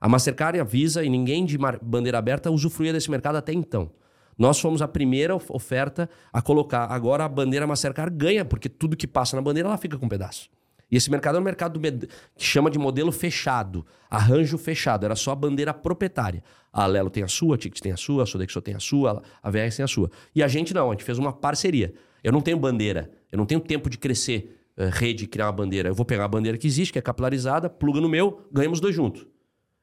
[0.00, 3.90] A Mastercard e a Visa e ninguém de bandeira aberta usufruía desse mercado até então.
[4.38, 6.86] Nós fomos a primeira of- oferta a colocar.
[6.86, 10.08] Agora a bandeira Mastercard ganha, porque tudo que passa na bandeira ela fica com um
[10.08, 10.48] pedaço.
[10.90, 15.04] E esse mercado é um mercado que chama de modelo fechado, arranjo fechado.
[15.04, 16.42] Era só a bandeira proprietária.
[16.72, 19.22] A Alelo tem a sua, a Ticket tem a sua, a Sodexo tem a sua,
[19.42, 20.10] a VRS tem a sua.
[20.34, 21.94] E a gente não, a gente fez uma parceria.
[22.22, 25.88] Eu não tenho bandeira, eu não tenho tempo de crescer eh, rede, criar uma bandeira.
[25.88, 28.94] Eu vou pegar a bandeira que existe, que é capilarizada, pluga no meu, ganhamos dois
[28.94, 29.26] juntos.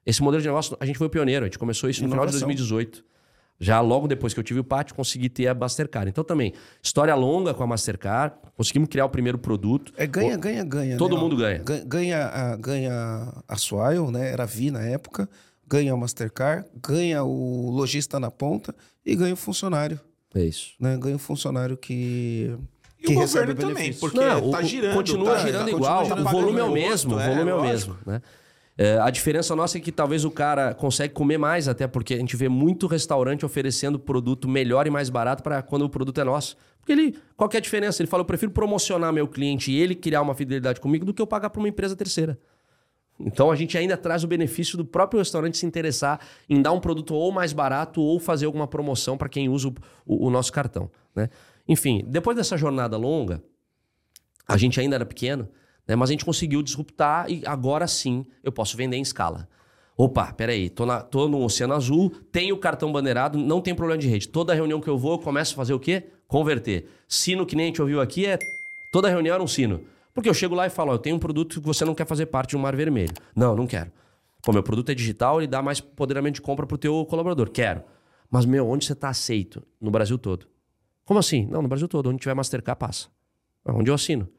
[0.05, 1.45] Esse modelo de negócio, a gente foi o pioneiro.
[1.45, 2.47] A gente começou isso no final de Inovação.
[2.47, 3.03] 2018.
[3.59, 6.09] Já logo depois que eu tive o pátio, consegui ter a Mastercard.
[6.09, 8.35] Então também, história longa com a Mastercard.
[8.55, 9.91] Conseguimos criar o primeiro produto.
[9.97, 10.97] É ganha, ganha, ganha.
[10.97, 11.21] Todo né?
[11.21, 11.57] mundo ganha.
[11.63, 14.31] Gan- Ganha a, ganha a Swile, né?
[14.31, 15.27] Era a Vi na época.
[15.67, 18.73] Ganha a Mastercard, ganha o lojista na ponta
[19.05, 19.99] e ganha o funcionário.
[20.33, 20.73] É isso.
[20.79, 20.95] Né?
[20.97, 22.55] Ganha o funcionário que,
[23.01, 24.93] E que o recebe governo também, porque Não, tá o- girando.
[24.93, 26.03] Continua tá- girando continua igual.
[26.05, 27.15] girando o volume é o mesmo.
[27.15, 27.67] o volume é, o lógico.
[27.67, 28.21] mesmo, né?
[28.77, 32.17] É, a diferença nossa é que talvez o cara consegue comer mais, até porque a
[32.17, 36.23] gente vê muito restaurante oferecendo produto melhor e mais barato para quando o produto é
[36.23, 36.55] nosso.
[36.79, 38.01] Porque ele, qual é a diferença?
[38.01, 41.21] Ele fala, eu prefiro promocionar meu cliente e ele criar uma fidelidade comigo do que
[41.21, 42.37] eu pagar para uma empresa terceira.
[43.19, 46.79] Então a gente ainda traz o benefício do próprio restaurante se interessar em dar um
[46.79, 49.73] produto ou mais barato ou fazer alguma promoção para quem usa o,
[50.05, 50.91] o- o nosso cartão.
[51.15, 51.29] Né?
[51.67, 53.41] Enfim, depois dessa jornada longa,
[54.47, 55.49] a gente ainda era pequeno,
[55.87, 55.95] né?
[55.95, 59.47] mas a gente conseguiu disruptar e agora sim eu posso vender em escala.
[59.95, 63.99] Opa, peraí, tô, na, tô no Oceano Azul, tenho o cartão bandeirado, não tem problema
[63.99, 64.27] de rede.
[64.27, 66.03] Toda reunião que eu vou, eu começo a fazer o quê?
[66.27, 66.87] Converter.
[67.07, 68.37] Sino que nem a gente ouviu aqui é.
[68.91, 69.81] Toda reunião era um sino.
[70.13, 72.05] Porque eu chego lá e falo, ó, eu tenho um produto que você não quer
[72.05, 73.13] fazer parte de um mar vermelho.
[73.35, 73.91] Não, não quero.
[74.43, 77.49] Pô, meu produto é digital, ele dá mais poderamento de compra pro teu colaborador.
[77.49, 77.81] Quero.
[78.29, 79.63] Mas, meu, onde você tá aceito?
[79.81, 80.47] No Brasil todo.
[81.05, 81.47] Como assim?
[81.47, 82.09] Não, no Brasil todo.
[82.09, 83.07] Onde tiver Mastercard, passa.
[83.65, 84.29] Onde eu assino.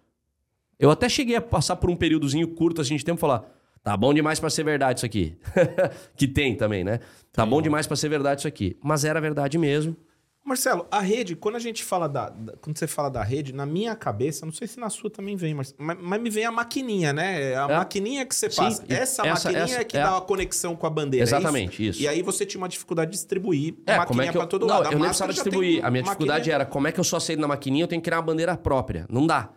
[0.79, 3.45] Eu até cheguei a passar por um períodozinho curto assim de tempo e falar:
[3.83, 5.37] tá bom demais pra ser verdade isso aqui.
[6.16, 7.01] que tem também, né?
[7.33, 8.76] Tá bom demais pra ser verdade isso aqui.
[8.83, 9.97] Mas era verdade mesmo.
[10.45, 13.66] Marcelo, a rede, quando a gente fala da, da- Quando você fala da rede, na
[13.66, 16.51] minha cabeça, não sei se na sua também vem, mas, mas, mas me vem a
[16.51, 17.55] maquininha, né?
[17.55, 17.76] A É.
[17.76, 18.83] maquininha que você Sim, passa.
[18.89, 21.22] Essa, essa- maquininha essa é que é dá a- a conexão com a bandeira.
[21.22, 22.01] é Exatamente, isso.
[22.01, 24.41] E aí você tinha uma dificuldade de distribuir É, maquininha como é que eu.
[24.41, 24.87] pra todo não, lado.
[24.87, 25.81] A eu nem precisava distribuir.
[25.81, 27.89] tem A minha dificuldade maquininha- era como é que eu só aceito na maquininha, eu
[27.89, 29.05] tenho que criar uma bandeira própria.
[29.11, 29.51] Não dá.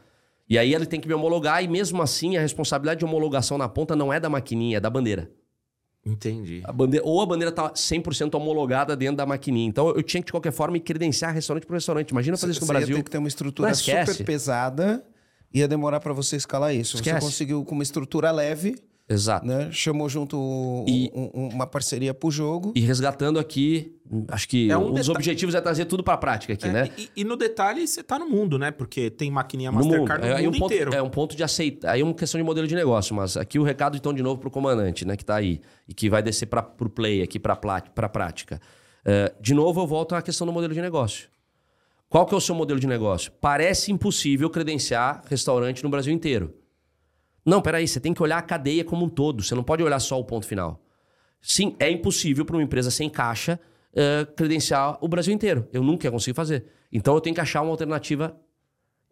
[0.52, 3.70] E aí ele tem que me homologar, e mesmo assim, a responsabilidade de homologação na
[3.70, 5.32] ponta não é da maquininha, é da bandeira.
[6.06, 6.60] Entendi.
[6.66, 9.70] A bandeira, ou a bandeira tá 100% homologada dentro da maquininha.
[9.70, 12.10] Então eu tinha que, de qualquer forma, me credenciar restaurante por restaurante.
[12.10, 12.90] Imagina fazer isso no Você Brasil.
[12.90, 15.02] ia ter que ter uma estrutura super pesada.
[15.54, 16.98] Ia demorar para você escalar isso.
[16.98, 17.26] Você Esquece.
[17.26, 18.76] conseguiu com uma estrutura leve,
[19.10, 19.46] Exato.
[19.46, 19.70] né?
[19.72, 22.72] Chamou junto um- E- um- uma parceria pro jogo.
[22.76, 23.96] E resgatando aqui,
[24.30, 26.90] acho que É um um dos objetivos é trazer tudo pra prática aqui, É, né?
[26.98, 28.72] e, e no detalhe, você tá no mundo, né?
[28.72, 29.90] Porque tem maquininha No mundo.
[29.90, 30.94] Mastercard no É, mundo um ponto, inteiro.
[30.96, 31.92] é um ponto de aceitar.
[31.92, 34.40] Aí é uma questão de modelo de negócio, mas aqui o recado então de novo
[34.40, 37.56] pro comandante, né, que tá aí e que vai descer para pro play aqui para
[37.56, 38.62] para prática.
[39.04, 41.28] É, de novo eu volto à questão do modelo de negócio.
[42.08, 43.32] Qual que é o seu modelo de negócio?
[43.42, 46.54] Parece impossível credenciar restaurante no Brasil inteiro.
[47.46, 49.44] Não, peraí, você tem que olhar a cadeia como um todo.
[49.44, 50.84] Você não pode olhar só o ponto final.
[51.42, 53.60] Sim, é impossível para uma empresa sem caixa
[53.94, 55.68] eh, credenciar o Brasil inteiro.
[55.74, 56.66] Eu nunca ia conseguir fazer.
[56.92, 58.40] Então eu tenho que achar uma alternativa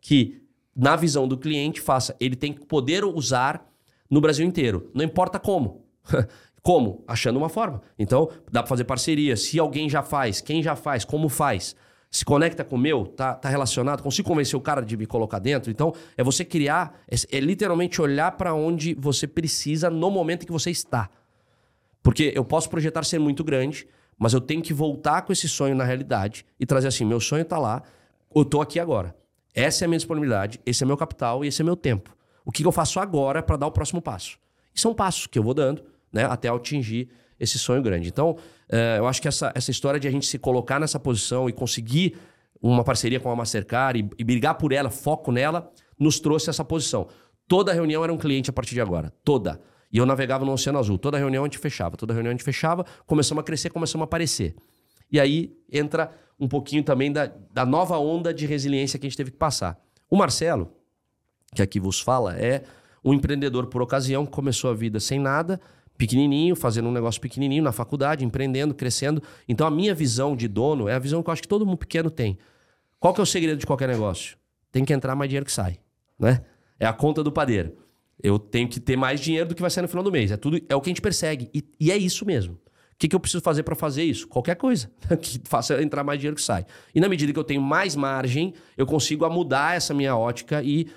[0.01, 0.41] que,
[0.75, 2.15] na visão do cliente, faça.
[2.19, 3.67] Ele tem que poder usar
[4.09, 4.89] no Brasil inteiro.
[4.93, 5.85] Não importa como.
[6.61, 7.03] como?
[7.07, 7.81] Achando uma forma.
[7.97, 9.35] Então, dá para fazer parceria.
[9.35, 11.75] Se alguém já faz, quem já faz, como faz.
[12.11, 15.37] Se conecta com o meu, tá, tá relacionado, consigo convencer o cara de me colocar
[15.37, 15.69] dentro.
[15.69, 20.45] Então, é você criar, é, é literalmente olhar para onde você precisa no momento em
[20.47, 21.09] que você está.
[22.01, 23.87] Porque eu posso projetar ser muito grande,
[24.17, 27.45] mas eu tenho que voltar com esse sonho na realidade e trazer assim: meu sonho
[27.45, 27.83] tá lá,
[28.35, 29.15] eu tô aqui agora.
[29.53, 32.15] Essa é a minha disponibilidade, esse é meu capital e esse é meu tempo.
[32.45, 34.39] O que que eu faço agora para dar o próximo passo?
[34.75, 38.09] E são passos que eu vou dando, né, até atingir esse sonho grande.
[38.09, 38.37] Então,
[38.97, 42.17] eu acho que essa, essa história de a gente se colocar nessa posição e conseguir
[42.61, 46.63] uma parceria com a Mastercard e, e brigar por ela, foco nela, nos trouxe essa
[46.63, 47.07] posição.
[47.47, 49.11] Toda reunião era um cliente a partir de agora.
[49.23, 49.59] Toda.
[49.91, 50.97] E eu navegava no Oceano Azul.
[50.99, 51.97] Toda reunião a gente fechava.
[51.97, 52.85] Toda reunião a gente fechava.
[53.07, 54.55] Começamos a crescer, começamos a aparecer.
[55.11, 59.17] E aí entra um pouquinho também da, da nova onda de resiliência que a gente
[59.17, 59.79] teve que passar.
[60.09, 60.71] O Marcelo,
[61.55, 62.63] que aqui vos fala, é
[63.03, 65.59] um empreendedor por ocasião começou a vida sem nada,
[65.99, 69.21] pequenininho, fazendo um negócio pequenininho na faculdade, empreendendo, crescendo.
[69.49, 71.77] Então a minha visão de dono é a visão que eu acho que todo mundo
[71.77, 72.37] pequeno tem.
[72.97, 74.37] Qual que é o segredo de qualquer negócio?
[74.71, 75.77] Tem que entrar mais dinheiro que sai,
[76.17, 76.41] né?
[76.79, 77.73] É a conta do padeiro.
[78.23, 80.31] Eu tenho que ter mais dinheiro do que vai sair no final do mês.
[80.31, 81.49] É tudo, é o que a gente persegue.
[81.53, 82.53] E, e é isso mesmo.
[82.53, 82.59] O
[82.97, 84.25] que, que eu preciso fazer para fazer isso?
[84.25, 84.89] Qualquer coisa
[85.21, 86.65] que faça entrar mais dinheiro que sai.
[86.95, 90.87] E na medida que eu tenho mais margem, eu consigo mudar essa minha ótica e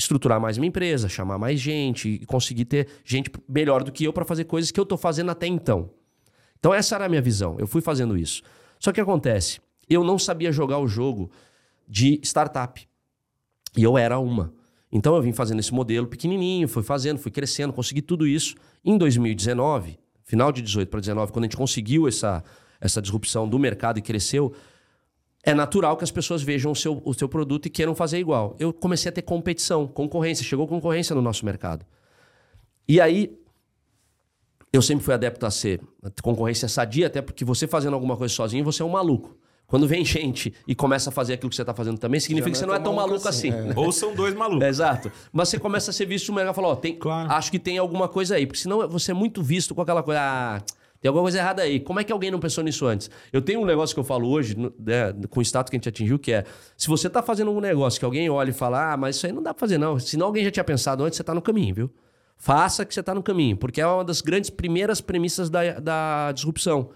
[0.00, 4.24] estruturar mais minha empresa, chamar mais gente conseguir ter gente melhor do que eu para
[4.24, 5.90] fazer coisas que eu estou fazendo até então.
[6.58, 7.56] Então essa era a minha visão.
[7.58, 8.42] Eu fui fazendo isso.
[8.78, 11.30] Só que acontece, eu não sabia jogar o jogo
[11.86, 12.86] de startup.
[13.76, 14.52] E eu era uma.
[14.90, 18.56] Então eu vim fazendo esse modelo pequenininho, fui fazendo, fui crescendo, consegui tudo isso.
[18.84, 22.42] Em 2019, final de 18 para 19, quando a gente conseguiu essa,
[22.80, 24.52] essa disrupção do mercado e cresceu,
[25.42, 28.54] é natural que as pessoas vejam o seu, o seu produto e queiram fazer igual.
[28.58, 31.84] Eu comecei a ter competição, concorrência, chegou concorrência no nosso mercado.
[32.86, 33.38] E aí,
[34.72, 35.80] eu sempre fui adepto a ser
[36.22, 39.36] concorrência sadia, até porque você fazendo alguma coisa sozinho, você é um maluco.
[39.66, 42.58] Quando vem gente e começa a fazer aquilo que você está fazendo também, significa que
[42.58, 43.50] você não é tão maluco assim.
[43.50, 43.72] né?
[43.76, 44.66] Ou são dois malucos.
[44.66, 45.12] Exato.
[45.32, 47.30] Mas você começa a ser visto no mercado e fala, ó, tem, Claro.
[47.30, 48.46] acho que tem alguma coisa aí.
[48.46, 50.62] Porque senão você é muito visto com aquela coisa, ah,
[51.00, 51.80] Tem alguma coisa errada aí.
[51.80, 53.10] Como é que alguém não pensou nisso antes?
[53.32, 55.88] Eu tenho um negócio que eu falo hoje, né, com o status que a gente
[55.88, 56.44] atingiu, que é:
[56.76, 59.32] se você está fazendo um negócio que alguém olha e fala, ah, mas isso aí
[59.32, 59.98] não dá para fazer, não.
[59.98, 61.90] Se não alguém já tinha pensado antes, você está no caminho, viu?
[62.36, 66.32] Faça que você está no caminho, porque é uma das grandes primeiras premissas da, da
[66.32, 66.90] disrupção.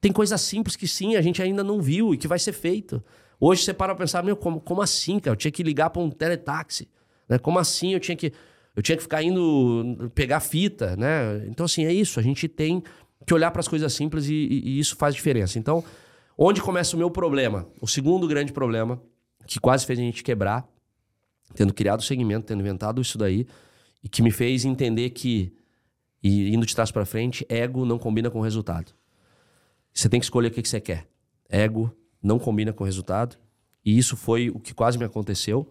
[0.00, 3.02] Tem coisas simples que sim, a gente ainda não viu e que vai ser feito.
[3.40, 5.32] Hoje você para pra pensar, meu, como, como assim, cara?
[5.32, 6.88] Eu tinha que ligar para um teletaxi.
[7.28, 7.38] Né?
[7.38, 8.32] Como assim eu tinha que
[8.76, 11.46] eu tinha que ficar indo pegar fita, né?
[11.48, 12.18] Então, assim, é isso.
[12.18, 12.82] A gente tem
[13.24, 15.58] que olhar para as coisas simples e, e, isso faz diferença.
[15.58, 15.84] Então,
[16.36, 17.68] onde começa o meu problema?
[17.80, 19.00] O segundo grande problema,
[19.46, 20.68] que quase fez a gente quebrar,
[21.54, 23.46] tendo criado o segmento, tendo inventado isso daí,
[24.02, 25.54] e que me fez entender que,
[26.22, 28.92] e indo de trás para frente, ego não combina com resultado.
[29.92, 31.06] Você tem que escolher o que, que você quer.
[31.48, 33.36] Ego não combina com resultado.
[33.84, 35.70] E isso foi o que quase me aconteceu.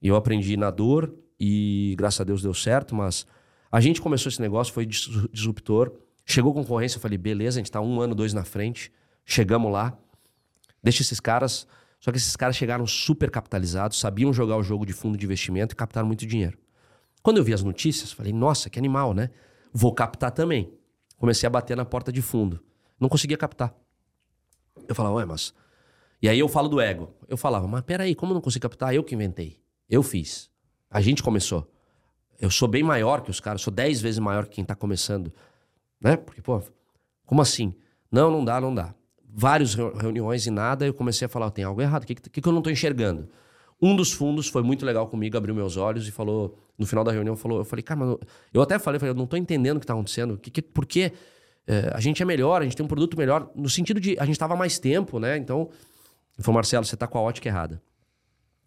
[0.00, 3.26] E eu aprendi na dor, e graças a Deus deu certo, mas
[3.70, 5.92] a gente começou esse negócio, foi disruptor.
[6.24, 8.90] Chegou concorrência, eu falei, beleza, a gente tá um ano, dois na frente,
[9.24, 9.98] chegamos lá,
[10.82, 11.66] deixa esses caras.
[12.00, 15.74] Só que esses caras chegaram super capitalizados, sabiam jogar o jogo de fundo de investimento
[15.74, 16.58] e captaram muito dinheiro.
[17.22, 19.30] Quando eu vi as notícias, falei, nossa, que animal, né?
[19.72, 20.70] Vou captar também.
[21.16, 22.62] Comecei a bater na porta de fundo.
[23.00, 23.74] Não conseguia captar.
[24.86, 25.54] Eu falava, ué, mas.
[26.20, 27.14] E aí eu falo do ego.
[27.26, 28.94] Eu falava, mas peraí, como não consigo captar?
[28.94, 29.58] Eu que inventei.
[29.88, 30.50] Eu fiz.
[30.94, 31.68] A gente começou.
[32.40, 35.32] Eu sou bem maior que os caras, sou 10 vezes maior que quem tá começando.
[36.00, 36.16] Né?
[36.16, 36.62] Porque, pô,
[37.26, 37.74] como assim?
[38.12, 38.94] Não, não dá, não dá.
[39.28, 42.48] Várias reuniões e nada, eu comecei a falar: tem algo errado, o que, que, que
[42.48, 43.28] eu não tô enxergando?
[43.82, 47.10] Um dos fundos foi muito legal comigo, abriu meus olhos e falou, no final da
[47.10, 48.20] reunião, falou, eu falei, cara, mano,
[48.52, 50.38] eu até falei, eu, falei, eu não tô entendendo o que tá acontecendo.
[50.38, 51.12] Que, que, por quê?
[51.66, 54.24] É, a gente é melhor, a gente tem um produto melhor, no sentido de a
[54.24, 55.36] gente tava mais tempo, né?
[55.36, 55.68] Então,
[56.36, 57.82] ele falou, Marcelo, você tá com a ótica errada.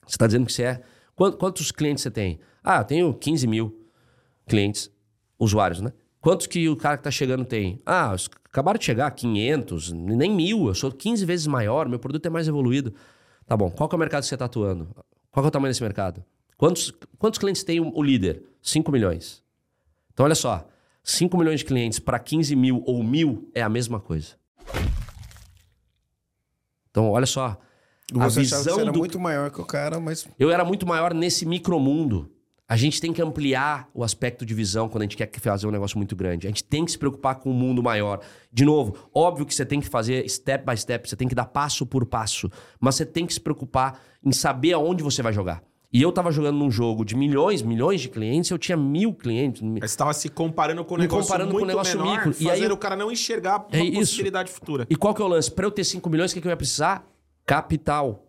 [0.06, 0.84] Você tá dizendo que você é
[1.18, 2.40] Quantos clientes você tem?
[2.64, 3.90] Ah, eu tenho 15 mil
[4.48, 4.92] clientes,
[5.40, 5.92] usuários, né?
[6.22, 7.80] Quantos que o cara que está chegando tem?
[7.84, 8.16] Ah,
[8.46, 10.68] acabaram de chegar, 500, nem mil.
[10.68, 12.94] Eu sou 15 vezes maior, meu produto é mais evoluído.
[13.48, 14.90] Tá bom, qual que é o mercado que você está atuando?
[15.32, 16.24] Qual é o tamanho desse mercado?
[16.56, 18.44] Quantos, quantos clientes tem o, líder?
[18.62, 19.44] 5 milhões.
[20.14, 20.68] Então, olha só.
[21.04, 24.36] 5 milhões de clientes para 15 mil ou mil é a mesma coisa.
[26.92, 27.58] Então, olha só.
[28.14, 29.00] Você a visão você era do...
[29.00, 30.28] muito maior que o cara, mas.
[30.40, 32.32] Eu era muito maior nesse micromundo.
[32.70, 35.72] A gente tem que ampliar o aspecto de visão quando a gente quer fazer um
[35.72, 36.48] negócio muito grande.
[36.48, 38.20] A gente tem que se preocupar com o um mundo maior.
[38.52, 41.46] De novo, óbvio que você tem que fazer step by step, você tem que dar
[41.46, 45.64] passo por passo, mas você tem que se preocupar em saber aonde você vai jogar.
[45.92, 49.62] E eu tava jogando num jogo de milhões, milhões de clientes, eu tinha mil clientes.
[49.62, 52.36] Mas você tava se comparando com o negócio comparando muito com o negócio menor, micro.
[52.38, 54.60] E aí o cara não enxergar uma é possibilidade isso.
[54.60, 54.86] futura.
[54.90, 55.50] E qual que é o lance?
[55.50, 57.08] Para eu ter 5 milhões, o que, que eu ia precisar?
[57.48, 58.28] Capital.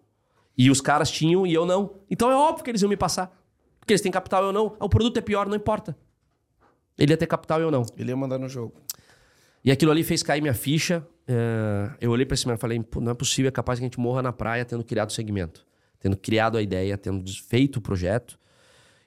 [0.56, 1.96] E os caras tinham e eu não.
[2.10, 3.36] Então é óbvio que eles iam me passar.
[3.78, 4.76] Porque eles têm capital eu não.
[4.80, 5.96] O produto é pior, não importa.
[6.96, 7.84] Ele ia ter capital eu não.
[7.96, 8.74] Ele ia mandar no jogo.
[9.64, 11.06] E aquilo ali fez cair minha ficha.
[11.26, 11.90] É...
[12.00, 14.22] Eu olhei para cima e falei: não é possível, é capaz que a gente morra
[14.22, 15.66] na praia tendo criado o segmento,
[16.00, 18.38] tendo criado a ideia, tendo feito o projeto.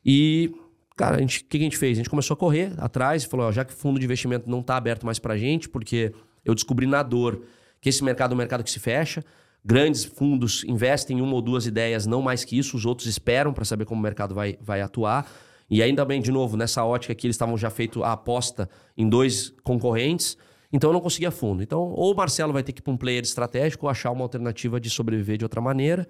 [0.05, 0.53] E,
[0.95, 1.97] cara, o que a gente fez?
[1.97, 4.49] A gente começou a correr atrás e falou: ó, já que o fundo de investimento
[4.49, 6.13] não está aberto mais para gente, porque
[6.45, 7.43] eu descobri na dor
[7.81, 9.23] que esse mercado é um mercado que se fecha.
[9.63, 13.53] Grandes fundos investem em uma ou duas ideias, não mais que isso, os outros esperam
[13.53, 15.29] para saber como o mercado vai, vai atuar.
[15.69, 19.07] E ainda bem, de novo, nessa ótica aqui, eles estavam já feito a aposta em
[19.07, 20.35] dois concorrentes,
[20.73, 21.61] então eu não conseguia fundo.
[21.61, 24.23] Então, ou o Marcelo vai ter que ir para um player estratégico ou achar uma
[24.23, 26.07] alternativa de sobreviver de outra maneira.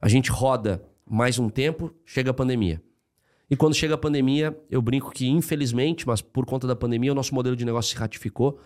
[0.00, 2.82] A gente roda mais um tempo, chega a pandemia.
[3.50, 7.14] E quando chega a pandemia, eu brinco que, infelizmente, mas por conta da pandemia, o
[7.14, 8.58] nosso modelo de negócio se ratificou.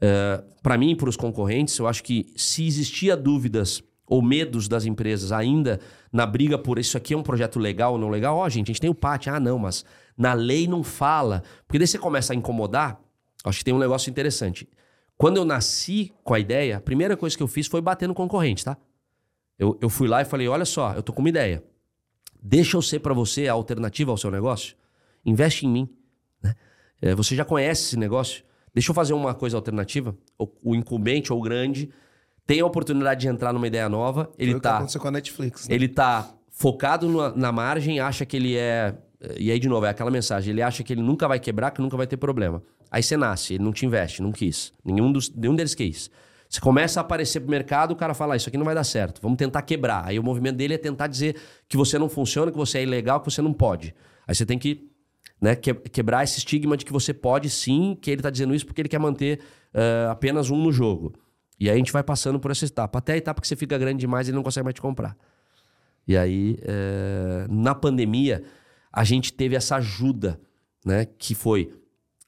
[0.00, 4.68] É, para mim e para os concorrentes, eu acho que se existia dúvidas ou medos
[4.68, 5.80] das empresas ainda
[6.12, 8.70] na briga por isso aqui é um projeto legal ou não legal, ó, oh, gente,
[8.70, 9.84] a gente tem o PAT, ah, não, mas
[10.16, 11.42] na lei não fala.
[11.66, 13.00] Porque daí você começa a incomodar,
[13.44, 14.68] acho que tem um negócio interessante.
[15.18, 18.14] Quando eu nasci com a ideia, a primeira coisa que eu fiz foi bater no
[18.14, 18.76] concorrente, tá?
[19.58, 21.64] Eu, eu fui lá e falei: olha só, eu tô com uma ideia.
[22.42, 24.76] Deixa eu ser para você a alternativa ao seu negócio.
[25.24, 25.88] Investe em mim.
[26.42, 26.54] Né?
[27.00, 28.44] É, você já conhece esse negócio.
[28.76, 30.14] Deixa eu fazer uma coisa alternativa.
[30.38, 31.88] O, o incumbente ou o grande
[32.46, 34.30] tem a oportunidade de entrar numa ideia nova.
[34.38, 34.76] Ele Foi tá.
[34.76, 35.66] aconteceu com a Netflix.
[35.66, 35.74] Né?
[35.74, 38.94] Ele tá focado na, na margem, acha que ele é.
[39.38, 40.52] E aí, de novo, é aquela mensagem.
[40.52, 42.62] Ele acha que ele nunca vai quebrar, que nunca vai ter problema.
[42.90, 44.74] Aí você nasce, ele não te investe, não quis.
[44.84, 46.10] Nenhum, dos, nenhum deles quis.
[46.46, 48.84] Você começa a aparecer pro mercado, o cara fala: ah, Isso aqui não vai dar
[48.84, 50.04] certo, vamos tentar quebrar.
[50.06, 51.34] Aí o movimento dele é tentar dizer
[51.66, 53.94] que você não funciona, que você é ilegal, que você não pode.
[54.28, 54.90] Aí você tem que
[55.40, 58.80] né, quebrar esse estigma de que você pode sim, que ele está dizendo isso porque
[58.80, 59.40] ele quer manter
[59.74, 61.14] uh, apenas um no jogo.
[61.58, 62.98] E aí a gente vai passando por essa etapa.
[62.98, 65.16] Até a etapa que você fica grande demais e ele não consegue mais te comprar.
[66.06, 68.44] E aí, uh, na pandemia,
[68.92, 70.40] a gente teve essa ajuda,
[70.84, 71.06] né?
[71.18, 71.72] Que foi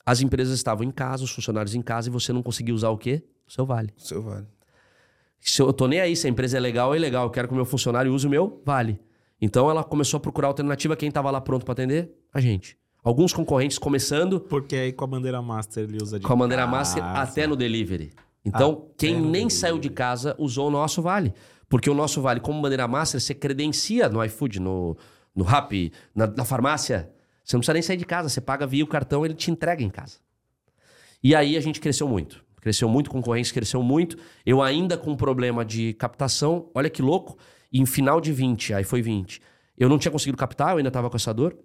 [0.05, 2.97] as empresas estavam em casa, os funcionários em casa, e você não conseguia usar o
[2.97, 3.23] quê?
[3.47, 3.93] O seu vale.
[3.95, 4.47] O seu vale.
[5.39, 7.27] Se eu tô nem aí, se a empresa é legal, é legal.
[7.27, 8.99] Eu quero que o meu funcionário use o meu vale.
[9.39, 10.97] Então ela começou a procurar alternativa.
[10.97, 12.11] Quem estava lá pronto para atender?
[12.33, 12.79] A gente.
[13.03, 16.65] Alguns concorrentes começando Porque aí com a bandeira master ele usa de com a bandeira
[16.65, 16.77] casa.
[16.77, 18.13] master até no delivery.
[18.45, 19.51] Então, quem no nem delivery.
[19.51, 21.33] saiu de casa usou o nosso vale.
[21.69, 24.97] Porque o nosso vale, como bandeira master, você credencia no iFood, no,
[25.35, 27.11] no Rappi, na, na farmácia.
[27.45, 28.29] Você não precisa nem sair de casa.
[28.29, 30.19] Você paga via o cartão, ele te entrega em casa.
[31.23, 32.45] E aí a gente cresceu muito.
[32.61, 34.17] Cresceu muito, concorrência cresceu muito.
[34.45, 37.37] Eu ainda com problema de captação, olha que louco.
[37.73, 39.43] Em final de 20, aí foi 20,
[39.77, 41.57] eu não tinha conseguido captar, eu ainda estava com essa dor.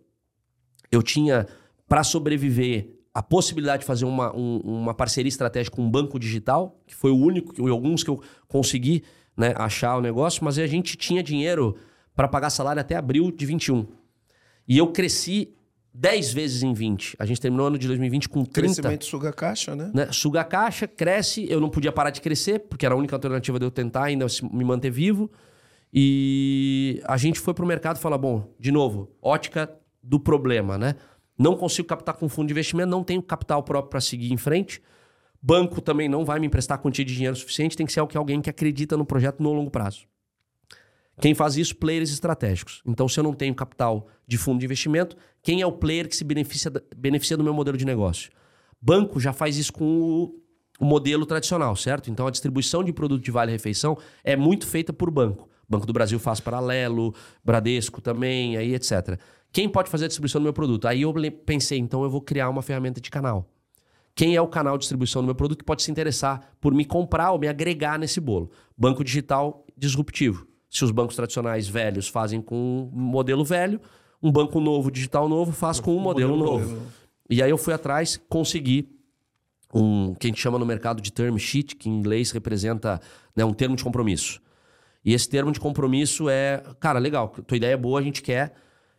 [0.93, 1.47] Eu tinha,
[1.87, 6.79] para sobreviver, a possibilidade de fazer uma, um- uma parceria estratégica com um banco digital,
[6.87, 9.03] que foi o único, e alguns que eu consegui
[9.35, 11.75] né, achar o negócio, mas a gente tinha dinheiro
[12.15, 13.87] para pagar salário até abril de 21.
[14.67, 15.53] E eu cresci
[15.93, 17.15] 10 vezes em 20.
[17.19, 19.91] A gente terminou o ano de 2020 com 30 Crescimento suga caixa, né?
[19.93, 20.07] né?
[20.11, 23.59] Suga a caixa, cresce, eu não podia parar de crescer, porque era a única alternativa
[23.59, 25.29] de eu tentar ainda me manter vivo.
[25.95, 29.69] E a gente foi pro mercado e falou: bom, de novo, ótica
[30.03, 30.95] do problema, né?
[31.37, 34.81] Não consigo captar com fundo de investimento, não tenho capital próprio para seguir em frente.
[35.41, 38.49] Banco também não vai me emprestar quantia de dinheiro suficiente, tem que ser alguém que
[38.49, 40.05] acredita no projeto no longo prazo.
[41.19, 41.75] Quem faz isso?
[41.75, 42.81] Players estratégicos.
[42.85, 46.15] Então, se eu não tenho capital de fundo de investimento, quem é o player que
[46.15, 48.31] se beneficia, beneficia do meu modelo de negócio?
[48.81, 50.35] Banco já faz isso com o,
[50.79, 52.09] o modelo tradicional, certo?
[52.09, 55.49] Então, a distribuição de produto de vale-refeição é muito feita por banco.
[55.69, 59.19] Banco do Brasil faz paralelo, Bradesco também, aí etc.
[59.53, 60.87] Quem pode fazer a distribuição do meu produto?
[60.87, 61.13] Aí eu
[61.45, 63.47] pensei, então eu vou criar uma ferramenta de canal.
[64.15, 66.83] Quem é o canal de distribuição do meu produto que pode se interessar por me
[66.83, 68.49] comprar ou me agregar nesse bolo?
[68.75, 70.47] Banco digital disruptivo.
[70.71, 73.79] Se os bancos tradicionais velhos fazem com um modelo velho,
[74.21, 76.87] um banco novo, digital novo, faz com um modelo, novo.
[77.29, 78.89] E aí eu fui atrás, consegui
[79.71, 82.99] um que a gente chama no mercado de term sheet, que em inglês representa
[83.35, 84.41] né, um termo de compromisso.
[85.05, 88.55] E esse termo de compromisso é, cara, legal, tua ideia é boa, a gente quer.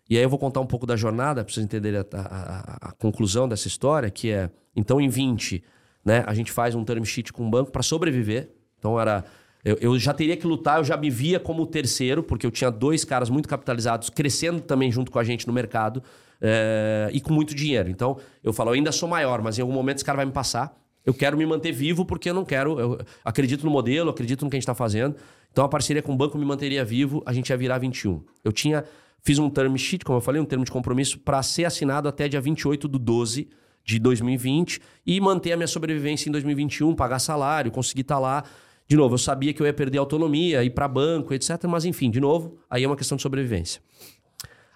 [0.08, 2.92] E aí eu vou contar um pouco da jornada, para vocês entenderem a, a- a-
[2.92, 5.62] conclusão dessa história, que é, então em 20,
[6.04, 8.50] né, a gente faz um term sheet com o banco para sobreviver.
[8.78, 9.24] Então era,
[9.64, 12.50] eu, eu já teria que lutar, eu já me via como o terceiro, porque eu
[12.50, 16.02] tinha dois caras muito capitalizados, crescendo também junto com a gente no mercado,
[16.40, 17.88] é, e com muito dinheiro.
[17.88, 20.32] Então eu falo, eu ainda sou maior, mas em algum momento esse cara vai me
[20.32, 20.76] passar.
[21.06, 22.78] Eu quero me manter vivo porque eu não quero.
[22.80, 25.14] Eu acredito no modelo, acredito no que a gente está fazendo.
[25.52, 28.22] Então a parceria com o banco me manteria vivo, a gente ia virar 21.
[28.42, 28.84] Eu tinha.
[29.26, 32.28] Fiz um term sheet, como eu falei, um termo de compromisso para ser assinado até
[32.28, 33.48] dia 28 do 12
[33.82, 38.44] de 2020 e manter a minha sobrevivência em 2021, pagar salário, conseguir estar lá.
[38.86, 41.64] De novo, eu sabia que eu ia perder autonomia, ir para banco, etc.
[41.66, 43.80] Mas enfim, de novo, aí é uma questão de sobrevivência.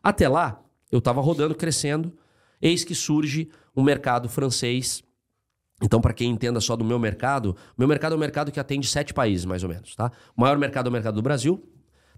[0.03, 2.11] Até lá, eu estava rodando, crescendo.
[2.61, 5.03] Eis que surge um mercado francês.
[5.82, 8.88] Então, para quem entenda só do meu mercado, meu mercado é um mercado que atende
[8.88, 9.94] sete países, mais ou menos.
[9.94, 10.11] Tá?
[10.34, 11.62] O maior mercado é o mercado do Brasil.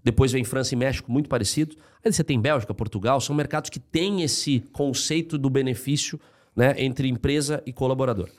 [0.03, 1.75] Depois vem França e México, muito parecido.
[2.03, 3.21] Aí você tem Bélgica, Portugal.
[3.21, 6.19] São mercados que têm esse conceito do benefício
[6.55, 8.29] né, entre empresa e colaborador.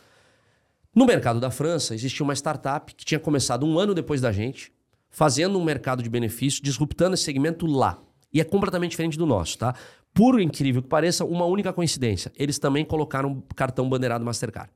[0.94, 4.72] No mercado da França, existia uma startup que tinha começado um ano depois da gente,
[5.08, 7.98] fazendo um mercado de benefício, disruptando esse segmento lá.
[8.32, 9.74] E é completamente diferente do nosso, tá?
[10.12, 12.30] Por incrível que pareça, uma única coincidência.
[12.36, 14.70] Eles também colocaram cartão bandeirado Mastercard.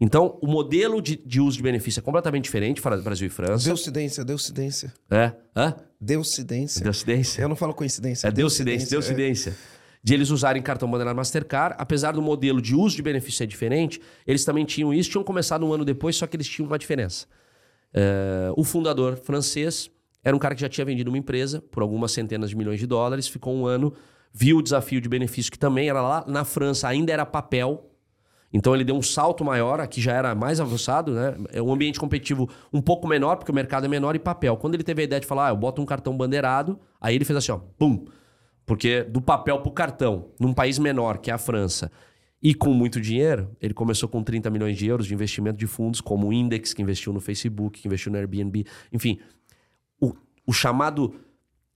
[0.00, 3.64] Então, o modelo de, de uso de benefício é completamente diferente para Brasil e França.
[3.64, 4.94] Deucidência, deucidência.
[5.10, 5.32] É?
[5.56, 5.74] Hã?
[6.00, 6.82] Deucidência.
[6.82, 7.42] Deucidência?
[7.42, 8.28] Eu não falo coincidência.
[8.28, 9.56] É deucidência, deucidência.
[10.00, 14.00] De eles usarem cartão bandeirado Mastercard, apesar do modelo de uso de benefício ser diferente,
[14.24, 17.26] eles também tinham isso, tinham começado um ano depois, só que eles tinham uma diferença.
[17.92, 19.90] É, o fundador francês
[20.22, 22.86] era um cara que já tinha vendido uma empresa por algumas centenas de milhões de
[22.86, 23.92] dólares, ficou um ano,
[24.32, 27.87] viu o desafio de benefício que também era lá na França, ainda era papel.
[28.52, 31.36] Então ele deu um salto maior, aqui já era mais avançado, né?
[31.52, 34.56] É um ambiente competitivo um pouco menor, porque o mercado é menor e papel.
[34.56, 37.24] Quando ele teve a ideia de falar, ah, eu boto um cartão bandeirado, aí ele
[37.24, 38.06] fez assim, ó, pum.
[38.64, 41.90] Porque do papel pro cartão, num país menor, que é a França,
[42.40, 46.00] e com muito dinheiro, ele começou com 30 milhões de euros de investimento de fundos,
[46.00, 49.18] como o Index, que investiu no Facebook, que investiu no Airbnb, enfim.
[50.00, 50.14] O,
[50.46, 51.14] o chamado,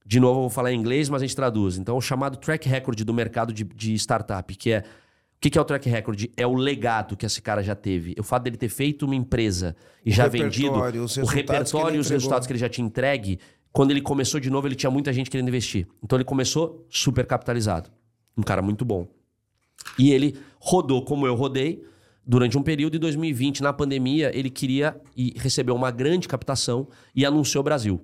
[0.06, 1.78] de novo eu vou falar em inglês, mas a gente traduz.
[1.78, 4.84] Então, o chamado track record do mercado de, de startup, que é.
[5.42, 6.26] O que, que é o track record?
[6.36, 8.14] É o legado que esse cara já teve.
[8.16, 9.74] O fato dele ter feito uma empresa
[10.06, 10.74] e O já vendido,
[11.20, 13.40] o repertório e os resultados que ele já tinha entregue.
[13.72, 15.88] Quando ele começou de novo, ele tinha muita gente querendo investir.
[16.00, 17.90] Então ele começou super capitalizado.
[18.38, 19.08] Um cara muito bom.
[19.98, 21.84] E ele rodou como eu rodei
[22.24, 22.96] durante um período.
[22.96, 26.86] Em 2020, na pandemia, ele queria e recebeu uma grande captação
[27.16, 28.00] e anunciou o Brasil.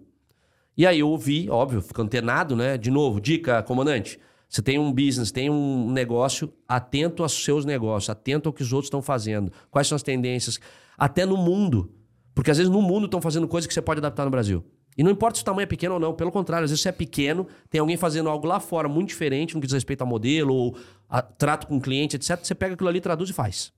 [0.77, 2.77] E aí eu ouvi, óbvio, fico antenado, né?
[2.77, 4.19] De novo, dica, comandante.
[4.49, 8.73] Você tem um business, tem um negócio, atento aos seus negócios, atento ao que os
[8.73, 10.59] outros estão fazendo, quais são as tendências,
[10.97, 11.93] até no mundo.
[12.35, 14.65] Porque às vezes no mundo estão fazendo coisas que você pode adaptar no Brasil.
[14.97, 16.89] E não importa se o tamanho é pequeno ou não, pelo contrário, às vezes você
[16.89, 20.07] é pequeno, tem alguém fazendo algo lá fora muito diferente no que diz respeito a
[20.07, 20.77] modelo ou
[21.09, 22.39] a trato com o cliente, etc.
[22.43, 23.73] Você pega aquilo ali, traduz e faz.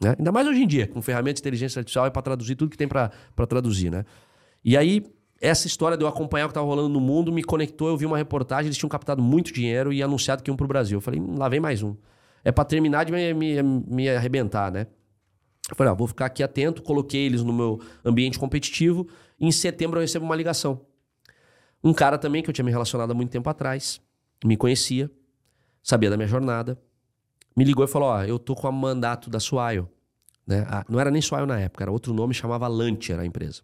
[0.00, 0.14] Né?
[0.18, 2.76] Ainda mais hoje em dia, com ferramentas de inteligência artificial é para traduzir tudo que
[2.76, 3.10] tem para
[3.48, 4.04] traduzir, né?
[4.62, 5.02] E aí,
[5.40, 7.88] essa história de eu acompanhar o que estava rolando no mundo me conectou.
[7.88, 10.68] Eu vi uma reportagem, eles tinham captado muito dinheiro e anunciado que iam para o
[10.68, 10.96] Brasil.
[10.96, 11.94] Eu falei, hum, lá vem mais um.
[12.42, 14.86] É para terminar de me, me, me arrebentar, né?
[15.68, 19.08] Eu falei, ah, vou ficar aqui atento, coloquei eles no meu ambiente competitivo.
[19.38, 20.80] Em setembro eu recebo uma ligação.
[21.82, 24.00] Um cara também que eu tinha me relacionado há muito tempo atrás,
[24.44, 25.10] me conhecia,
[25.82, 26.80] sabia da minha jornada,
[27.56, 29.88] me ligou e falou: Ó, eu tô com o mandato da Suaio.
[30.46, 30.64] Né?
[30.68, 33.62] Ah, não era nem Suaio na época, era outro nome, chamava Lantier a empresa.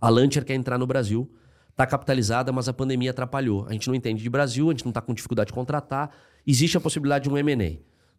[0.00, 1.30] A Lantier quer entrar no Brasil,
[1.70, 3.66] está capitalizada, mas a pandemia atrapalhou.
[3.68, 6.10] A gente não entende de Brasil, a gente não está com dificuldade de contratar.
[6.46, 7.78] Existe a possibilidade de um M&A.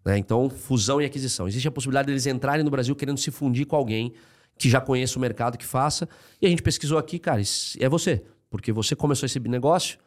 [0.09, 0.17] Né?
[0.17, 1.47] Então, fusão e aquisição.
[1.47, 4.13] Existe a possibilidade deles entrarem no Brasil querendo se fundir com alguém
[4.57, 6.07] que já conheça o mercado, que faça.
[6.41, 7.41] E a gente pesquisou aqui, cara,
[7.79, 8.23] é você.
[8.49, 9.97] Porque você começou esse negócio,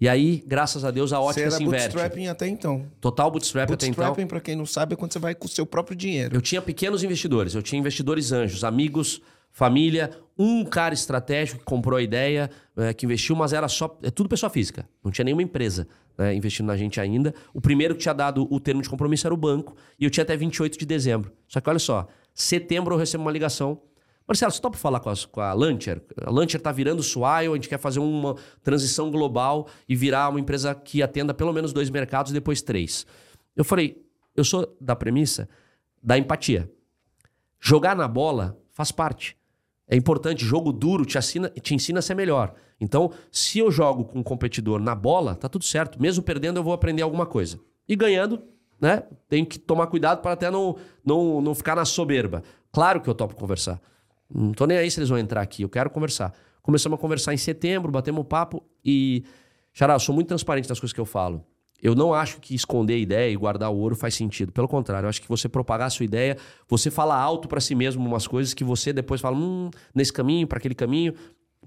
[0.00, 1.94] e aí, graças a Deus, a ótica se inverte.
[1.94, 2.84] bootstrapping até então.
[3.00, 4.04] Total bootstrap até então.
[4.04, 6.34] Bootstrapping, para quem não sabe, é quando você vai com o seu próprio dinheiro.
[6.34, 9.22] Eu tinha pequenos investidores, eu tinha investidores anjos, amigos,
[9.54, 13.96] família, um cara estratégico que comprou a ideia, é, que investiu, mas era só.
[14.02, 14.86] É tudo pessoa física.
[15.02, 15.86] Não tinha nenhuma empresa
[16.18, 17.32] né, investindo na gente ainda.
[17.54, 20.24] O primeiro que tinha dado o termo de compromisso era o banco, e eu tinha
[20.24, 21.32] até 28 de dezembro.
[21.48, 23.80] Só que olha só, setembro eu recebo uma ligação
[24.26, 26.00] Marcelo, você topa falar com a, com a Lancher?
[26.22, 30.40] A Lancher está virando Swile, a gente quer fazer uma transição global e virar uma
[30.40, 33.06] empresa que atenda pelo menos dois mercados e depois três.
[33.54, 34.02] Eu falei,
[34.34, 35.46] eu sou da premissa
[36.02, 36.70] da empatia.
[37.60, 39.36] Jogar na bola faz parte.
[39.88, 42.54] É importante, jogo duro te, assina, te ensina a ser melhor.
[42.80, 46.00] Então, se eu jogo com um competidor na bola, tá tudo certo.
[46.00, 47.60] Mesmo perdendo, eu vou aprender alguma coisa.
[47.88, 48.42] E ganhando,
[48.80, 49.02] né?
[49.28, 52.42] Tenho que tomar cuidado para até não, não, não ficar na soberba.
[52.72, 53.80] Claro que eu topo conversar.
[54.32, 56.34] Não tô nem aí se eles vão entrar aqui, eu quero conversar.
[56.62, 59.22] Começamos a conversar em setembro, batemos um papo e.
[59.72, 61.44] Xará, eu sou muito transparente nas coisas que eu falo.
[61.84, 64.50] Eu não acho que esconder a ideia e guardar o ouro faz sentido.
[64.50, 67.74] Pelo contrário, eu acho que você propagar a sua ideia, você fala alto para si
[67.74, 71.12] mesmo umas coisas que você depois fala, hum, nesse caminho, para aquele caminho,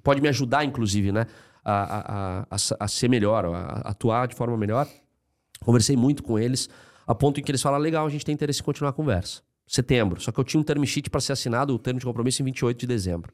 [0.01, 1.28] pode me ajudar, inclusive, né?
[1.63, 4.88] A, a, a, a ser melhor, a, atuar de forma melhor.
[5.63, 6.68] Conversei muito com eles,
[7.05, 9.41] a ponto em que eles falaram: legal, a gente tem interesse em continuar a conversa
[9.68, 10.20] setembro.
[10.22, 12.45] Só que eu tinha um term sheet para ser assinado, o termo de compromisso, em
[12.45, 13.32] 28 de dezembro.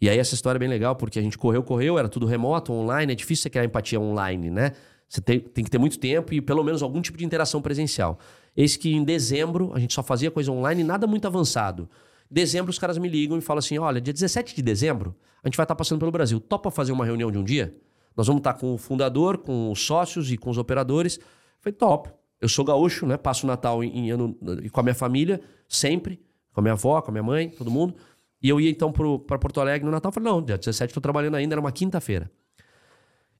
[0.00, 2.72] E aí essa história é bem legal, porque a gente correu, correu, era tudo remoto,
[2.72, 4.72] online, é difícil você criar empatia online, né?
[5.10, 8.16] Você tem, tem que ter muito tempo e pelo menos algum tipo de interação presencial.
[8.56, 11.90] Eis que em dezembro a gente só fazia coisa online, nada muito avançado.
[12.30, 15.56] Dezembro os caras me ligam e falam assim: olha, dia 17 de dezembro a gente
[15.56, 16.38] vai estar passando pelo Brasil.
[16.38, 17.76] Topa fazer uma reunião de um dia?
[18.16, 21.18] Nós vamos estar com o fundador, com os sócios e com os operadores.
[21.58, 22.10] Falei, top.
[22.40, 23.16] Eu sou gaúcho, né?
[23.16, 24.38] Passo o Natal em, em ano,
[24.70, 26.20] com a minha família, sempre,
[26.52, 27.96] com a minha avó, com a minha mãe, todo mundo.
[28.40, 30.12] E eu ia então para Porto Alegre no Natal.
[30.12, 32.30] Falei, não, dia 17 estou trabalhando ainda, era uma quinta-feira.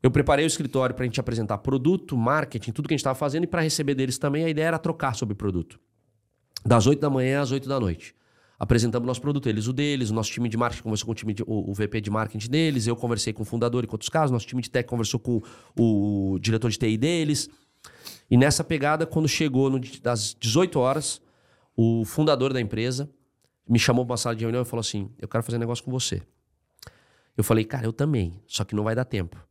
[0.02, 3.14] Eu preparei o escritório para a gente apresentar produto, marketing, tudo que a gente estava
[3.14, 4.44] fazendo e para receber deles também.
[4.44, 5.78] A ideia era trocar sobre produto.
[6.64, 8.14] Das 8 da manhã às 8 da noite.
[8.58, 11.32] Apresentamos nosso produto, eles o deles, o nosso time de marketing conversou com o, time
[11.32, 14.30] de, o, o, VP de marketing deles, eu conversei com o fundador em outros casos,
[14.30, 15.40] nosso time de tech conversou com
[15.74, 17.48] o, o diretor de TI deles.
[18.30, 21.22] E nessa pegada, quando chegou no, das 18 horas,
[21.74, 23.10] o fundador da empresa
[23.66, 25.82] me chamou para uma sala de reunião e falou assim: Eu quero fazer um negócio
[25.82, 26.20] com você.
[27.36, 29.42] Eu falei, cara, eu também, só que não vai dar tempo.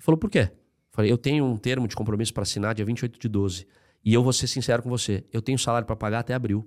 [0.00, 0.50] Ele falou, por quê?
[0.50, 0.50] Eu
[0.90, 3.66] falei, eu tenho um termo de compromisso para assinar dia 28 de 12.
[4.04, 6.66] E eu vou ser sincero com você, eu tenho salário para pagar até abril.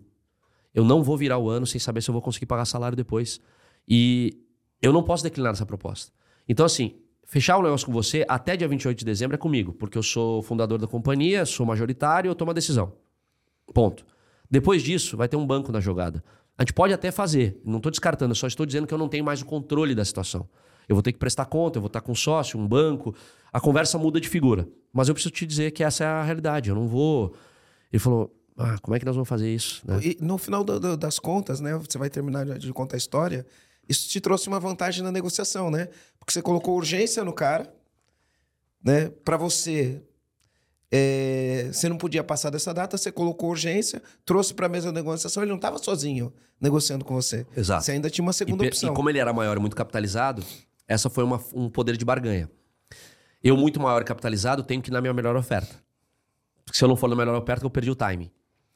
[0.73, 3.39] Eu não vou virar o ano sem saber se eu vou conseguir pagar salário depois.
[3.87, 4.39] E
[4.81, 6.11] eu não posso declinar essa proposta.
[6.47, 9.97] Então, assim, Fechar um negócio com você até dia 28 de dezembro é comigo, porque
[9.97, 12.93] eu sou fundador da companhia, sou majoritário, eu tomo a decisão.
[13.73, 14.05] Ponto.
[14.51, 16.23] Depois disso, vai ter um banco na jogada.
[16.55, 19.23] A gente pode até fazer, não estou descartando, só estou dizendo que eu não tenho
[19.25, 20.47] mais o controle da situação.
[20.87, 23.15] Eu vou ter que prestar conta, eu vou estar com um sócio, um banco.
[23.51, 24.67] A conversa muda de figura.
[24.91, 26.69] Mas eu preciso te dizer que essa é a realidade.
[26.69, 27.33] Eu não vou.
[27.91, 29.81] Ele falou: ah, como é que nós vamos fazer isso?
[29.85, 29.99] Né?
[30.03, 31.75] E no final do, do, das contas, né?
[31.77, 33.45] Você vai terminar de contar a história.
[33.87, 35.89] Isso te trouxe uma vantagem na negociação, né?
[36.19, 37.73] Porque você colocou urgência no cara,
[38.83, 39.09] né?
[39.25, 40.01] Para você,
[40.89, 45.01] é, você não podia passar dessa data, você colocou urgência, trouxe para a mesa da
[45.01, 46.31] negociação, ele não estava sozinho
[46.61, 47.45] negociando com você.
[47.57, 47.83] Exato.
[47.83, 48.93] Você ainda tinha uma segunda e, opção.
[48.93, 50.45] E como ele era maior e muito capitalizado,
[50.87, 52.49] essa foi uma, um poder de barganha.
[53.43, 55.75] Eu, muito maior capitalizado, tenho que ir na minha melhor oferta.
[56.65, 58.31] Porque se eu não for na melhor oferta, eu perdi o time.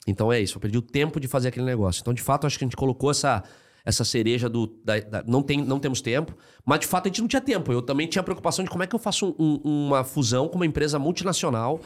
[0.06, 2.00] Então é isso, eu perdi o tempo de fazer aquele negócio.
[2.00, 3.42] Então, de fato, acho que a gente colocou essa
[3.84, 4.66] essa cereja do.
[4.84, 6.36] Da, da- não, tem, não temos tempo.
[6.64, 7.72] Mas de fato a gente não tinha tempo.
[7.72, 10.56] Eu também tinha preocupação de como é que eu faço um- um- uma fusão com
[10.56, 11.80] uma empresa multinacional,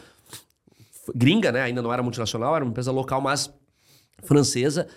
[1.15, 1.63] gringa, né?
[1.63, 3.53] Ainda não era multinacional, era uma empresa local, mas
[4.25, 4.89] francesa,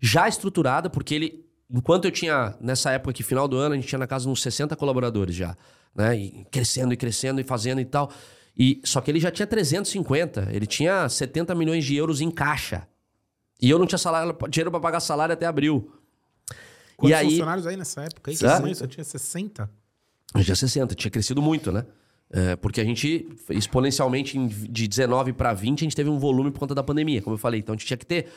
[0.00, 1.49] já estruturada, porque ele.
[1.72, 4.42] Enquanto eu tinha, nessa época aqui, final do ano, a gente tinha na casa uns
[4.42, 5.56] 60 colaboradores já,
[5.94, 6.16] né?
[6.16, 8.10] E crescendo e crescendo e fazendo e tal.
[8.58, 12.86] E, só que ele já tinha 350, ele tinha 70 milhões de euros em caixa.
[13.62, 15.92] E eu não tinha salário, dinheiro para pagar salário até abril.
[16.96, 18.30] Quantos e aí, funcionários aí nessa época?
[18.30, 18.36] Aí?
[18.42, 18.60] Hã?
[18.60, 19.70] Você você tinha 60?
[20.34, 21.84] eu tinha 60, tinha crescido muito, né?
[22.32, 26.60] É, porque a gente, exponencialmente, de 19 para 20, a gente teve um volume por
[26.60, 27.58] conta da pandemia, como eu falei.
[27.58, 28.28] Então a gente tinha que ter.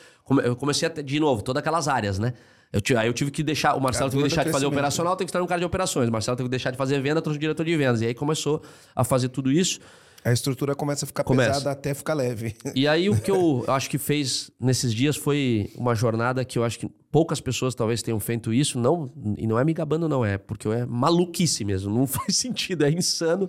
[0.42, 2.34] Eu comecei a ter, de novo, todas aquelas áreas, né?
[2.74, 3.74] Eu, ti- aí eu tive que deixar.
[3.74, 6.08] O Marcelo teve que deixar de fazer operacional, tem que estar no cara de operações.
[6.08, 8.00] O Marcelo teve que deixar de fazer venda, trouxe o diretor de vendas.
[8.02, 8.60] E aí começou
[8.96, 9.78] a fazer tudo isso.
[10.24, 11.50] A estrutura começa a ficar Começa.
[11.52, 12.56] pesada até ficar leve.
[12.74, 16.64] E aí o que eu acho que fez nesses dias foi uma jornada que eu
[16.64, 20.24] acho que poucas pessoas talvez tenham feito isso, não, e não é me gabando não,
[20.24, 23.48] é porque é maluquice mesmo, não faz sentido, é insano.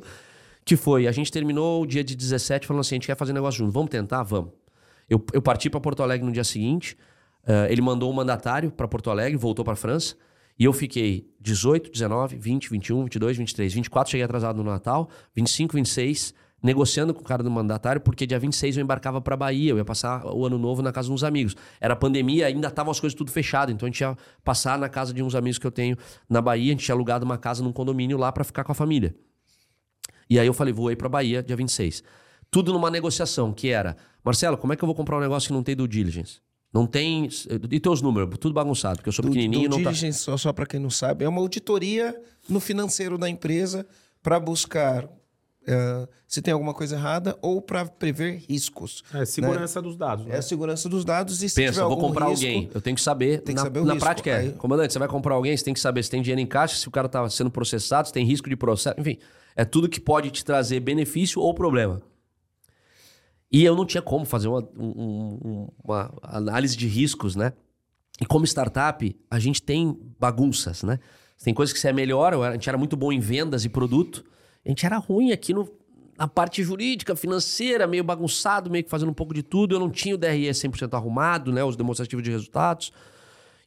[0.65, 3.31] Que foi, a gente terminou o dia de 17 falando assim, a gente quer fazer
[3.33, 4.23] negócio junto, vamos tentar?
[4.23, 4.51] Vamos.
[5.09, 6.97] Eu, eu parti para Porto Alegre no dia seguinte,
[7.45, 10.15] eh, ele mandou um mandatário para Porto Alegre, voltou para França,
[10.57, 15.75] e eu fiquei 18, 19, 20, 21, 22, 23, 24, cheguei atrasado no Natal, 25,
[15.75, 16.33] 26,
[16.63, 19.85] negociando com o cara do mandatário, porque dia 26 eu embarcava para Bahia, eu ia
[19.85, 21.55] passar o ano novo na casa de uns amigos.
[21.79, 25.13] Era pandemia, ainda estavam as coisas tudo fechado, então a gente ia passar na casa
[25.13, 25.97] de uns amigos que eu tenho
[26.29, 28.75] na Bahia, a gente tinha alugado uma casa num condomínio lá para ficar com a
[28.75, 29.15] família.
[30.29, 32.01] E aí eu falei, vou aí pra Bahia, dia 26.
[32.49, 35.53] Tudo numa negociação, que era, Marcelo, como é que eu vou comprar um negócio que
[35.53, 36.39] não tem due diligence?
[36.75, 37.29] Não tem.
[37.71, 39.91] E teus números, tudo bagunçado, porque eu sou pequenininho e do não tá.
[39.91, 42.13] diligence, só, só para quem não sabe, é uma auditoria
[42.49, 43.87] no financeiro da empresa
[44.21, 45.07] para buscar
[45.65, 49.03] eh, se tem alguma coisa errada ou para prever riscos.
[49.13, 50.25] É segurança dos dados.
[50.27, 50.37] É Né?
[50.37, 52.69] a segurança dos dados e se Pensa, tiver eu vou algum comprar risco, alguém.
[52.73, 53.41] Eu tenho que saber.
[53.41, 54.05] Tem que na, saber o na risco.
[54.05, 54.37] prática é.
[54.39, 56.75] Aí- Comandante, você vai comprar alguém, você tem que saber se tem dinheiro em caixa,
[56.75, 58.99] se o cara tá sendo processado, se tem risco de processo.
[58.99, 59.17] Enfim,
[59.55, 62.01] é tudo que pode te trazer benefício ou problema.
[63.55, 67.53] E eu não tinha como fazer uma, um- um- uma análise de riscos, né?
[68.19, 70.99] E como startup, a gente tem bagunças, né?
[71.41, 74.25] Tem coisas que você é melhor, a gente era muito bom em vendas e produto.
[74.65, 75.69] A gente era ruim aqui no,
[76.17, 79.73] na parte jurídica, financeira, meio bagunçado, meio que fazendo um pouco de tudo.
[79.73, 81.63] Eu não tinha o DRE 100% arrumado, né?
[81.63, 82.91] Os demonstrativos de resultados.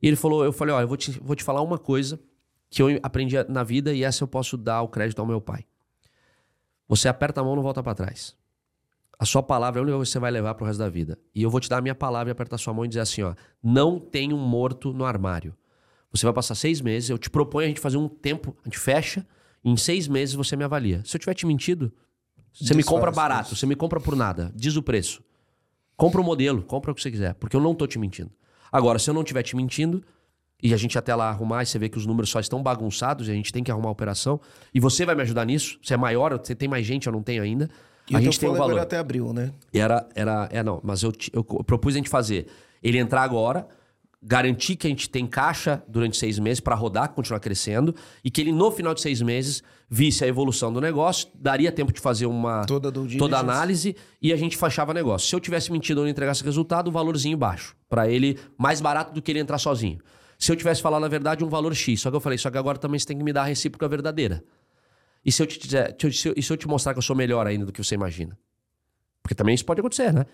[0.03, 2.21] E ele falou, eu falei, ó, eu vou te, vou te falar uma coisa
[2.69, 5.65] que eu aprendi na vida e essa eu posso dar o crédito ao meu pai.
[6.87, 8.37] Você aperta a mão, não volta pra trás.
[9.19, 11.19] A sua palavra é a única coisa que você vai levar pro resto da vida.
[11.35, 13.01] E eu vou te dar a minha palavra e apertar a sua mão e dizer
[13.01, 15.57] assim, ó, não tem um morto no armário.
[16.13, 18.79] Você vai passar seis meses, eu te proponho a gente fazer um tempo, a gente
[18.79, 19.27] fecha,
[19.65, 21.03] e em seis meses você me avalia.
[21.05, 21.93] Se eu tiver te mentido,
[22.53, 25.23] você me compra barato, você me compra por nada, diz o preço.
[25.97, 28.31] Compra o modelo, compra o que você quiser, porque eu não tô te mentindo.
[28.71, 30.03] Agora, se eu não estiver te mentindo,
[30.63, 33.29] e a gente até lá arrumar e você vê que os números só estão bagunçados
[33.29, 34.41] e a gente tem que arrumar a operação,
[34.73, 37.23] e você vai me ajudar nisso, você é maior, você tem mais gente, eu não
[37.23, 37.69] tenho ainda,
[38.11, 38.73] E a gente tem um valor.
[38.73, 39.53] era até abril, né?
[39.73, 42.47] Era, era, é não, mas eu, eu propus a gente fazer
[42.83, 43.67] ele entrar agora,
[44.23, 47.95] garantir que a gente tem caixa durante seis meses para rodar, continuar crescendo,
[48.25, 51.93] e que ele no final de seis meses visse a evolução do negócio, daria tempo
[51.93, 55.29] de fazer uma Toda toda análise e a gente fechava negócio.
[55.29, 59.15] Se eu tivesse mentido ou não entregasse resultado, o valorzinho baixo, para ele mais barato
[59.15, 59.99] do que ele entrar sozinho.
[60.39, 62.59] Se eu tivesse falado na verdade um valor X, só que eu falei, só que
[62.59, 64.45] agora também você tem que me dar a recíproca verdadeira.
[65.29, 67.47] E se eu te dizer, se e se eu te mostrar que eu sou melhor
[67.47, 68.35] ainda do que você imagina?
[69.23, 70.25] Porque também isso pode acontecer, né?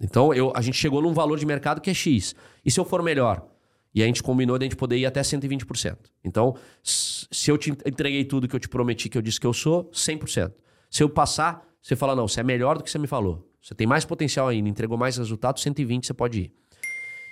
[0.00, 2.34] Então eu, a gente chegou num valor de mercado que é X.
[2.64, 3.46] E se eu for melhor?
[3.94, 5.96] E a gente combinou de a gente poder ir até 120%.
[6.24, 9.52] Então, se eu te entreguei tudo que eu te prometi que eu disse que eu
[9.52, 10.52] sou, 100%.
[10.90, 13.48] Se eu passar, você fala, não, você é melhor do que você me falou.
[13.62, 16.52] Você tem mais potencial ainda, entregou mais resultado, 120 você pode ir.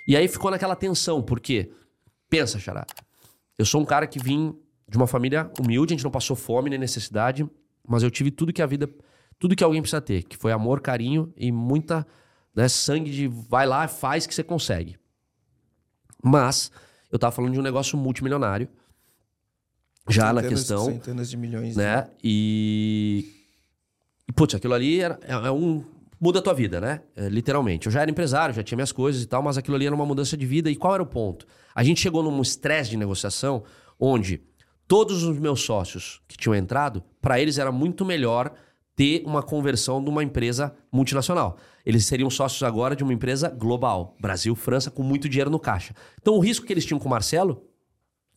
[0.07, 1.69] E aí ficou naquela tensão, porque,
[2.29, 2.85] pensa, Xará,
[3.57, 4.57] eu sou um cara que vim
[4.87, 7.47] de uma família humilde, a gente não passou fome nem necessidade,
[7.87, 8.89] mas eu tive tudo que a vida,
[9.39, 12.05] tudo que alguém precisa ter, que foi amor, carinho e muita
[12.55, 14.97] né, sangue de vai lá, faz que você consegue.
[16.23, 16.71] Mas
[17.11, 18.67] eu tava falando de um negócio multimilionário,
[20.09, 21.75] já na Centenas- questão, Centenas de milhões.
[21.75, 22.07] né?
[22.23, 23.25] E.
[24.27, 25.83] e, Putz, aquilo ali era, é, é um.
[26.19, 27.01] Muda a tua vida, né?
[27.15, 27.87] É, literalmente.
[27.87, 30.05] Eu já era empresário, já tinha minhas coisas e tal, mas aquilo ali era uma
[30.05, 30.71] mudança de vida.
[30.71, 31.45] E qual era o ponto?
[31.73, 33.63] A gente chegou num estresse de negociação
[33.99, 34.41] onde
[34.87, 38.53] todos os meus sócios que tinham entrado, para eles era muito melhor
[38.95, 41.57] ter uma conversão de uma empresa multinacional.
[41.85, 45.93] Eles seriam sócios agora de uma empresa global, Brasil, França, com muito dinheiro no caixa.
[46.21, 47.63] Então o risco que eles tinham com o Marcelo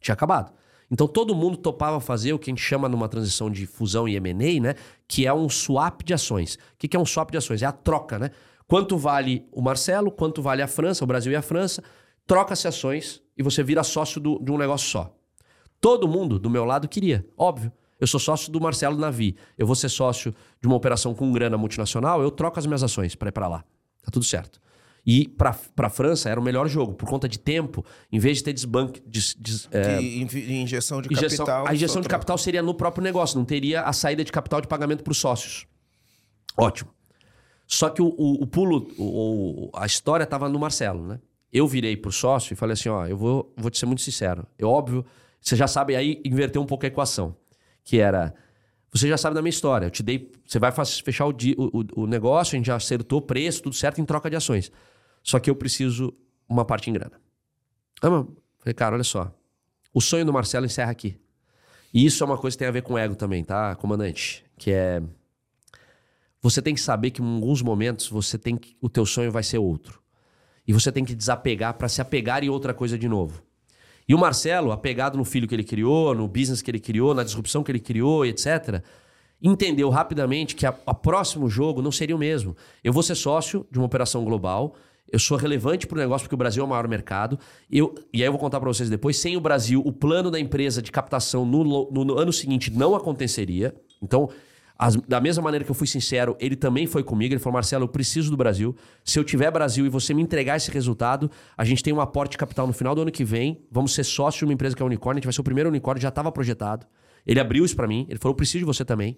[0.01, 0.53] tinha acabado.
[0.90, 4.16] Então todo mundo topava fazer o que a gente chama numa transição de fusão e
[4.16, 4.74] M&A, né?
[5.07, 6.55] Que é um swap de ações.
[6.55, 7.62] O que é um swap de ações?
[7.62, 8.30] É a troca, né?
[8.66, 11.82] Quanto vale o Marcelo, quanto vale a França, o Brasil e a França,
[12.26, 15.14] troca-se ações e você vira sócio do- de um negócio só.
[15.81, 17.70] Todo mundo do meu lado queria, óbvio.
[18.01, 19.37] Eu sou sócio do Marcelo Navi.
[19.57, 23.14] Eu vou ser sócio de uma operação com grana multinacional, eu troco as minhas ações
[23.14, 23.64] para ir para lá.
[24.03, 24.61] Tá tudo certo.
[25.07, 28.45] E para a França era o melhor jogo, por conta de tempo, em vez de
[28.45, 29.01] ter desbanque.
[29.07, 31.66] Des, des- é, injeção de injeção- capital.
[31.66, 34.68] a injeção de capital seria no próprio negócio, não teria a saída de capital de
[34.68, 35.66] pagamento para os sócios.
[36.57, 36.91] Ótimo.
[37.66, 41.18] Só que o, o- o pulo, o- o- a história estava no Marcelo, né?
[41.53, 44.47] Eu virei pro sócio e falei assim: ó, eu vou, vou te ser muito sincero.
[44.59, 45.05] É óbvio,
[45.41, 47.36] você já sabe, aí inverteu um pouco a equação.
[47.84, 48.34] Que era.
[48.93, 49.86] Você já sabe da minha história.
[49.86, 50.30] Eu te dei.
[50.47, 54.01] Você vai fechar o, o, o- o negócio, a gente já acertou preço, tudo certo
[54.01, 54.70] em troca de ações.
[55.22, 56.14] Só que eu preciso
[56.49, 57.20] uma parte em grana.
[58.03, 58.26] Ah, mas-
[58.59, 59.32] falei, cara, olha só.
[59.93, 61.18] O sonho do Marcelo encerra aqui.
[61.93, 64.45] E isso é uma coisa que tem a ver com ego também, tá, comandante?
[64.59, 65.03] Que é.
[66.41, 69.43] Você tem que saber que em alguns momentos você tem que, o teu sonho vai
[69.43, 70.01] ser outro.
[70.66, 73.43] E você tem que desapegar para se apegar em outra coisa de novo.
[74.09, 77.22] E o Marcelo, apegado no filho que ele criou, no business que ele criou, na
[77.22, 78.82] disrupção que ele criou, etc.,
[79.40, 82.56] entendeu rapidamente que a, próximo jogo não seria o mesmo.
[82.82, 84.74] Eu vou ser sócio de uma operação global,
[85.11, 87.38] eu sou relevante para o negócio porque o Brasil é o maior mercado.
[87.70, 90.38] Eu, e aí eu vou contar para vocês depois, sem o Brasil, o plano da
[90.38, 93.74] empresa de captação no, no- no ano seguinte não aconteceria.
[94.02, 94.28] Então,
[94.79, 97.35] as- da mesma maneira que eu fui sincero, ele também foi comigo.
[97.35, 98.76] Ele falou: Marcelo, eu preciso do Brasil.
[99.05, 102.33] Se eu tiver Brasil e você me entregar esse resultado, a gente tem um aporte
[102.33, 103.61] de capital no final do ano que vem.
[103.70, 105.18] Vamos ser sócio de uma empresa que é unicórnio.
[105.18, 106.87] A gente vai ser o primeiro unicórnio, já estava projetado.
[107.26, 108.07] Ele abriu isso para mim.
[108.09, 109.16] Ele falou: eu preciso de você também.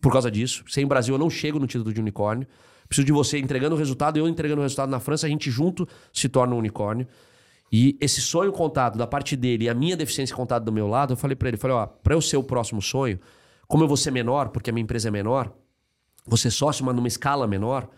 [0.00, 0.62] Por causa disso.
[0.68, 2.46] Sem Brasil, eu não chego no título de unicórnio.
[2.88, 5.86] Preciso de você entregando o resultado, eu entregando o resultado na França, a gente junto
[6.12, 7.06] se torna um unicórnio.
[7.72, 11.12] E esse sonho contado da parte dele e a minha deficiência contada do meu lado,
[11.12, 13.18] eu falei para ele, falei, ó, para eu ser o próximo sonho,
[13.70, 15.54] como eu vou ser menor, porque a minha empresa é menor,
[16.26, 17.88] você sócio, mas numa escala menor,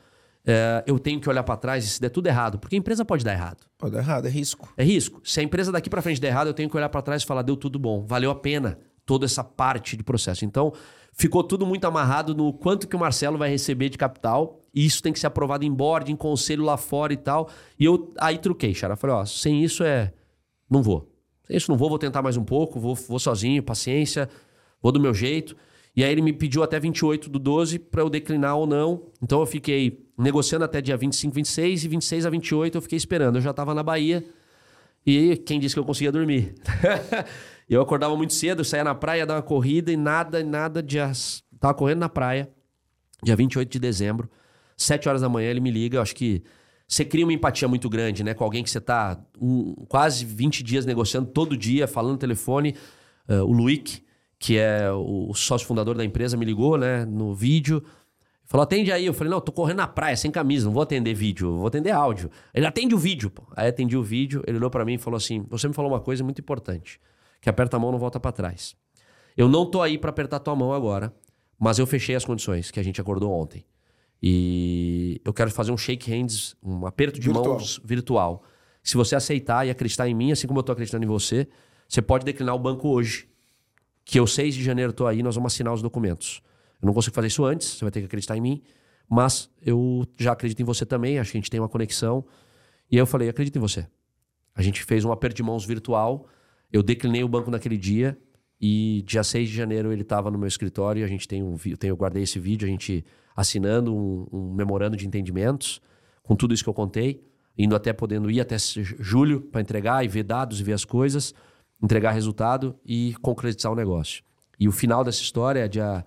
[0.45, 3.07] é, eu tenho que olhar para trás e se der tudo errado, porque a empresa
[3.07, 3.65] pode dar errado.
[3.79, 4.71] Pode dar errado, é risco.
[4.77, 5.23] É risco.
[5.25, 7.27] Se a empresa daqui para frente der errado, eu tenho que olhar para trás e
[7.27, 10.45] falar, deu tudo bom, valeu a pena toda essa parte de processo.
[10.45, 10.75] Então,
[11.15, 15.03] ficou tudo muito amarrado no quanto que o Marcelo vai receber de capital, e isso
[15.03, 17.49] tem que ser aprovado em board, em conselho lá fora e tal.
[17.79, 18.95] E eu aí truquei, Xara.
[18.95, 20.13] Falei, ó, sem isso é.
[20.69, 21.11] Não vou.
[21.47, 24.29] Sem isso não vou, vou tentar mais um pouco, vou, vou sozinho, paciência,
[24.83, 25.57] vou do meu jeito.
[25.95, 29.09] E aí ele me pediu até 28 do 12 para eu declinar ou não.
[29.23, 33.37] Então eu fiquei negociando até dia 25, 26 e 26 a 28 eu fiquei esperando.
[33.37, 34.25] Eu já estava na Bahia
[35.07, 36.55] e quem disse que eu conseguia dormir?
[37.69, 40.99] eu acordava muito cedo, saía na praia, dar uma corrida e nada, nada de.
[41.61, 42.51] Tava correndo na praia,
[43.23, 44.29] dia 28 de dezembro,
[44.77, 45.99] 7 horas da manhã, ele me liga.
[45.99, 46.43] Eu acho que
[46.87, 48.35] você cria uma empatia muito grande, né?
[48.35, 52.75] Com alguém que você tá um- quase 20 dias negociando todo dia, falando no telefone.
[53.29, 54.03] Uh, o Luick,
[54.43, 57.05] que é o, sócio fundador da empresa, me ligou, né?
[57.05, 57.81] No vídeo.
[58.45, 59.07] Falou, atende aí.
[59.07, 61.69] Eu falei, não, eu tô correndo na praia, sem camisa, não vou atender vídeo, vou
[61.69, 62.29] atender áudio.
[62.53, 63.45] Ele atende o vídeo, pô.
[63.55, 66.01] Aí atendi o vídeo, ele olhou pra mim e falou assim: Você me falou uma
[66.01, 67.01] coisa muito importante,
[67.41, 68.75] que aperta a mão não volta pra trás.
[69.37, 71.15] Eu não tô aí pra apertar tua mão agora,
[71.57, 73.65] mas eu fechei as condições que a gente acordou ontem.
[74.21, 77.49] E eu quero fazer um shake hands, um aperto de Virtual.
[77.49, 78.43] mãos virtual.
[78.83, 81.47] Se você aceitar e acreditar em mim, assim como eu tô acreditando em você,
[81.89, 83.32] você pode declinar o banco hoje.
[84.05, 86.43] Que eu 6 de janeiro tô aí, nós vamos assinar os documentos.
[86.81, 88.63] Eu não consigo fazer isso antes, você vai ter que acreditar em mim,
[89.09, 92.25] mas eu já acredito em você também, acho que a gente tem uma conexão.
[92.91, 93.87] E aí eu falei, acredito em você.
[94.55, 96.27] A gente fez um aperto de mãos virtual,
[96.73, 98.19] eu declinei o banco naquele dia
[98.61, 101.77] e dia 6 de janeiro ele estava no meu escritório a gente tem um eu
[101.83, 105.81] eu guardei esse vídeo, a gente assinando um, um memorando de entendimentos
[106.23, 107.23] com tudo isso que eu contei,
[107.59, 111.35] indo até podendo ir até julho para entregar e ver dados e ver as coisas,
[111.83, 114.23] entregar resultado e concretizar o negócio.
[114.59, 116.05] E o final dessa história é dia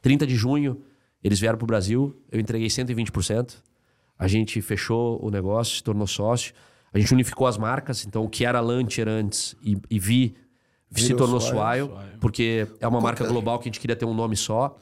[0.00, 0.82] 30 de junho,
[1.22, 3.54] eles vieram para o Brasil, eu entreguei 120%.
[4.18, 6.52] A gente fechou o negócio, se tornou sócio.
[6.92, 10.34] A gente unificou as marcas, então o que era Lancher antes e, e Vi
[10.94, 11.90] se Virou tornou Swile.
[12.20, 13.32] Porque é uma marca que é?
[13.32, 14.78] global que a gente queria ter um nome só.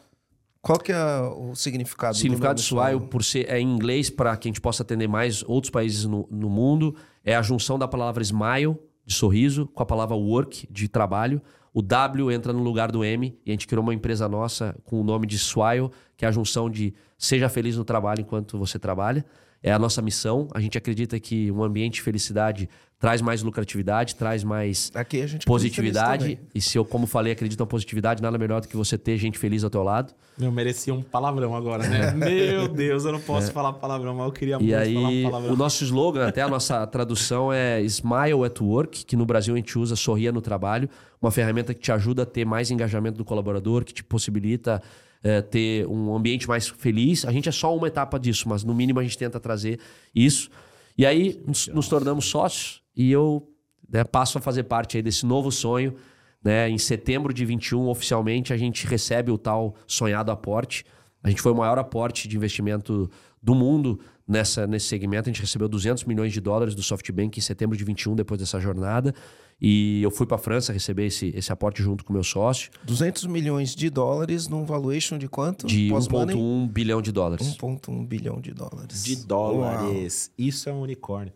[0.61, 4.11] Qual que é o significado O significado do nome Swile, por ser é em inglês,
[4.11, 6.95] para que a gente possa atender mais outros países no, no mundo,
[7.25, 8.77] é a junção da palavra smile,
[9.11, 11.43] de sorriso, com a palavra work, de trabalho.
[11.75, 15.01] O W entra no lugar do M e a gente criou uma empresa nossa com
[15.01, 18.79] o nome de Swile, que é a junção de seja feliz no trabalho enquanto você
[18.79, 19.25] trabalha.
[19.63, 20.49] É a nossa missão.
[20.55, 22.69] A gente acredita que um ambiente de felicidade
[23.01, 26.39] traz mais lucratividade, traz mais Aqui a gente acredita nisso positividade.
[26.55, 29.39] E se eu, como falei, acredito na positividade, nada melhor do que você ter gente
[29.39, 30.13] feliz ao teu lado.
[30.39, 32.13] Eu merecia um palavrão agora, né?
[32.15, 34.59] Meu Deus, eu não posso falar palavrão, mas eu queria É.
[34.59, 35.53] E muito aí, falar um palavrão.
[35.55, 39.57] o nosso slogan, até a nossa tradução é Smile at Work, que no Brasil a
[39.57, 40.89] gente usa Sorria no Trabalho,
[41.23, 44.83] uma ferramenta que te ajuda a ter mais engajamento do colaborador, que te possibilita
[45.25, 47.25] eh, ter um ambiente mais feliz.
[47.25, 49.81] A gente é só uma etapa disso, mas no mínimo a gente tenta trazer
[50.15, 50.51] isso.
[50.99, 53.49] E aí nos, nos tornamos sócios e eu
[53.89, 55.95] né, passo a fazer parte aí desse novo sonho.
[56.43, 56.71] Né?
[56.71, 60.85] Em setembro de 21, oficialmente, a gente recebe o tal sonhado aporte.
[61.23, 63.11] A gente foi o maior aporte de investimento
[63.43, 65.29] do mundo nessa, nesse segmento.
[65.29, 68.59] A gente recebeu 200 milhões de dólares do SoftBank em setembro de 21, depois dessa
[68.59, 69.15] jornada.
[69.61, 72.71] E eu fui para a França receber esse, esse aporte junto com meu sócio.
[72.85, 75.67] 200 milhões de dólares num valuation de quanto?
[75.67, 77.59] De 1,1 bilhão de dólares.
[77.59, 79.05] 1,1 bilhão de dólares.
[79.05, 80.31] De dólares.
[80.39, 80.49] Uau.
[80.49, 81.35] Isso é um unicórnio.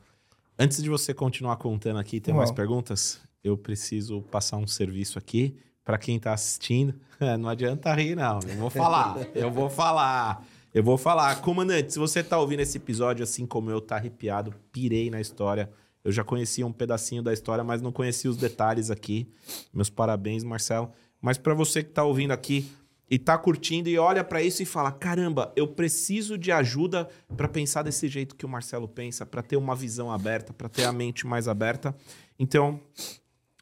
[0.59, 2.39] Antes de você continuar contando aqui, tem Uau.
[2.39, 3.21] mais perguntas?
[3.43, 6.95] Eu preciso passar um serviço aqui para quem está assistindo.
[7.39, 8.41] Não adianta rir, não.
[8.49, 9.17] Eu vou falar.
[9.35, 10.45] eu vou falar.
[10.73, 11.41] Eu vou falar.
[11.41, 15.71] Comandante, se você está ouvindo esse episódio assim como eu, tá arrepiado, pirei na história
[16.05, 19.27] eu já conhecia um pedacinho da história, mas não conhecia os detalhes aqui.
[19.73, 20.93] Meus parabéns, Marcelo.
[21.21, 22.71] Mas para você que está ouvindo aqui
[23.11, 27.49] e está curtindo e olha para isso e fala: caramba, eu preciso de ajuda para
[27.49, 30.93] pensar desse jeito que o Marcelo pensa, para ter uma visão aberta, para ter a
[30.93, 31.95] mente mais aberta.
[32.39, 32.81] Então,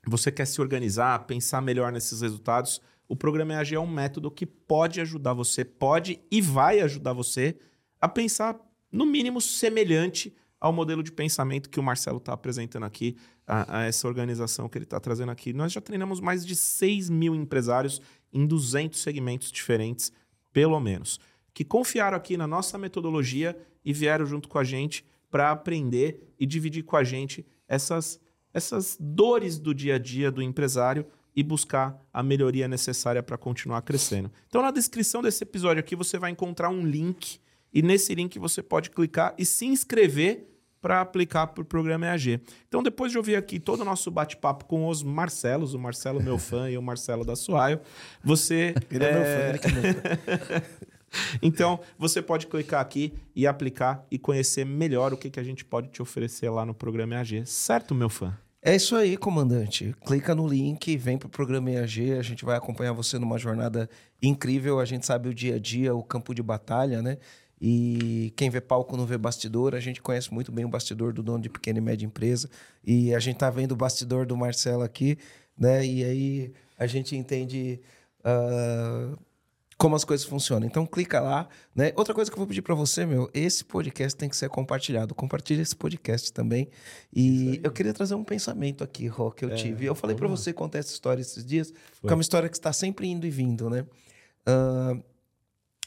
[0.06, 2.80] você quer se organizar, pensar melhor nesses resultados.
[3.08, 7.56] O programa EAG é um método que pode ajudar você, pode e vai ajudar você
[8.00, 8.58] a pensar,
[8.90, 13.16] no mínimo, semelhante ao modelo de pensamento que o Marcelo está apresentando aqui,
[13.46, 15.52] a, a, essa organização que ele está trazendo aqui.
[15.52, 18.00] Nós já treinamos mais de 6 mil empresários
[18.32, 20.12] em 200 segmentos diferentes,
[20.52, 21.20] pelo menos,
[21.52, 26.46] que confiaram aqui na nossa metodologia e vieram junto com a gente para aprender e
[26.46, 28.20] dividir com a gente essas,
[28.52, 33.82] essas dores do dia a dia do empresário e buscar a melhoria necessária para continuar
[33.82, 34.30] crescendo.
[34.48, 37.40] Então, na descrição desse episódio aqui, você vai encontrar um link.
[37.72, 40.51] E nesse link você pode clicar e se inscrever
[40.82, 42.40] para aplicar para o programa EAG.
[42.66, 46.36] Então, depois de ouvir aqui todo o nosso bate-papo com os Marcelos, o Marcelo meu
[46.38, 47.80] fã e o Marcelo da Suaio,
[48.22, 48.74] você...
[48.90, 50.62] Ele é, é meu fã, ele que é meu fã.
[51.40, 55.64] então, você pode clicar aqui e aplicar e conhecer melhor o que, que a gente
[55.64, 57.46] pode te oferecer lá no programa EAG.
[57.46, 58.36] Certo, meu fã?
[58.64, 59.92] É isso aí, comandante.
[60.06, 63.90] Clica no link, vem para o programa EAG, a gente vai acompanhar você numa jornada
[64.22, 64.78] incrível.
[64.78, 67.18] A gente sabe o dia a dia, o campo de batalha, né?
[67.64, 69.72] E quem vê palco não vê bastidor.
[69.76, 72.50] A gente conhece muito bem o bastidor do dono de pequena e média empresa.
[72.84, 75.16] E a gente tá vendo o bastidor do Marcelo aqui,
[75.56, 75.86] né?
[75.86, 77.80] E aí a gente entende
[78.24, 79.16] uh,
[79.78, 80.66] como as coisas funcionam.
[80.66, 81.92] Então clica lá, né?
[81.94, 85.14] Outra coisa que eu vou pedir para você, meu, esse podcast tem que ser compartilhado.
[85.14, 86.68] Compartilha esse podcast também.
[87.14, 89.86] E eu queria trazer um pensamento aqui, Ró, que eu é, tive.
[89.86, 91.76] Eu falei para você contar essa história esses dias, Foi.
[92.00, 93.86] porque é uma história que está sempre indo e vindo, né?
[94.48, 95.00] Uh,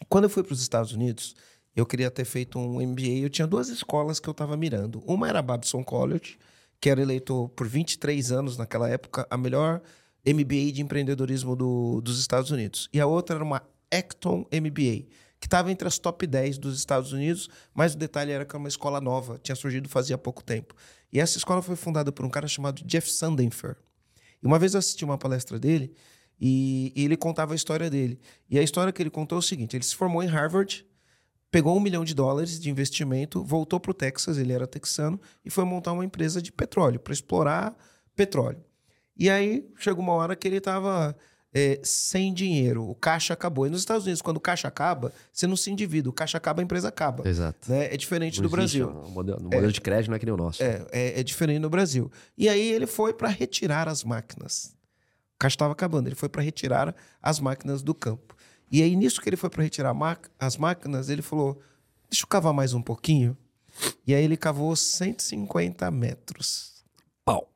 [0.07, 1.35] quando eu fui para os Estados Unidos,
[1.75, 3.19] eu queria ter feito um MBA.
[3.21, 5.03] Eu tinha duas escolas que eu estava mirando.
[5.05, 6.37] Uma era a Babson College,
[6.79, 9.81] que era eleito por 23 anos naquela época a melhor
[10.25, 12.89] MBA de empreendedorismo do, dos Estados Unidos.
[12.93, 13.61] E a outra era uma
[13.91, 15.07] Acton MBA,
[15.39, 18.57] que estava entre as top 10 dos Estados Unidos, mas o detalhe era que era
[18.57, 20.73] uma escola nova, tinha surgido fazia pouco tempo.
[21.11, 23.77] E essa escola foi fundada por um cara chamado Jeff Sandenfer.
[24.41, 25.93] E uma vez eu assisti uma palestra dele
[26.39, 28.19] e, e ele contava a história dele.
[28.49, 30.85] E a história que ele contou é o seguinte: ele se formou em Harvard,
[31.55, 35.49] pegou um milhão de dólares de investimento, voltou para o Texas, ele era texano, e
[35.49, 37.73] foi montar uma empresa de petróleo, para explorar
[38.13, 38.61] petróleo.
[39.17, 41.15] E aí chegou uma hora que ele estava
[41.53, 43.65] é, sem dinheiro, o caixa acabou.
[43.65, 46.61] E nos Estados Unidos, quando o caixa acaba, você não se endivida, o caixa acaba,
[46.61, 47.25] a empresa acaba.
[47.25, 47.71] Exato.
[47.71, 47.85] Né?
[47.85, 48.89] É diferente não do Brasil.
[48.89, 50.61] O modelo, modelo é, de crédito não é que nem o nosso.
[50.61, 52.11] É, é, é diferente no Brasil.
[52.37, 54.75] E aí ele foi para retirar as máquinas.
[55.35, 58.34] O caixa estava acabando, ele foi para retirar as máquinas do campo.
[58.75, 59.95] E aí, nisso que ele foi para retirar
[60.37, 61.61] as máquinas, ele falou:
[62.09, 63.37] Deixa eu cavar mais um pouquinho.
[64.05, 66.83] E aí, ele cavou 150 metros.
[67.23, 67.49] Pau.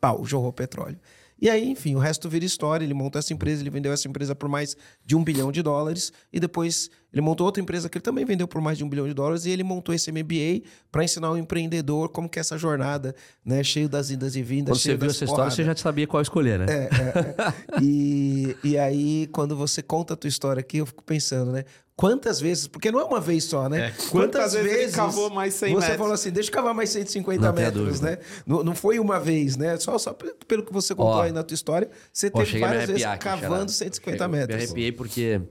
[0.00, 0.96] Pau, jorrou petróleo.
[1.40, 2.84] E aí, enfim, o resto vira história.
[2.84, 6.12] Ele montou essa empresa, ele vendeu essa empresa por mais de um bilhão de dólares.
[6.32, 9.08] E depois ele montou outra empresa que ele também vendeu por mais de um bilhão
[9.08, 9.46] de dólares.
[9.46, 13.14] E ele montou esse MBA para ensinar o empreendedor como que é essa jornada,
[13.44, 13.64] né?
[13.64, 14.76] Cheio das idas e vindas.
[14.76, 16.66] Quando você viu essa história, você já sabia qual escolher, né?
[16.68, 17.82] É, é, é.
[17.82, 21.64] e, e aí, quando você conta a tua história aqui, eu fico pensando, né?
[22.00, 23.88] Quantas vezes, porque não é uma vez só, né?
[23.88, 23.90] É.
[23.90, 25.98] Quantas, Quantas vezes, vezes cavou mais 100 você metros?
[25.98, 28.16] falou assim, deixa eu cavar mais 150 não metros, né?
[28.46, 29.76] Não, não foi uma vez, né?
[29.76, 30.16] Só, só
[30.48, 34.16] pelo que você contou aí na tua história, você teve várias vezes aqui, cavando 150
[34.16, 34.56] chega, metros.
[34.56, 35.42] Me arrepiei porque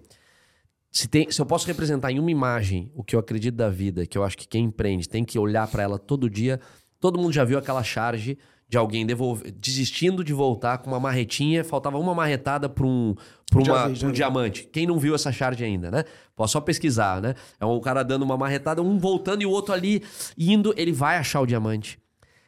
[0.91, 4.07] se, tem, se eu posso representar em uma imagem o que eu acredito da vida,
[4.07, 6.59] que eu acho que quem empreende tem que olhar para ela todo dia,
[6.99, 8.39] todo mundo já viu aquela charge
[8.69, 13.15] de alguém devolver, desistindo de voltar com uma marretinha, faltava uma marretada para um,
[13.49, 14.69] pra uma, vi, um diamante.
[14.71, 16.05] Quem não viu essa charge ainda, né?
[16.35, 17.33] Pode só pesquisar, né?
[17.59, 20.03] É um cara dando uma marretada, um voltando e o outro ali
[20.37, 21.99] indo, ele vai achar o diamante.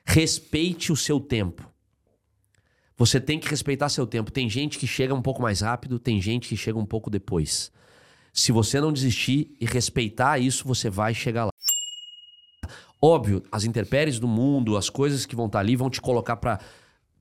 [0.06, 1.68] Respeite o seu tempo.
[2.96, 4.32] Você tem que respeitar seu tempo.
[4.32, 7.72] Tem gente que chega um pouco mais rápido, tem gente que chega um pouco depois.
[8.32, 11.51] Se você não desistir e respeitar isso, você vai chegar lá.
[13.02, 16.36] Óbvio, as intempéries do mundo, as coisas que vão estar tá ali vão te colocar
[16.36, 16.60] para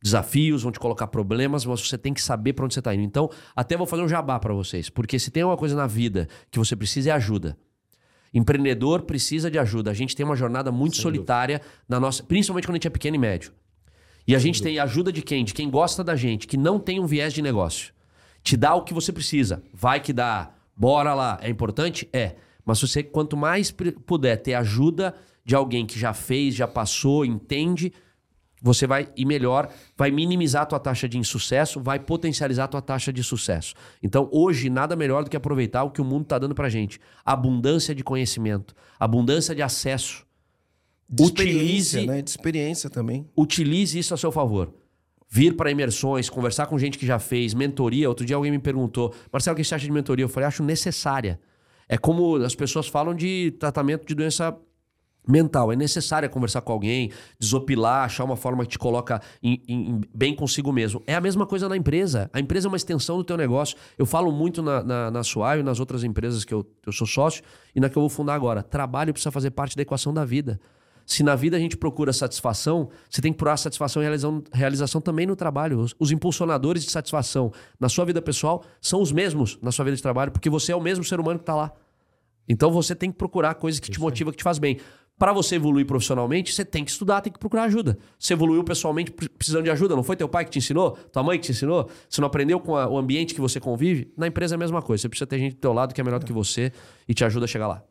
[0.03, 3.03] desafios, vão te colocar problemas, mas você tem que saber para onde você está indo.
[3.03, 6.29] Então, até vou fazer um jabá para vocês, porque se tem uma coisa na vida
[6.51, 7.57] que você precisa é ajuda.
[8.33, 9.91] Empreendedor precisa de ajuda.
[9.91, 11.85] A gente tem uma jornada muito Sem solitária dúvida.
[11.89, 13.53] na nossa, principalmente quando a gente é pequeno e médio.
[14.27, 14.71] E a Sem gente dúvida.
[14.71, 15.45] tem ajuda de quem?
[15.45, 17.93] De quem gosta da gente, que não tem um viés de negócio.
[18.43, 19.63] Te dá o que você precisa.
[19.75, 20.53] Vai que dá.
[20.77, 21.39] Bora lá.
[21.43, 22.09] É importante?
[22.13, 22.37] É.
[22.65, 23.75] Mas você, quanto mais
[24.07, 25.15] puder ter ajuda
[25.45, 27.93] de alguém que já fez, já passou, entende,
[28.63, 32.83] você vai ir melhor, vai minimizar a tua taxa de insucesso, vai potencializar a tua
[32.83, 33.75] taxa de sucesso.
[34.03, 37.01] Então, hoje, nada melhor do que aproveitar o que o mundo está dando para gente.
[37.25, 40.27] Abundância de conhecimento, abundância de acesso.
[41.09, 42.23] De utilize, né?
[42.23, 43.27] De experiência também.
[43.37, 44.73] Utilize isso a seu favor.
[45.29, 48.09] Vir para imersões, conversar com gente que já fez, mentoria.
[48.09, 50.25] Outro dia alguém me perguntou, Marcelo, o que você acha de mentoria?
[50.25, 51.41] Eu falei, acho necessária.
[51.89, 54.57] É como as pessoas falam de tratamento de doença
[55.27, 55.73] mental.
[55.73, 60.35] É necessário conversar com alguém, desopilar, achar uma forma que te coloca em, em, bem
[60.35, 61.03] consigo mesmo.
[61.07, 62.31] É a mesma coisa na empresa.
[62.33, 63.77] A empresa é uma extensão do teu negócio.
[63.99, 67.07] Eu falo muito na, na, na Suai e nas outras empresas que eu, eu sou
[67.07, 67.43] sócio
[67.75, 68.63] e na que eu vou fundar agora.
[68.63, 70.61] Trabalho precisa fazer parte da equação da vida.
[71.11, 75.01] Se na vida a gente procura satisfação, você tem que procurar satisfação e realização, realização
[75.01, 75.81] também no trabalho.
[75.81, 79.97] Os, os, impulsionadores de satisfação na sua vida pessoal são os mesmos na sua vida
[79.97, 81.73] de trabalho, porque você é o mesmo ser humano que está lá.
[82.49, 84.79] Então você tem que procurar coisas que Isso te motivam, que te faz bem
[85.21, 87.99] para você evoluir profissionalmente, você tem que estudar, tem que procurar ajuda.
[88.19, 90.93] Você evoluiu pessoalmente precisando de ajuda, não foi teu pai que te ensinou?
[90.93, 91.91] Tua mãe que te ensinou?
[92.09, 94.11] Você não aprendeu com a, o ambiente que você convive?
[94.17, 95.03] Na empresa é a mesma coisa.
[95.03, 96.73] Você precisa ter gente do teu lado que é melhor do que você
[97.07, 97.85] e te ajuda a chegar lá.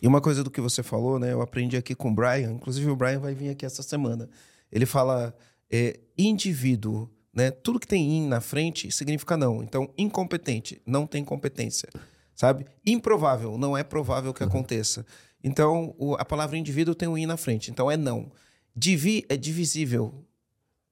[0.00, 1.32] E uma coisa do que você falou, né?
[1.32, 4.28] Eu aprendi aqui com o Brian, inclusive o Brian vai vir aqui essa semana.
[4.70, 5.34] Ele fala
[5.68, 7.50] é, indivíduo, né?
[7.50, 9.60] Tudo que tem in na frente significa não.
[9.60, 11.88] Então, incompetente, não tem competência,
[12.32, 12.64] sabe?
[12.86, 14.48] Improvável, não é provável que uhum.
[14.48, 15.04] aconteça.
[15.46, 17.70] Então, o, a palavra indivíduo tem um i na frente.
[17.70, 18.32] Então, é não.
[18.74, 20.12] Divi é divisível.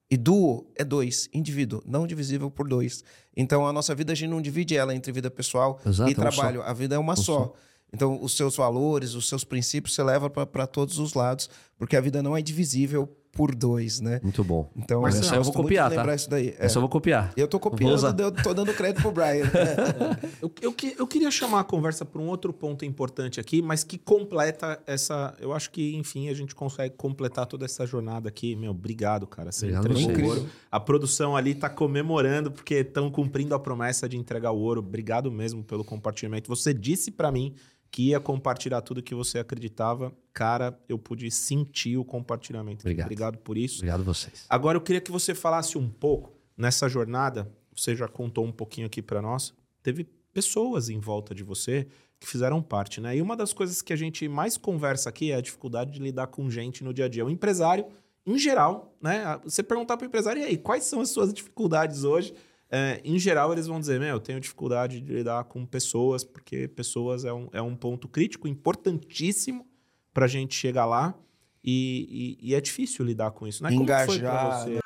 [0.09, 1.29] E duo é dois.
[1.35, 3.03] Indivíduo, não divisível por dois.
[3.37, 6.61] Então, a nossa vida, a gente não divide ela entre vida pessoal Exato, e trabalho.
[6.61, 7.23] Um a vida é uma um só.
[7.47, 7.55] só.
[7.93, 12.01] Então, os seus valores, os seus princípios, você leva para todos os lados, porque a
[12.01, 14.21] vida não é divisível por dois, né?
[14.23, 14.71] Muito bom.
[14.77, 16.15] Então, Mas essa eu vou copiar, tá?
[16.15, 16.55] Isso daí.
[16.59, 16.67] É.
[16.67, 17.33] Eu vou copiar.
[17.37, 19.45] Eu tô copiando, eu tô dando crédito pro Brian.
[20.41, 23.99] eu, eu, eu, queria chamar a conversa para um outro ponto importante aqui, mas que
[23.99, 25.35] completa essa.
[25.41, 28.55] Eu acho que, enfim, a gente consegue completar toda essa jornada aqui.
[28.55, 29.51] Meu, obrigado, cara.
[29.51, 30.47] Você obrigado entregou o ouro.
[30.71, 34.81] A produção ali tá comemorando porque estão cumprindo a promessa de entregar o ouro.
[34.81, 36.49] Obrigado mesmo pelo compartilhamento.
[36.49, 37.55] Você disse para mim
[37.95, 40.13] que ia compartilhar tudo que você acreditava.
[40.33, 42.81] Cara, eu pude sentir o compartilhamento.
[42.81, 43.07] Obrigado.
[43.07, 43.77] Obrigado por isso.
[43.77, 44.47] Obrigado a vocês.
[44.49, 47.49] Agora eu queria que você falasse um pouco nessa jornada.
[47.73, 49.55] Você já contou um pouquinho aqui para nós.
[49.81, 51.87] Teve pessoas em volta de você
[52.19, 53.17] que fizeram parte, né?
[53.17, 56.27] E uma das coisas que a gente mais conversa aqui é a dificuldade de lidar
[56.27, 57.25] com gente no dia a dia.
[57.25, 57.87] O empresário,
[58.27, 59.39] em geral, né?
[59.45, 62.35] Você perguntar para o empresário, e aí, quais são as suas dificuldades hoje?
[62.71, 66.69] É, em geral, eles vão dizer: Meu, eu tenho dificuldade de lidar com pessoas, porque
[66.69, 69.67] pessoas é um, é um ponto crítico, importantíssimo
[70.13, 71.15] para a gente chegar lá.
[71.63, 73.73] E, e, e, é difícil lidar com isso, né?
[73.73, 74.65] Engajar.
[74.65, 74.79] Como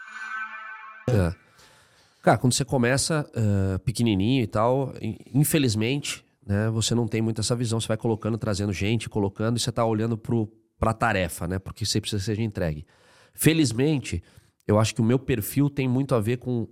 [1.09, 1.35] é.
[2.23, 4.93] Cara, quando você começa uh, pequenininho e tal,
[5.35, 7.81] infelizmente, né, você não tem muito essa visão.
[7.81, 11.59] Você vai colocando, trazendo gente, colocando, e você está olhando para a tarefa, né?
[11.59, 12.87] Porque você precisa ser entregue.
[13.33, 14.23] Felizmente,
[14.67, 16.69] eu acho que o meu perfil tem muito a ver com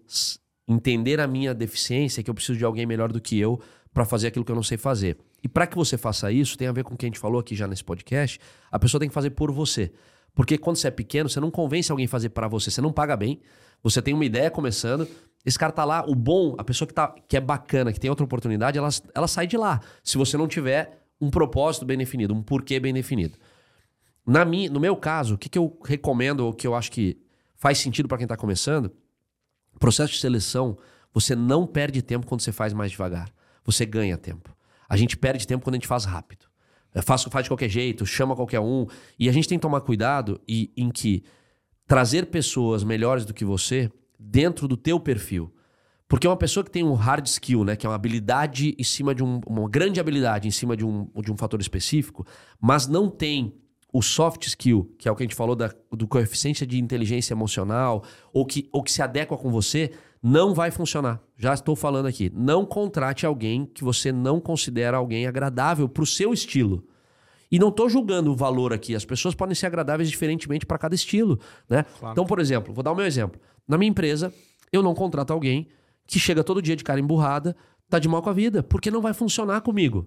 [0.67, 3.61] entender a minha deficiência, que eu preciso de alguém melhor do que eu
[3.93, 5.17] para fazer aquilo que eu não sei fazer.
[5.43, 7.41] E para que você faça isso, tem a ver com o que a gente falou
[7.41, 8.39] aqui já nesse podcast,
[8.71, 9.93] a pessoa tem que fazer por você.
[10.35, 12.93] Porque quando você é pequeno, você não convence alguém a fazer para você, você não
[12.93, 13.41] paga bem,
[13.83, 15.09] você tem uma ideia começando,
[15.45, 18.11] esse cara tá lá, o bom, a pessoa que, tá, que é bacana, que tem
[18.11, 19.81] outra oportunidade, ela, ela sai de lá.
[20.03, 23.39] Se você não tiver um propósito bem definido, um porquê bem definido.
[24.27, 27.17] Na minha, no meu caso, o que, que eu recomendo, ou que eu acho que
[27.55, 28.93] faz sentido para quem está começando,
[29.79, 30.77] Processo de seleção,
[31.13, 33.31] você não perde tempo quando você faz mais devagar.
[33.65, 34.55] Você ganha tempo.
[34.89, 36.47] A gente perde tempo quando a gente faz rápido.
[36.95, 38.87] É fácil, faz de qualquer jeito, chama qualquer um.
[39.19, 41.25] E a gente tem que tomar cuidado e, em que
[41.87, 45.53] trazer pessoas melhores do que você dentro do teu perfil.
[46.09, 49.15] Porque uma pessoa que tem um hard skill, né, que é uma habilidade em cima
[49.15, 52.25] de um, uma grande habilidade em cima de um, de um fator específico,
[52.61, 53.55] mas não tem
[53.97, 57.33] o soft skill, que é o que a gente falou da, do coeficiente de inteligência
[57.33, 59.91] emocional, ou que, ou que se adequa com você,
[60.23, 61.19] não vai funcionar.
[61.39, 62.31] Já estou falando aqui.
[62.35, 66.87] Não contrate alguém que você não considera alguém agradável para o seu estilo.
[67.51, 68.95] E não estou julgando o valor aqui.
[68.95, 71.41] As pessoas podem ser agradáveis diferentemente para cada estilo.
[71.67, 71.83] Né?
[71.99, 72.13] Claro.
[72.13, 73.41] Então, por exemplo, vou dar o meu exemplo.
[73.67, 74.31] Na minha empresa,
[74.71, 75.69] eu não contrato alguém
[76.07, 77.57] que chega todo dia de cara emburrada,
[77.89, 80.07] tá de mal com a vida, porque não vai funcionar comigo.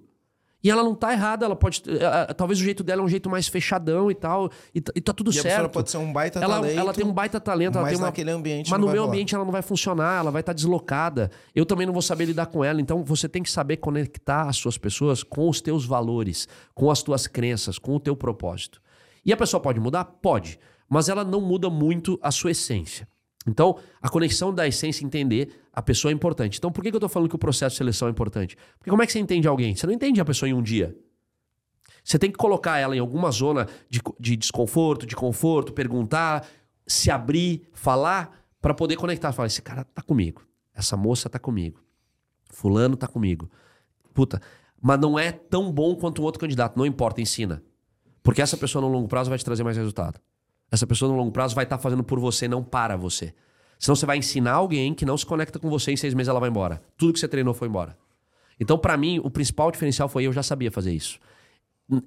[0.61, 1.81] E ela não tá errada, ela pode.
[1.87, 4.49] eh, talvez o jeito dela é um jeito mais fechadão e tal.
[4.75, 5.53] E, tá- e tá tudo E a certo.
[5.55, 6.77] pessoa pode ser um baita ela, talento.
[6.79, 8.07] ela tem um baita talento, ela mas tem uma.
[8.07, 9.13] naquele ambiente Mas no vai meu rolar.
[9.13, 11.31] ambiente ela não vai funcionar, ela vai estar deslocada.
[11.55, 12.81] Eu também não vou saber lidar com ela.
[12.81, 16.45] Então você tem que saber conectar as suas pessoas com os teus valores,
[16.75, 18.81] com as tuas crenças, com o teu propósito.
[19.25, 20.03] E a pessoa pode mudar?
[20.03, 20.59] Pode.
[20.89, 23.07] Mas ela não muda muito a sua essência.
[23.47, 26.57] Então, a conexão da essência, entender a pessoa é importante.
[26.57, 28.57] Então, por que eu tô falando que o processo de seleção é importante?
[28.77, 29.75] Porque como é que você entende alguém?
[29.75, 30.95] Você não entende a pessoa em um dia.
[32.03, 36.45] Você tem que colocar ela em alguma zona de, de desconforto, de conforto, perguntar,
[36.85, 39.31] se abrir, falar, para poder conectar.
[39.31, 40.45] Falar, esse cara tá comigo.
[40.73, 41.81] Essa moça tá comigo.
[42.49, 43.49] Fulano tá comigo.
[44.13, 44.41] Puta,
[44.81, 46.77] mas não é tão bom quanto o outro candidato.
[46.77, 47.63] Não importa, ensina.
[48.23, 50.19] Porque essa pessoa no longo prazo vai te trazer mais resultado.
[50.71, 53.33] Essa pessoa no longo prazo vai estar fazendo por você, não para você.
[53.79, 56.27] Senão você vai ensinar alguém que não se conecta com você e em seis meses
[56.27, 56.81] ela vai embora.
[56.97, 57.97] Tudo que você treinou foi embora.
[58.59, 61.17] Então, para mim, o principal diferencial foi eu já sabia fazer isso.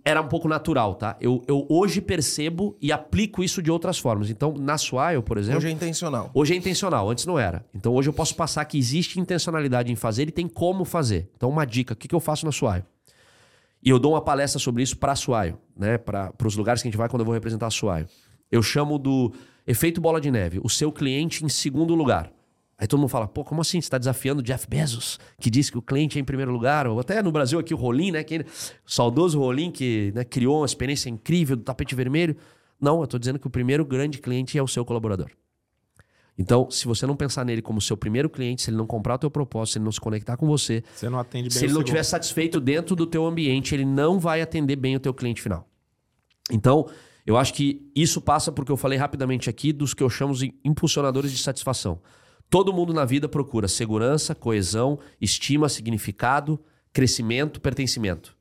[0.04, 1.16] Era um pouco natural, tá?
[1.20, 4.30] Eu, eu hoje percebo e aplico isso de outras formas.
[4.30, 5.58] Então, na Swile, por exemplo.
[5.58, 6.30] Hoje é intencional.
[6.32, 7.64] Hoje é intencional, antes não era.
[7.74, 11.28] Então hoje eu posso passar que existe intencionalidade em fazer e tem como fazer.
[11.36, 12.84] Então, uma dica: o que, que eu faço na Suaio?
[13.82, 15.98] E eu dou uma palestra sobre isso para a Suaio, né?
[15.98, 18.06] Para os lugares que a gente vai quando eu vou representar a Suaio.
[18.52, 19.32] Eu chamo do
[19.66, 22.30] efeito bola de neve, o seu cliente em segundo lugar.
[22.76, 23.80] Aí todo mundo fala, pô, como assim?
[23.80, 26.86] Você está desafiando o Jeff Bezos, que disse que o cliente é em primeiro lugar?
[26.86, 28.22] Ou até no Brasil aqui o Rolim, né?
[28.22, 28.44] Que, o
[28.84, 32.36] saudoso Rolim, que né, criou uma experiência incrível do tapete vermelho.
[32.80, 35.30] Não, eu estou dizendo que o primeiro grande cliente é o seu colaborador.
[36.36, 39.18] Então, se você não pensar nele como seu primeiro cliente, se ele não comprar o
[39.18, 41.72] teu propósito, se ele não se conectar com você, Você não atende bem se ele
[41.72, 45.40] não estiver satisfeito dentro do teu ambiente, ele não vai atender bem o teu cliente
[45.40, 45.68] final.
[46.50, 46.88] Então,
[47.26, 50.54] eu acho que isso passa porque eu falei rapidamente aqui dos que eu chamo de
[50.64, 52.00] impulsionadores de satisfação.
[52.50, 56.60] Todo mundo na vida procura segurança, coesão, estima, significado,
[56.92, 58.36] crescimento, pertencimento.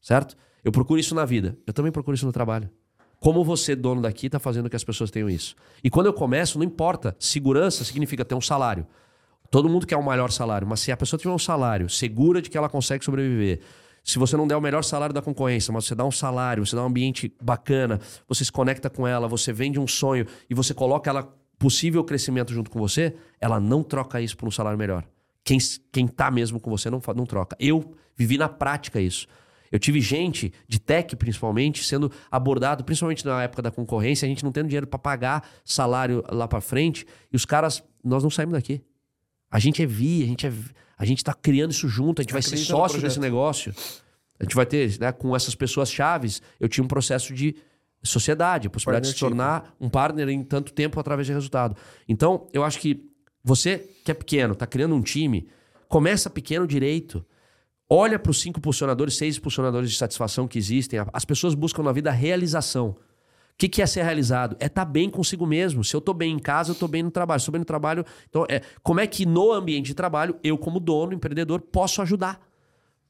[0.00, 0.36] Certo?
[0.62, 1.58] Eu procuro isso na vida.
[1.66, 2.70] Eu também procuro isso no trabalho.
[3.18, 5.54] Como você, dono daqui, está fazendo que as pessoas tenham isso?
[5.82, 7.16] E quando eu começo, não importa.
[7.18, 8.86] Segurança significa ter um salário.
[9.50, 12.48] Todo mundo quer um maior salário, mas se a pessoa tiver um salário segura de
[12.48, 13.60] que ela consegue sobreviver,
[14.02, 16.74] se você não der o melhor salário da concorrência, mas você dá um salário, você
[16.74, 20.74] dá um ambiente bacana, você se conecta com ela, você vende um sonho e você
[20.74, 25.04] coloca ela possível crescimento junto com você, ela não troca isso por um salário melhor.
[25.44, 25.58] Quem,
[25.92, 27.56] quem tá mesmo com você não, não troca.
[27.60, 29.26] Eu vivi na prática isso.
[29.70, 34.44] Eu tive gente de tech, principalmente, sendo abordado, principalmente na época da concorrência, a gente
[34.44, 38.52] não tendo dinheiro para pagar salário lá para frente, e os caras, nós não saímos
[38.52, 38.82] daqui.
[39.50, 40.52] A gente é vi, a gente é,
[41.02, 43.74] a gente tá criando isso junto, a gente vai ser sócio desse negócio.
[44.38, 47.56] A gente vai ter, né, com essas pessoas chaves, eu tinha um processo de
[48.04, 51.76] sociedade, a possibilidade de se tornar um partner em tanto tempo através de resultado.
[52.08, 53.10] Então, eu acho que
[53.42, 55.48] você que é pequeno, tá criando um time,
[55.88, 57.26] começa pequeno direito.
[57.90, 61.00] Olha para os cinco impulsionadores, seis impulsionadores de satisfação que existem.
[61.12, 62.96] As pessoas buscam na vida a realização.
[63.54, 64.56] O que, que é ser realizado?
[64.58, 65.84] É estar bem consigo mesmo.
[65.84, 67.40] Se eu estou bem em casa, eu estou bem no trabalho.
[67.40, 70.58] Se estou bem no trabalho, então é como é que no ambiente de trabalho eu,
[70.58, 72.40] como dono, empreendedor, posso ajudar?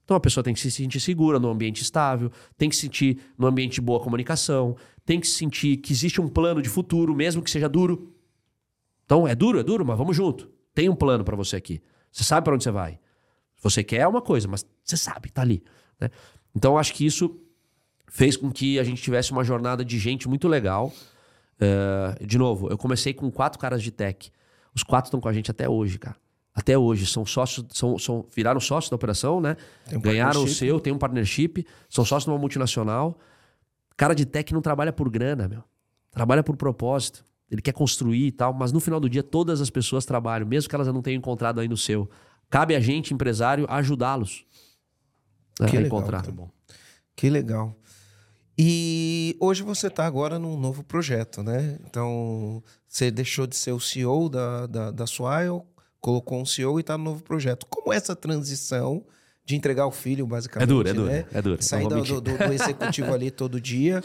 [0.05, 3.19] Então a pessoa tem que se sentir segura no ambiente estável, tem que se sentir
[3.39, 7.15] no ambiente de boa comunicação, tem que se sentir que existe um plano de futuro,
[7.15, 8.13] mesmo que seja duro.
[9.05, 10.51] Então é duro, é duro, mas vamos junto.
[10.75, 11.81] Tem um plano para você aqui.
[12.11, 12.99] Você sabe para onde você vai.
[13.63, 15.63] Você quer uma coisa, mas você sabe, tá ali.
[16.01, 16.11] né?
[16.55, 17.41] Então eu acho que isso
[18.13, 20.93] fez com que a gente tivesse uma jornada de gente muito legal.
[21.59, 24.31] É, de novo, eu comecei com quatro caras de tech.
[24.75, 26.17] Os quatro estão com a gente até hoje, cara.
[26.55, 27.07] Até hoje.
[27.07, 29.57] São sócios, são, são, viraram sócios da operação, né?
[29.91, 33.19] Um Ganharam o seu, tem um partnership, são sócios de uma multinacional.
[33.97, 35.65] Cara de tech não trabalha por grana, meu.
[36.11, 37.25] Trabalha por propósito.
[37.51, 40.69] Ele quer construir e tal, mas no final do dia todas as pessoas trabalham, mesmo
[40.69, 42.11] que elas não tenham encontrado aí no seu.
[42.51, 44.45] Cabe a gente, empresário, ajudá-los
[45.59, 46.25] né, a legal, encontrar.
[47.17, 47.75] Que legal.
[48.65, 51.79] E hoje você está agora num novo projeto, né?
[51.85, 55.63] Então, você deixou de ser o CEO da, da, da Swile,
[56.01, 57.67] colocou um CEO e está no novo projeto.
[57.69, 59.05] Como é essa transição
[59.45, 60.69] de entregar o filho, basicamente?
[60.69, 61.25] É duro, é duro, né?
[61.33, 61.61] é duro.
[61.61, 64.01] Sair do, do- do executivo ali todo dia.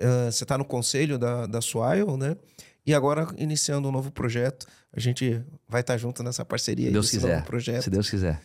[0.00, 2.36] ah, você está no conselho da, da Swile, né?
[2.84, 7.10] E agora, iniciando um novo projeto, a gente vai estar junto nessa parceria Se Deus
[7.10, 7.34] quiser.
[7.36, 7.82] novo projeto.
[7.84, 8.42] Se Deus quiser.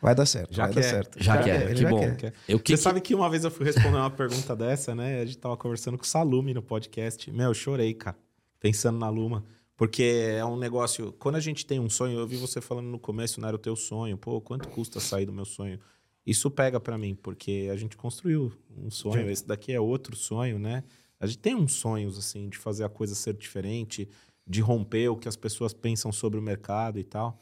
[0.00, 0.80] Vai dar certo, Já vai quer.
[0.80, 1.22] dar certo.
[1.22, 2.16] Já Ele quer, ele que já bom.
[2.16, 2.32] quer.
[2.48, 5.20] Eu, que, Você sabe que uma vez eu fui responder uma pergunta dessa, né?
[5.20, 7.30] A gente tava conversando com o Salume no podcast.
[7.32, 8.16] Meu, eu chorei, cara,
[8.60, 9.44] pensando na Luma.
[9.76, 10.02] Porque
[10.36, 11.12] é um negócio.
[11.18, 13.60] Quando a gente tem um sonho, eu vi você falando no começo, não era o
[13.60, 14.16] teu sonho.
[14.18, 15.78] Pô, quanto custa sair do meu sonho?
[16.26, 19.30] Isso pega pra mim, porque a gente construiu um sonho.
[19.30, 20.82] Esse daqui é outro sonho, né?
[21.20, 24.08] A gente tem uns sonhos, assim, de fazer a coisa ser diferente,
[24.46, 27.40] de romper o que as pessoas pensam sobre o mercado e tal.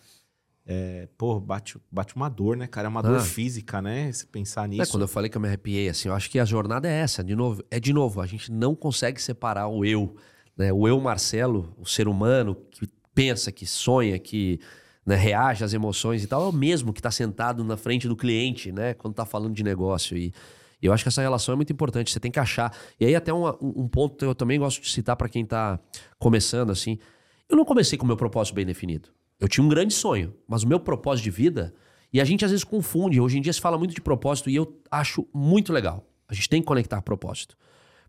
[0.68, 2.88] É, pô, bate, bate uma dor, né, cara?
[2.88, 4.10] É uma dor física, né?
[4.10, 4.82] Se pensar nisso.
[4.82, 6.92] É, quando eu falei que eu me arrepiei, assim, eu acho que a jornada é
[6.92, 7.22] essa.
[7.22, 10.16] De novo, é de novo, a gente não consegue separar o eu,
[10.56, 10.72] né?
[10.72, 14.58] O eu, Marcelo, o ser humano que pensa, que sonha, que
[15.06, 18.16] né, reage às emoções e tal, é o mesmo que está sentado na frente do
[18.16, 18.92] cliente, né?
[18.92, 20.16] Quando está falando de negócio.
[20.16, 20.34] E
[20.82, 22.10] eu acho que essa relação é muito importante.
[22.10, 22.76] Você tem que achar.
[22.98, 25.78] E aí, até um, um ponto que eu também gosto de citar para quem está
[26.18, 26.98] começando, assim.
[27.48, 29.08] Eu não comecei com o meu propósito bem definido.
[29.38, 31.74] Eu tinha um grande sonho, mas o meu propósito de vida.
[32.12, 33.20] E a gente às vezes confunde.
[33.20, 36.08] Hoje em dia se fala muito de propósito e eu acho muito legal.
[36.28, 37.56] A gente tem que conectar propósito.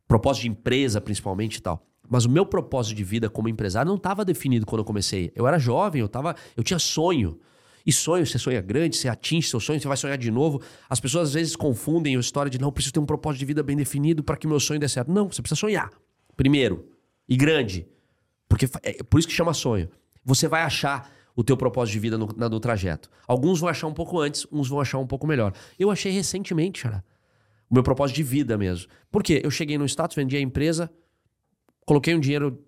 [0.08, 1.86] Propósito de empresa, principalmente e tal.
[2.10, 5.32] Mas o meu propósito de vida como empresário não estava definido quando eu comecei.
[5.36, 7.40] Eu era jovem, eu, tava, eu tinha sonho.
[7.86, 10.62] E sonho, você sonha grande, você atinge seu sonho, você vai sonhar de novo.
[10.90, 13.64] As pessoas às vezes confundem a história de não, preciso ter um propósito de vida
[13.64, 15.12] bem definido para que meu sonho dê certo.
[15.12, 15.90] Não, você precisa sonhar.
[16.36, 16.86] Primeiro.
[17.28, 17.86] E grande.
[18.48, 19.90] Porque é por isso que chama sonho.
[20.24, 23.11] Você vai achar o teu propósito de vida no, no trajeto.
[23.27, 25.53] Alguns vão achar um pouco antes, uns vão achar um pouco melhor.
[25.77, 27.05] Eu achei recentemente, cara,
[27.69, 28.89] o meu propósito de vida mesmo.
[29.11, 29.39] Por quê?
[29.43, 30.91] Eu cheguei no status, vendi a empresa,
[31.85, 32.59] coloquei um dinheiro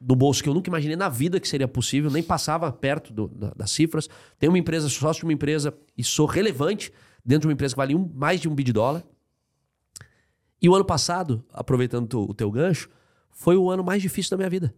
[0.00, 3.28] do bolso que eu nunca imaginei na vida que seria possível, nem passava perto do,
[3.28, 4.08] da, das cifras.
[4.38, 6.90] Tenho uma empresa, sócio de uma empresa e sou relevante
[7.22, 9.04] dentro de uma empresa que vale um, mais de um bi de dólar.
[10.62, 12.88] E o ano passado, aproveitando o teu gancho,
[13.30, 14.74] foi o ano mais difícil da minha vida.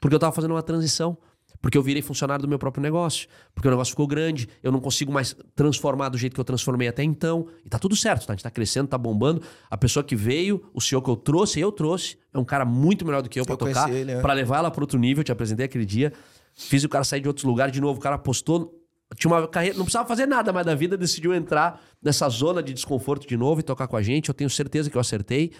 [0.00, 1.16] Porque eu estava fazendo uma transição.
[1.60, 3.28] Porque eu virei funcionário do meu próprio negócio.
[3.54, 6.88] Porque o negócio ficou grande, eu não consigo mais transformar do jeito que eu transformei
[6.88, 7.48] até então.
[7.64, 8.32] E tá tudo certo, tá?
[8.32, 9.42] A gente tá crescendo, tá bombando.
[9.68, 13.04] A pessoa que veio, o senhor que eu trouxe, eu trouxe, é um cara muito
[13.04, 14.20] melhor do que eu para tocar, é.
[14.20, 15.20] para levar ela para outro nível.
[15.20, 16.12] Eu te apresentei aquele dia.
[16.54, 17.98] Fiz o cara sair de outros lugares de novo.
[17.98, 18.74] O cara apostou.
[19.16, 22.74] Tinha uma carreira, não precisava fazer nada mais da vida, decidiu entrar nessa zona de
[22.74, 24.28] desconforto de novo e tocar com a gente.
[24.28, 25.52] Eu tenho certeza que eu acertei.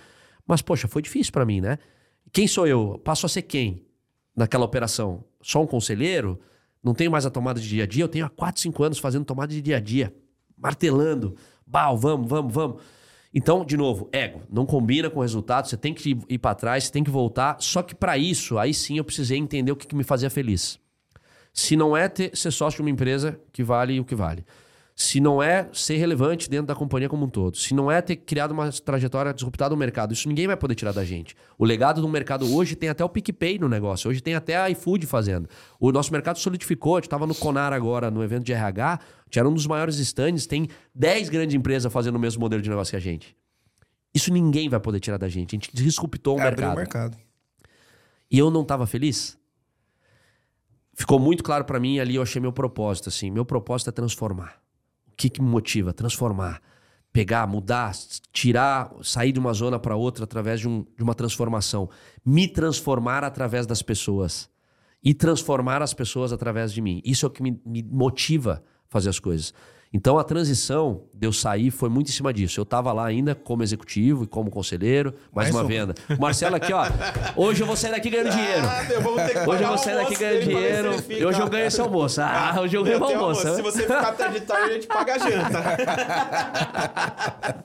[0.47, 1.79] Mas, poxa, foi difícil para mim, né?
[2.31, 3.01] Quem sou eu?
[3.03, 3.89] Passo a ser quem?
[4.39, 6.39] naquela operação só um conselheiro,
[6.83, 8.99] não tenho mais a tomada de dia a dia, eu tenho há 4, 5 anos
[8.99, 10.15] fazendo tomada de dia a dia,
[10.57, 11.37] martelando,
[11.67, 12.83] bal, vamos, vamos, vamos.
[13.33, 16.85] Então, de novo, ego, não combina com o resultado, você tem que ir para trás,
[16.85, 17.57] você tem que voltar.
[17.61, 20.79] Só que para isso, aí sim eu precisei entender o que, que me fazia feliz.
[21.53, 24.45] Se não é ter, ser sócio de uma empresa que vale o que vale
[25.01, 28.17] se não é ser relevante dentro da companhia como um todo, se não é ter
[28.17, 31.37] criado uma trajetória disruptada no mercado, isso ninguém vai poder tirar da gente.
[31.57, 34.69] O legado do mercado hoje tem até o PicPay no negócio, hoje tem até a
[34.71, 35.49] iFood fazendo.
[35.79, 38.99] O nosso mercado solidificou, a gente estava no Conar agora, no evento de RH,
[39.31, 40.67] tinha um dos maiores stands, tem
[40.97, 43.37] 10 grandes empresas fazendo o mesmo modelo de negócio que a gente.
[44.13, 45.55] Isso ninguém vai poder tirar da gente.
[45.55, 46.73] A gente disruptou o é mercado.
[46.73, 47.17] o mercado.
[48.29, 49.39] E eu não estava feliz?
[50.93, 54.61] Ficou muito claro para mim ali, eu achei meu propósito assim, meu propósito é transformar
[55.19, 55.93] que, que me motiva?
[55.93, 56.63] Transformar.
[57.13, 57.93] Pegar, mudar,
[58.33, 61.91] tirar, sair de uma zona para outra através de, um, de uma transformação.
[62.25, 64.49] Me transformar através das pessoas.
[65.03, 67.03] E transformar as pessoas através de mim.
[67.05, 69.53] Isso é o que me, me motiva fazer as coisas.
[69.93, 72.61] Então a transição de eu sair foi muito em cima disso.
[72.61, 75.67] Eu estava lá ainda como executivo e como conselheiro, mais, mais uma um.
[75.67, 75.95] venda.
[76.11, 76.87] O Marcelo aqui, ó.
[77.35, 78.67] Hoje eu vou sair daqui ganhando dinheiro.
[78.67, 80.91] Ah, meu, hoje eu vou sair daqui ganhando dinheiro.
[81.09, 82.21] E hoje eu ganho esse almoço.
[82.21, 83.55] Ah, hoje eu ganho o almoço.
[83.55, 85.65] Se você ficar até de tarde, a gente paga a janta.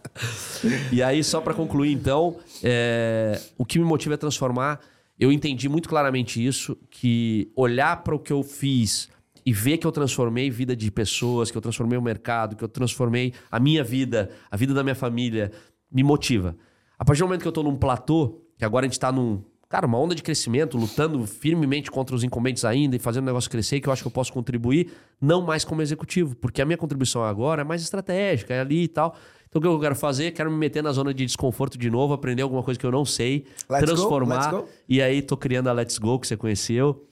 [0.93, 3.39] e aí, só para concluir, então, é...
[3.57, 4.79] o que me motiva a transformar,
[5.19, 9.09] eu entendi muito claramente isso, que olhar para o que eu fiz
[9.45, 12.67] e ver que eu transformei vida de pessoas, que eu transformei o mercado, que eu
[12.67, 15.51] transformei a minha vida, a vida da minha família,
[15.91, 16.55] me motiva.
[16.97, 19.43] A partir do momento que eu estou num platô, que agora a gente está num,
[19.67, 23.49] cara, uma onda de crescimento, lutando firmemente contra os incumbentes ainda e fazendo o negócio
[23.49, 26.77] crescer, que eu acho que eu posso contribuir, não mais como executivo, porque a minha
[26.77, 29.15] contribuição agora é mais estratégica, é ali e tal.
[29.49, 30.31] Então o que eu quero fazer?
[30.31, 33.03] Quero me meter na zona de desconforto de novo, aprender alguma coisa que eu não
[33.03, 34.51] sei, let's transformar.
[34.51, 34.69] Go, go.
[34.87, 37.07] E aí tô criando a Let's Go, que você conheceu,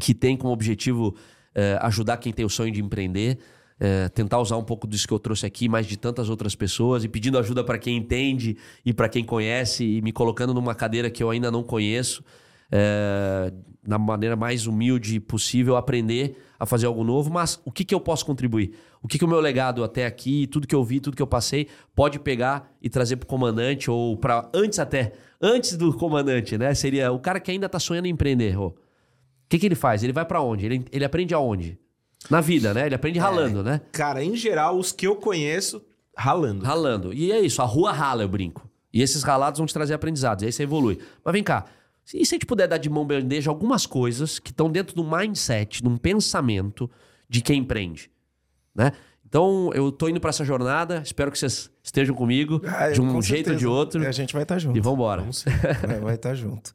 [0.00, 1.14] que tem como objetivo
[1.54, 3.38] é, ajudar quem tem o sonho de empreender.
[3.78, 7.02] É, tentar usar um pouco disso que eu trouxe aqui, mas de tantas outras pessoas,
[7.02, 11.10] e pedindo ajuda para quem entende e para quem conhece, e me colocando numa cadeira
[11.10, 12.22] que eu ainda não conheço,
[12.70, 13.52] é,
[13.86, 17.32] na maneira mais humilde possível, aprender a fazer algo novo.
[17.32, 18.74] Mas o que, que eu posso contribuir?
[19.02, 21.26] O que, que o meu legado até aqui, tudo que eu vi, tudo que eu
[21.26, 26.56] passei, pode pegar e trazer para o comandante, ou para antes até, antes do comandante,
[26.56, 26.72] né?
[26.74, 28.58] Seria o cara que ainda está sonhando em empreender.
[28.58, 28.74] Oh,
[29.48, 30.02] que, que ele faz?
[30.02, 30.66] Ele vai para onde?
[30.66, 31.78] Ele, ele aprende aonde?
[32.30, 32.86] Na vida, né?
[32.86, 33.80] Ele aprende é, ralando, é, né?
[33.92, 35.82] Cara, em geral, os que eu conheço,
[36.16, 36.64] ralando.
[36.64, 37.12] Ralando.
[37.12, 38.68] E é isso, a rua rala, eu brinco.
[38.92, 40.98] E esses ralados vão te trazer aprendizados, e aí você evolui.
[41.24, 41.66] Mas vem cá,
[42.12, 45.04] e se a gente puder dar de mão bandeja algumas coisas que estão dentro do
[45.04, 46.90] mindset, de um pensamento
[47.28, 48.10] de quem empreende,
[48.74, 48.92] né?
[49.26, 53.20] Então, eu tô indo para essa jornada, espero que vocês estejam comigo, ah, de um
[53.20, 54.06] jeito ou de outro.
[54.06, 54.76] a gente vai estar tá junto.
[54.76, 55.22] E vambora.
[55.22, 55.44] Vamos
[56.02, 56.72] vai estar tá junto.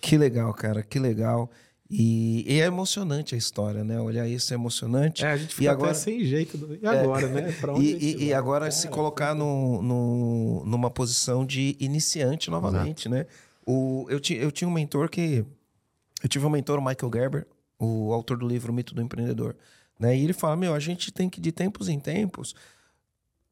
[0.00, 1.50] Que legal, cara, que legal.
[1.90, 4.00] E, e é emocionante a história, né?
[4.00, 5.24] Olhar isso é emocionante.
[5.24, 6.56] É, a gente E fica agora- até sem jeito.
[6.56, 7.54] do- E agora, né?
[7.68, 12.50] Onde a E, gente e- e agora se colocar no, no- numa posição de iniciante
[12.50, 13.26] novamente, né?
[13.66, 15.44] O, eu, ti, eu tinha um mentor que...
[16.22, 17.46] Eu tive um mentor, o Michael Gerber,
[17.78, 19.54] o autor do livro O Mito do Empreendedor.
[19.98, 20.16] Né?
[20.16, 22.54] E ele fala, meu, a gente tem que, de tempos em tempos,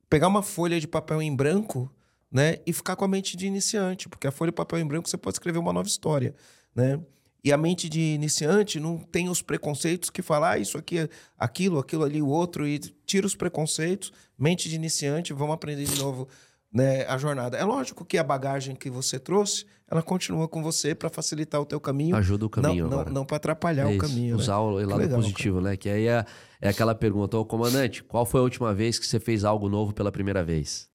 [0.09, 1.91] pegar uma folha de papel em branco
[2.31, 2.57] né?
[2.67, 4.09] e ficar com a mente de iniciante.
[4.09, 6.35] Porque a folha de papel em branco você pode escrever uma nova história,
[6.75, 6.99] né?
[7.45, 11.09] E a mente de iniciante não tem os preconceitos que fala ah, isso aqui, é
[11.37, 14.13] aquilo, aquilo ali, o outro, e tira os preconceitos.
[14.39, 16.29] Mente de iniciante, vamos aprender de novo
[16.73, 17.57] né, a jornada.
[17.57, 21.67] É lógico que a bagagem que você trouxe, ela continua com você para facilitar o
[21.67, 22.15] teu caminho.
[22.17, 24.37] Ajuda o caminho não, não, não para atrapalhar É o caminho.
[24.37, 24.41] né?
[24.41, 25.77] Usar o Que lado legal, positivo, né?
[25.77, 26.25] Que aí é,
[26.61, 29.93] é aquela pergunta, ô comandante, qual foi a última vez que você fez algo novo
[29.93, 30.89] pela primeira vez?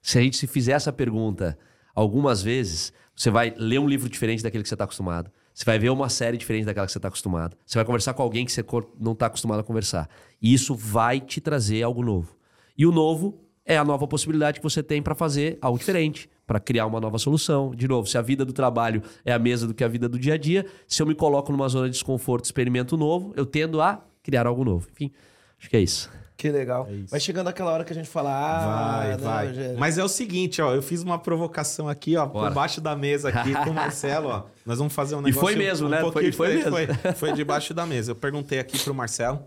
[0.00, 1.58] Se a gente se fizer essa pergunta
[1.94, 5.30] algumas vezes, você vai ler um livro diferente daquele que você está acostumado.
[5.54, 7.56] Você vai ver uma série diferente daquela que você está acostumado.
[7.64, 8.62] Você vai conversar com alguém que você
[9.00, 10.06] não está acostumado a conversar.
[10.40, 12.36] E isso vai te trazer algo novo.
[12.76, 16.60] E o novo é a nova possibilidade que você tem para fazer algo diferente, para
[16.60, 17.74] criar uma nova solução.
[17.74, 20.18] De novo, se a vida do trabalho é a mesma do que a vida do
[20.18, 23.80] dia a dia, se eu me coloco numa zona de desconforto, experimento novo, eu tendo
[23.80, 24.86] a criar algo novo.
[24.92, 25.10] Enfim,
[25.58, 26.10] acho que é isso.
[26.36, 26.86] Que legal.
[26.90, 26.96] É.
[27.08, 29.54] Vai chegando aquela hora que a gente fala, ah, Vai, não, vai.
[29.54, 32.48] já- Mas é o seguinte, ó, eu fiz uma provocação aqui, ó, Bora.
[32.48, 34.44] por baixo da mesa aqui com o Marcelo, ó.
[34.66, 36.00] Nós vamos fazer um E negócio foi mesmo, um né?
[36.02, 36.68] Foi- foi diferente.
[36.70, 38.10] Foi, foi debaixo da mesa.
[38.10, 39.44] Eu perguntei aqui pro Marcelo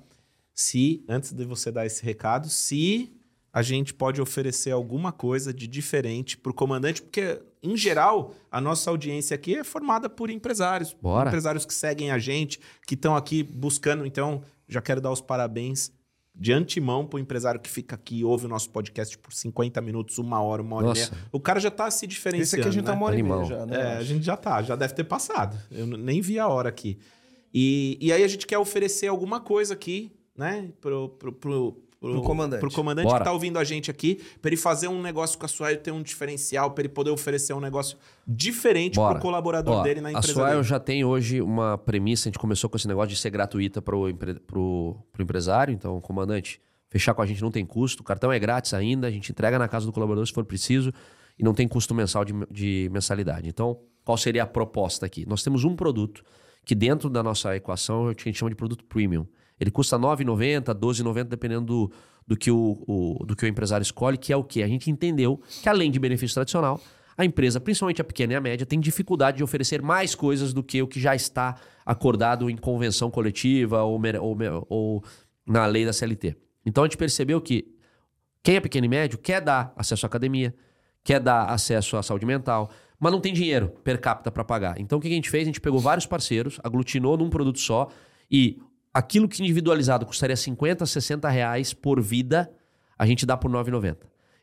[0.54, 3.12] se, antes de você dar esse recado, se
[3.54, 8.90] a gente pode oferecer alguma coisa de diferente pro comandante, porque, em geral, a nossa
[8.90, 10.96] audiência aqui é formada por empresários.
[11.02, 11.30] Bora.
[11.30, 14.06] Empresários que seguem a gente, que estão aqui buscando.
[14.06, 15.92] Então, já quero dar os parabéns
[16.40, 20.18] de antemão pro empresário que fica aqui e ouve o nosso podcast por 50 minutos,
[20.18, 21.08] uma hora, uma hora Nossa.
[21.08, 21.26] e meia.
[21.34, 22.44] O cara já tá se diferenciando.
[22.44, 22.98] Esse aqui a gente tá né?
[22.98, 23.76] uma hora e meia já, né?
[23.76, 25.58] É, a gente já tá, já deve ter passado.
[25.70, 26.98] Eu nem vi a hora aqui.
[27.54, 30.72] E, e aí a gente quer oferecer alguma coisa aqui, né?
[30.80, 32.60] Pro, pro, pro, Pro comandante.
[32.62, 33.20] Pro comandante Bora.
[33.20, 35.92] que tá ouvindo a gente aqui, pra ele fazer um negócio com a Suel, ter
[35.92, 39.16] um diferencial, pra ele poder oferecer um negócio diferente Bora.
[39.16, 40.64] pro colaborador Ó, dele na a empresa Swile dele.
[40.64, 43.96] já tem hoje uma premissa, a gente começou com esse negócio de ser gratuita para
[43.98, 44.36] o empre...
[44.36, 44.96] pro...
[45.12, 48.74] pro empresário, então, comandante, fechar com a gente não tem custo, o cartão é grátis
[48.74, 50.94] ainda, a gente entrega na casa do colaborador se for preciso
[51.38, 53.50] e não tem custo mensal de, de mensalidade.
[53.50, 55.26] Então, qual seria a proposta aqui?
[55.28, 56.24] Nós temos um produto
[56.64, 59.28] que dentro da nossa equação a gente chama de produto premium.
[59.60, 61.92] Ele custa R$ 9,90, R$ 12,90, dependendo do,
[62.28, 64.64] do, que o, o- do que o empresário escolhe, que é o quê?
[64.64, 66.80] A gente entendeu que além de benefício tradicional,
[67.18, 70.64] a empresa, principalmente a pequena e a média, tem dificuldade de oferecer mais coisas do
[70.64, 75.04] que o que já está acordado em convenção coletiva ou, ou ou
[75.46, 76.38] na lei da CLT.
[76.66, 77.76] Então a gente percebeu que
[78.44, 80.56] quem é pequeno e médio quer dar acesso à academia,
[81.04, 82.70] quer dar acesso à saúde mental,
[83.00, 84.80] mas não tem dinheiro per capita para pagar.
[84.80, 85.44] Então o que a gente fez?
[85.44, 87.90] A gente pegou vários parceiros, aglutinou num produto só
[88.32, 88.62] e
[88.94, 92.52] aquilo que individualizado custaria 50, 60 reais por vida,
[92.98, 93.98] a gente dá por 9,90.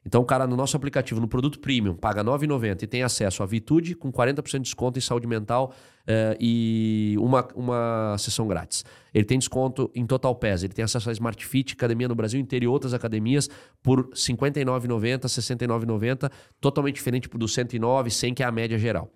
[0.06, 3.46] Então o cara no nosso aplicativo, no produto premium, paga 9,90 e tem acesso à
[3.46, 5.74] Vitude com 40% de desconto em saúde mental
[6.06, 8.84] eh, e uma, uma sessão grátis.
[9.12, 12.38] Ele tem desconto em Total Pass, ele tem acesso à Smart Fit, academia no Brasil
[12.38, 13.50] inteiro e outras academias
[13.82, 19.10] por R$ 59,90, R$ 69,90, totalmente diferente do 109, 100 que é a média geral.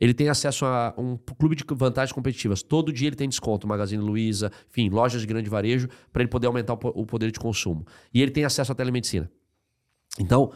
[0.00, 2.62] Ele tem acesso a um clube de vantagens competitivas.
[2.62, 6.46] Todo dia ele tem desconto, Magazine Luiza, enfim, lojas de grande varejo, para ele poder
[6.46, 7.86] aumentar o po- o poder de consumo.
[8.12, 9.30] E ele tem acesso à telemedicina.
[10.18, 10.52] Então,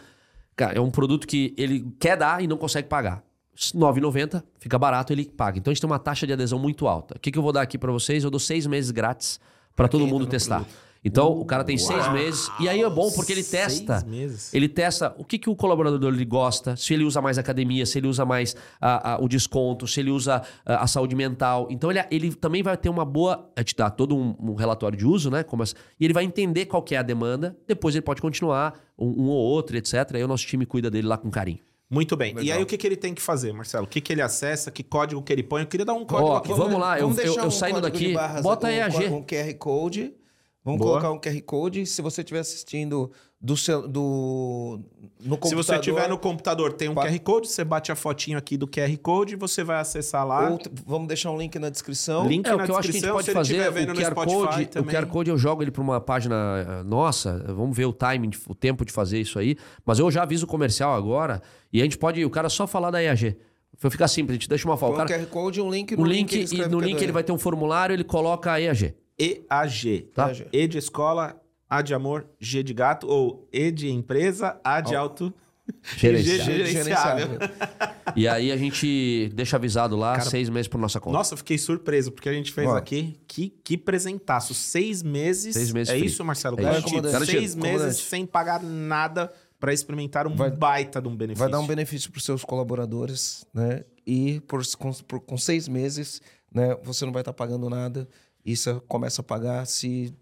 [0.54, 3.22] cara, é um produto que ele quer dar e não consegue pagar.
[3.52, 5.58] R$ 9,90, fica barato, ele paga.
[5.58, 7.16] Então a gente tem uma taxa de adesão muito alta.
[7.16, 8.24] O que, que eu vou dar aqui para vocês?
[8.24, 9.38] Eu dou seis meses grátis
[9.76, 10.64] para todo mundo testar.
[11.02, 12.50] Então o cara tem seis meses.
[12.60, 14.04] E aí é bom porque ele Seis testa.
[14.06, 14.52] meses.
[14.52, 17.98] Ele testa o que, que o colaborador ele gosta, se ele usa mais academia, se
[17.98, 21.68] ele usa mais a- a- o desconto, se ele usa a, a saúde mental.
[21.70, 23.50] Então ele, ele também vai ter uma boa.
[23.56, 25.42] A gente dá todo um, um relatório de uso, né?
[25.42, 27.56] Como as- e ele vai entender qual que é a demanda.
[27.66, 29.94] Depois ele pode continuar, um, um ou outro, etc.
[30.14, 31.60] Aí o nosso time cuida dele lá com carinho.
[31.88, 32.32] Muito bem.
[32.32, 32.58] E Legal.
[32.58, 33.84] aí o que, que ele tem que fazer, Marcelo?
[33.84, 34.70] O que, que ele acessa?
[34.70, 35.62] Que código que ele põe?
[35.62, 36.48] Eu queria dar um código Ó, aqui.
[36.52, 39.06] vamos lá, eu- Vamos deixar eu um saindo daqui, barras, bota um, EAG.
[39.06, 40.14] Um QR Code.
[40.62, 41.00] Vamos Boa.
[41.00, 41.86] colocar um QR Code.
[41.86, 43.10] Se você estiver assistindo
[43.40, 44.78] do, seu, do
[45.18, 45.48] no computador...
[45.48, 48.58] Se você tiver no computador, tem um Pa- QR Code, você bate a fotinho aqui
[48.58, 50.50] do QR Code e você vai acessar lá.
[50.50, 52.26] ou vamos deixar um link na descrição.
[52.26, 53.90] Link É, o na que eu acho que a gente descrição, pode se fazer, estiver
[53.90, 54.84] o QR, Spotify Code, o.
[54.84, 56.36] QR Code eu jogo ele para uma página
[56.68, 59.56] eh, nossa, vamos ver o timing, o tempo de fazer isso aí,
[59.86, 61.40] mas eu já aviso o comercial agora
[61.72, 63.34] e a gente pode, o cara só falar da EAG.
[63.80, 64.90] Vai ficar simples, a gente deixa uma foto.
[64.90, 67.00] um O, cara, QR Code e um link o no link, ele e no link
[67.00, 68.94] ele vai ter um formulário, ele coloca a EAG.
[69.20, 70.08] EAG.
[70.14, 70.28] Tá.
[70.28, 70.46] EAG.
[70.52, 74.94] E de escola, A de amor, G de gato, ou E de empresa, A de
[74.96, 75.32] alto.
[75.96, 76.66] Gerenciável.
[76.66, 77.38] Gerenciável.
[78.16, 81.16] E aí a gente deixa avisado lá, Cara, seis meses por nossa conta.
[81.16, 82.74] Nossa, eu fiquei surpreso, porque a gente fez Ó.
[82.76, 83.16] aqui.
[83.28, 84.52] Que, que presentaço.
[84.52, 85.54] Seis meses.
[85.54, 86.06] Seis meses É free.
[86.06, 86.56] isso, Marcelo?
[86.58, 86.70] É isso.
[86.72, 87.02] Garantido.
[87.02, 87.30] Comandante.
[87.30, 87.82] Seis Comandante.
[87.84, 91.38] meses sem pagar nada pra experimentar um Vai- baita de um benefício.
[91.44, 93.84] Vai dar um benefício para os seus colaboradores, né?
[94.04, 96.20] E por, com, por- com seis meses,
[96.52, 96.76] né?
[96.82, 98.08] Você não vai estar pagando nada.
[98.44, 100.14] E você começa a pagar se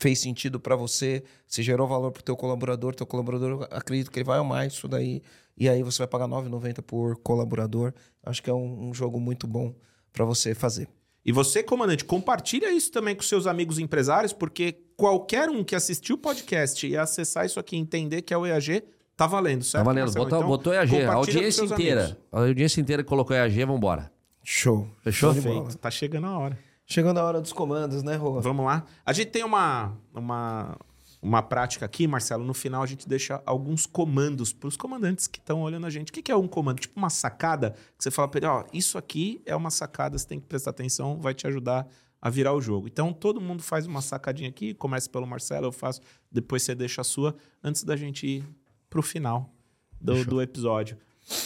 [0.00, 4.18] fez sentido para você, se gerou valor para o teu colaborador, teu colaborador, acredito que
[4.18, 5.22] ele vai amar isso daí.
[5.56, 7.92] E aí você vai pagar R$ 9,90 por colaborador.
[8.24, 9.74] Acho que é um, um jogo muito bom
[10.12, 10.88] para você fazer.
[11.24, 16.16] E você, comandante, compartilha isso também com seus amigos empresários, porque qualquer um que assistiu
[16.16, 18.82] o podcast e acessar isso aqui e entender que é o EAG,
[19.16, 19.84] tá valendo, certo?
[19.84, 20.24] Tá valendo, Marcelo?
[20.24, 21.02] botou, Então, botou EAG.
[21.04, 22.04] A audiência inteira.
[22.04, 22.22] amigos.
[22.32, 24.10] A audiência inteira que colocou EAG, vambora.
[24.42, 24.88] Show.
[25.02, 25.32] Fechou?
[25.32, 25.66] Show de bola.
[25.66, 26.58] Feito, tá chegando a hora.
[26.86, 28.40] Chegando a hora dos comandos, né, Rô?
[28.40, 28.84] Vamos lá.
[29.04, 30.76] A gente tem uma, uma,
[31.22, 32.44] uma prática aqui, Marcelo.
[32.44, 36.10] No final, a gente deixa alguns comandos para os comandantes que estão olhando a gente.
[36.10, 36.80] O que, que é um comando?
[36.80, 40.26] Tipo uma sacada que você fala para ele: ó, isso aqui é uma sacada, você
[40.26, 41.86] tem que prestar atenção, vai te ajudar
[42.20, 42.86] a virar o jogo.
[42.86, 44.74] Então, todo mundo faz uma sacadinha aqui.
[44.74, 46.00] Começa pelo Marcelo, eu faço,
[46.30, 47.34] depois você deixa a sua,
[47.64, 48.44] antes da gente ir
[48.88, 49.52] pro final
[50.00, 50.96] do, do episódio.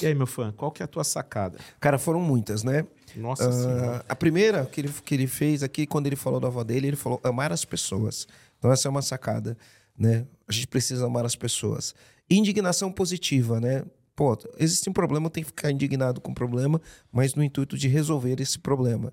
[0.02, 1.58] E aí, meu fã, qual que é a tua sacada?
[1.80, 2.86] Cara, foram muitas, né?
[3.16, 3.98] Nossa Senhora.
[3.98, 6.88] Ah, a primeira que ele, que ele fez aqui, quando ele falou da avó dele,
[6.88, 8.26] ele falou amar as pessoas.
[8.58, 9.56] Então, essa é uma sacada,
[9.98, 10.26] né?
[10.46, 11.94] A gente precisa amar as pessoas.
[12.28, 13.84] Indignação positiva, né?
[14.14, 16.80] Pô, existe um problema, tem que ficar indignado com o problema,
[17.12, 19.12] mas no intuito de resolver esse problema.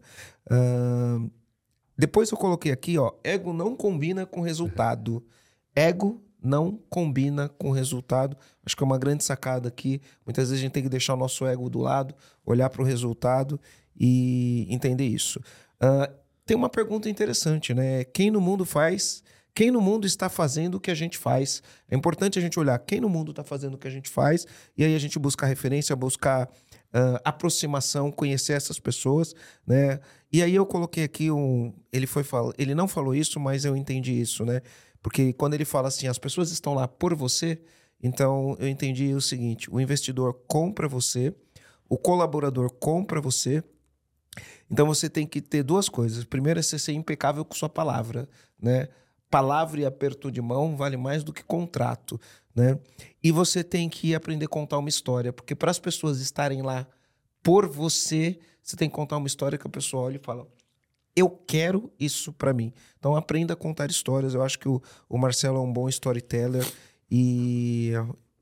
[0.49, 1.19] Ah,
[1.97, 5.23] depois eu coloquei aqui, ó, ego não combina com resultado.
[5.75, 8.35] Ego não combina com resultado.
[8.65, 10.01] Acho que é uma grande sacada aqui.
[10.25, 12.13] Muitas vezes a gente tem que deixar o nosso ego do lado,
[12.45, 13.59] olhar para o resultado
[13.99, 15.39] e entender isso.
[15.79, 16.09] Ah,
[16.45, 18.03] tem uma pergunta interessante, né?
[18.05, 19.23] Quem no mundo faz?
[19.55, 21.61] Quem no mundo está fazendo o que a gente faz?
[21.89, 24.47] É importante a gente olhar quem no mundo está fazendo o que a gente faz
[24.75, 26.49] e aí a gente buscar referência, buscar
[26.91, 29.33] ah, aproximação, conhecer essas pessoas,
[29.65, 29.99] né?
[30.31, 32.51] E aí eu coloquei aqui um, ele foi fal...
[32.57, 34.61] ele não falou isso, mas eu entendi isso, né?
[35.01, 37.59] Porque quando ele fala assim, as pessoas estão lá por você,
[38.01, 41.33] então eu entendi o seguinte: o investidor compra você,
[41.87, 43.63] o colaborador compra você.
[44.73, 46.23] Então você tem que ter duas coisas.
[46.25, 48.27] Primeiro é você ser impecável com sua palavra,
[48.59, 48.87] né?
[49.29, 52.19] Palavra e aperto de mão vale mais do que contrato,
[52.55, 52.79] né?
[53.23, 56.87] E você tem que aprender a contar uma história, porque para as pessoas estarem lá
[57.43, 60.47] por você, você tem que contar uma história que a pessoa olha e fala:
[61.15, 62.73] eu quero isso para mim.
[62.97, 64.33] Então aprenda a contar histórias.
[64.33, 66.65] Eu acho que o, o Marcelo é um bom storyteller
[67.11, 67.91] e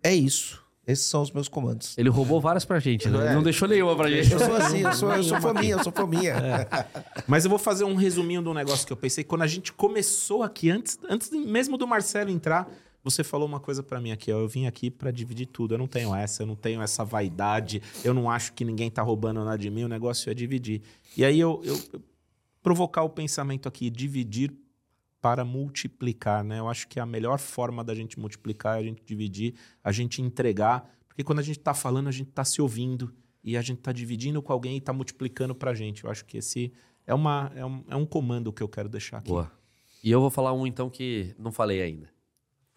[0.02, 0.61] é isso.
[0.88, 1.96] Esses são os meus comandos.
[1.98, 3.28] Ele roubou várias pra gente, né?
[3.32, 3.34] É.
[3.36, 4.32] Não deixou nenhuma pra gente.
[4.34, 6.34] Eu sou assim, eu sou, eu sou fominha, eu sou fominha.
[7.28, 9.24] Mas eu vou fazer um resuminho de um negócio que eu pensei.
[9.24, 12.68] Quando a gente começou aqui, antes, antes mesmo do Marcelo entrar,
[13.04, 14.32] você falou uma coisa pra mim aqui.
[14.32, 15.76] Ó, eu vim aqui pra dividir tudo.
[15.76, 17.82] Eu não tenho essa, eu não tenho essa vaidade.
[18.04, 19.84] Eu não acho que ninguém tá roubando nada de mim.
[19.84, 20.82] O negócio é dividir.
[21.16, 22.02] E aí eu, eu- eu
[22.64, 24.52] provocar o pensamento aqui, dividir
[25.22, 26.60] para multiplicar, né?
[26.60, 29.54] Eu acho que a melhor forma da gente multiplicar é a gente dividir,
[29.84, 33.56] a gente entregar, porque quando a gente tá falando, a gente tá se ouvindo e
[33.56, 36.04] a gente tá dividindo com alguém e tá multiplicando pra gente.
[36.04, 36.72] Eu acho que esse
[37.06, 39.30] é, uma, é, um, é um comando que eu quero deixar aqui.
[39.30, 39.52] Boa.
[40.04, 42.10] E eu vou falar um então que não falei ainda.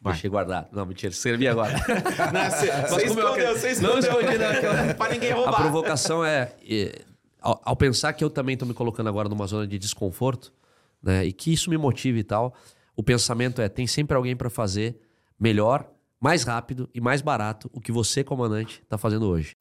[0.00, 0.12] Vai.
[0.12, 0.68] Deixei guardado.
[0.70, 1.72] Não, mentira, escrevi agora.
[2.30, 3.98] Não, Você Mas você escondeu, Não escondeu.
[4.20, 5.62] escondi, não, aquela- pra ninguém A roubar.
[5.62, 7.02] provocação é, é,
[7.40, 10.52] ao, ao pensar que eu também estou me colocando agora numa zona de desconforto,
[11.04, 12.54] né, e que isso me motive e tal,
[12.96, 14.98] o pensamento é: tem sempre alguém para fazer
[15.38, 15.88] melhor,
[16.20, 19.54] mais rápido e mais barato o que você, comandante, está fazendo hoje.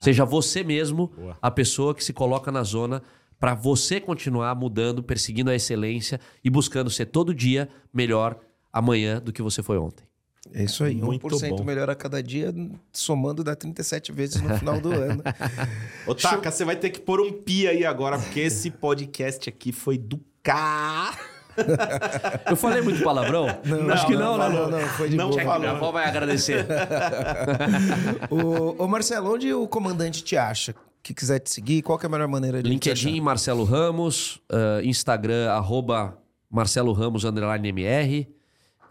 [0.00, 1.38] Seja você mesmo Boa.
[1.40, 3.02] a pessoa que se coloca na zona
[3.40, 8.38] para você continuar mudando, perseguindo a excelência e buscando ser todo dia melhor
[8.72, 10.04] amanhã do que você foi ontem.
[10.52, 10.94] É isso aí.
[10.94, 11.64] Muito 1% bom.
[11.64, 12.54] melhor a cada dia,
[12.92, 15.22] somando dá 37 vezes no final do ano.
[16.06, 19.72] Ô, Taka, você vai ter que pôr um pi aí agora, porque esse podcast aqui
[19.72, 21.12] foi do K.
[22.50, 23.46] Eu falei muito palavrão?
[23.92, 24.48] Acho que não, né?
[24.48, 25.42] Não, não, foi de Não boa.
[25.42, 25.60] falou.
[25.60, 26.66] Minha avó vai agradecer.
[28.28, 30.74] Ô, ô, Marcelo, onde o comandante te acha?
[31.02, 34.40] Que quiser te seguir, qual que é a melhor maneira de te LinkedIn, Marcelo Ramos.
[34.50, 36.18] ah, Instagram, arroba
[36.50, 38.33] Marcelo Ramos, underline MR.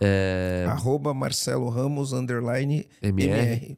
[0.04, 0.66] É?
[0.68, 3.30] Arroba Marcelo Ramos, underline MR.
[3.32, 3.78] MR.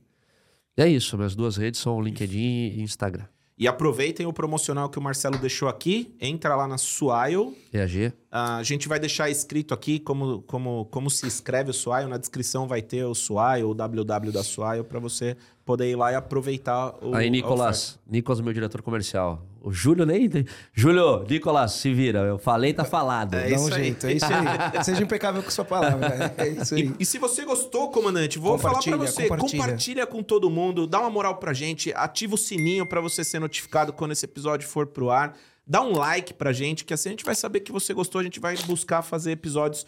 [0.77, 2.37] e é isso, minhas duas redes são LinkedIn
[2.77, 3.25] e Instagram.
[3.57, 6.13] E aproveitem o promocional que o Marcelo deixou aqui.
[6.19, 7.55] Entra lá na Suail.
[7.73, 8.11] EAG.
[8.29, 12.09] Ah, a gente vai deixar escrito aqui como, como, como se escreve o Suail.
[12.09, 16.11] Na descrição vai ter o Suail, o www da Suail, para você poder ir lá
[16.11, 17.15] e aproveitar o.
[17.15, 17.99] Aí, Nicolas.
[18.07, 19.43] Nicolas, meu diretor comercial.
[19.61, 20.29] O Júlio nem.
[20.71, 22.19] Júlio, Nicolas, se vira.
[22.19, 23.33] Eu falei, tá falado.
[23.33, 23.83] É Dá isso um aí.
[23.83, 24.83] jeito, é isso aí.
[24.85, 26.33] Seja impecável com sua palavra.
[26.37, 26.83] É isso aí.
[26.83, 29.61] E, e se você gostou, comandante, vou falar pra Compartilha, você, compartilha.
[29.63, 30.07] compartilha.
[30.07, 33.91] com todo mundo, dá uma moral pra gente, ativa o sininho pra você ser notificado
[33.91, 35.35] quando esse episódio for pro ar.
[35.65, 38.23] Dá um like pra gente, que assim a gente vai saber que você gostou, a
[38.23, 39.83] gente vai buscar fazer episódios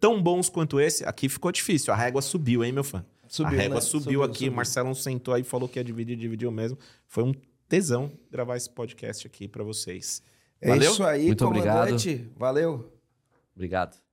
[0.00, 1.04] tão bons quanto esse.
[1.04, 3.04] Aqui ficou difícil, a régua subiu, hein, meu fã?
[3.30, 3.80] Subiu, a régua né?
[3.80, 4.52] subiu, Subiu, aqui, subiu.
[4.52, 6.76] o Marcelo sentou aí e falou que ia dividir, dividiu mesmo.
[7.06, 7.32] Foi um
[7.68, 10.20] tesão gravar esse podcast aqui pra vocês.
[10.60, 10.90] É Valeu?
[10.90, 11.74] isso aí, Muito obrigado.
[11.76, 12.28] comandante.
[12.36, 12.92] Valeu.
[13.54, 14.09] Obrigado.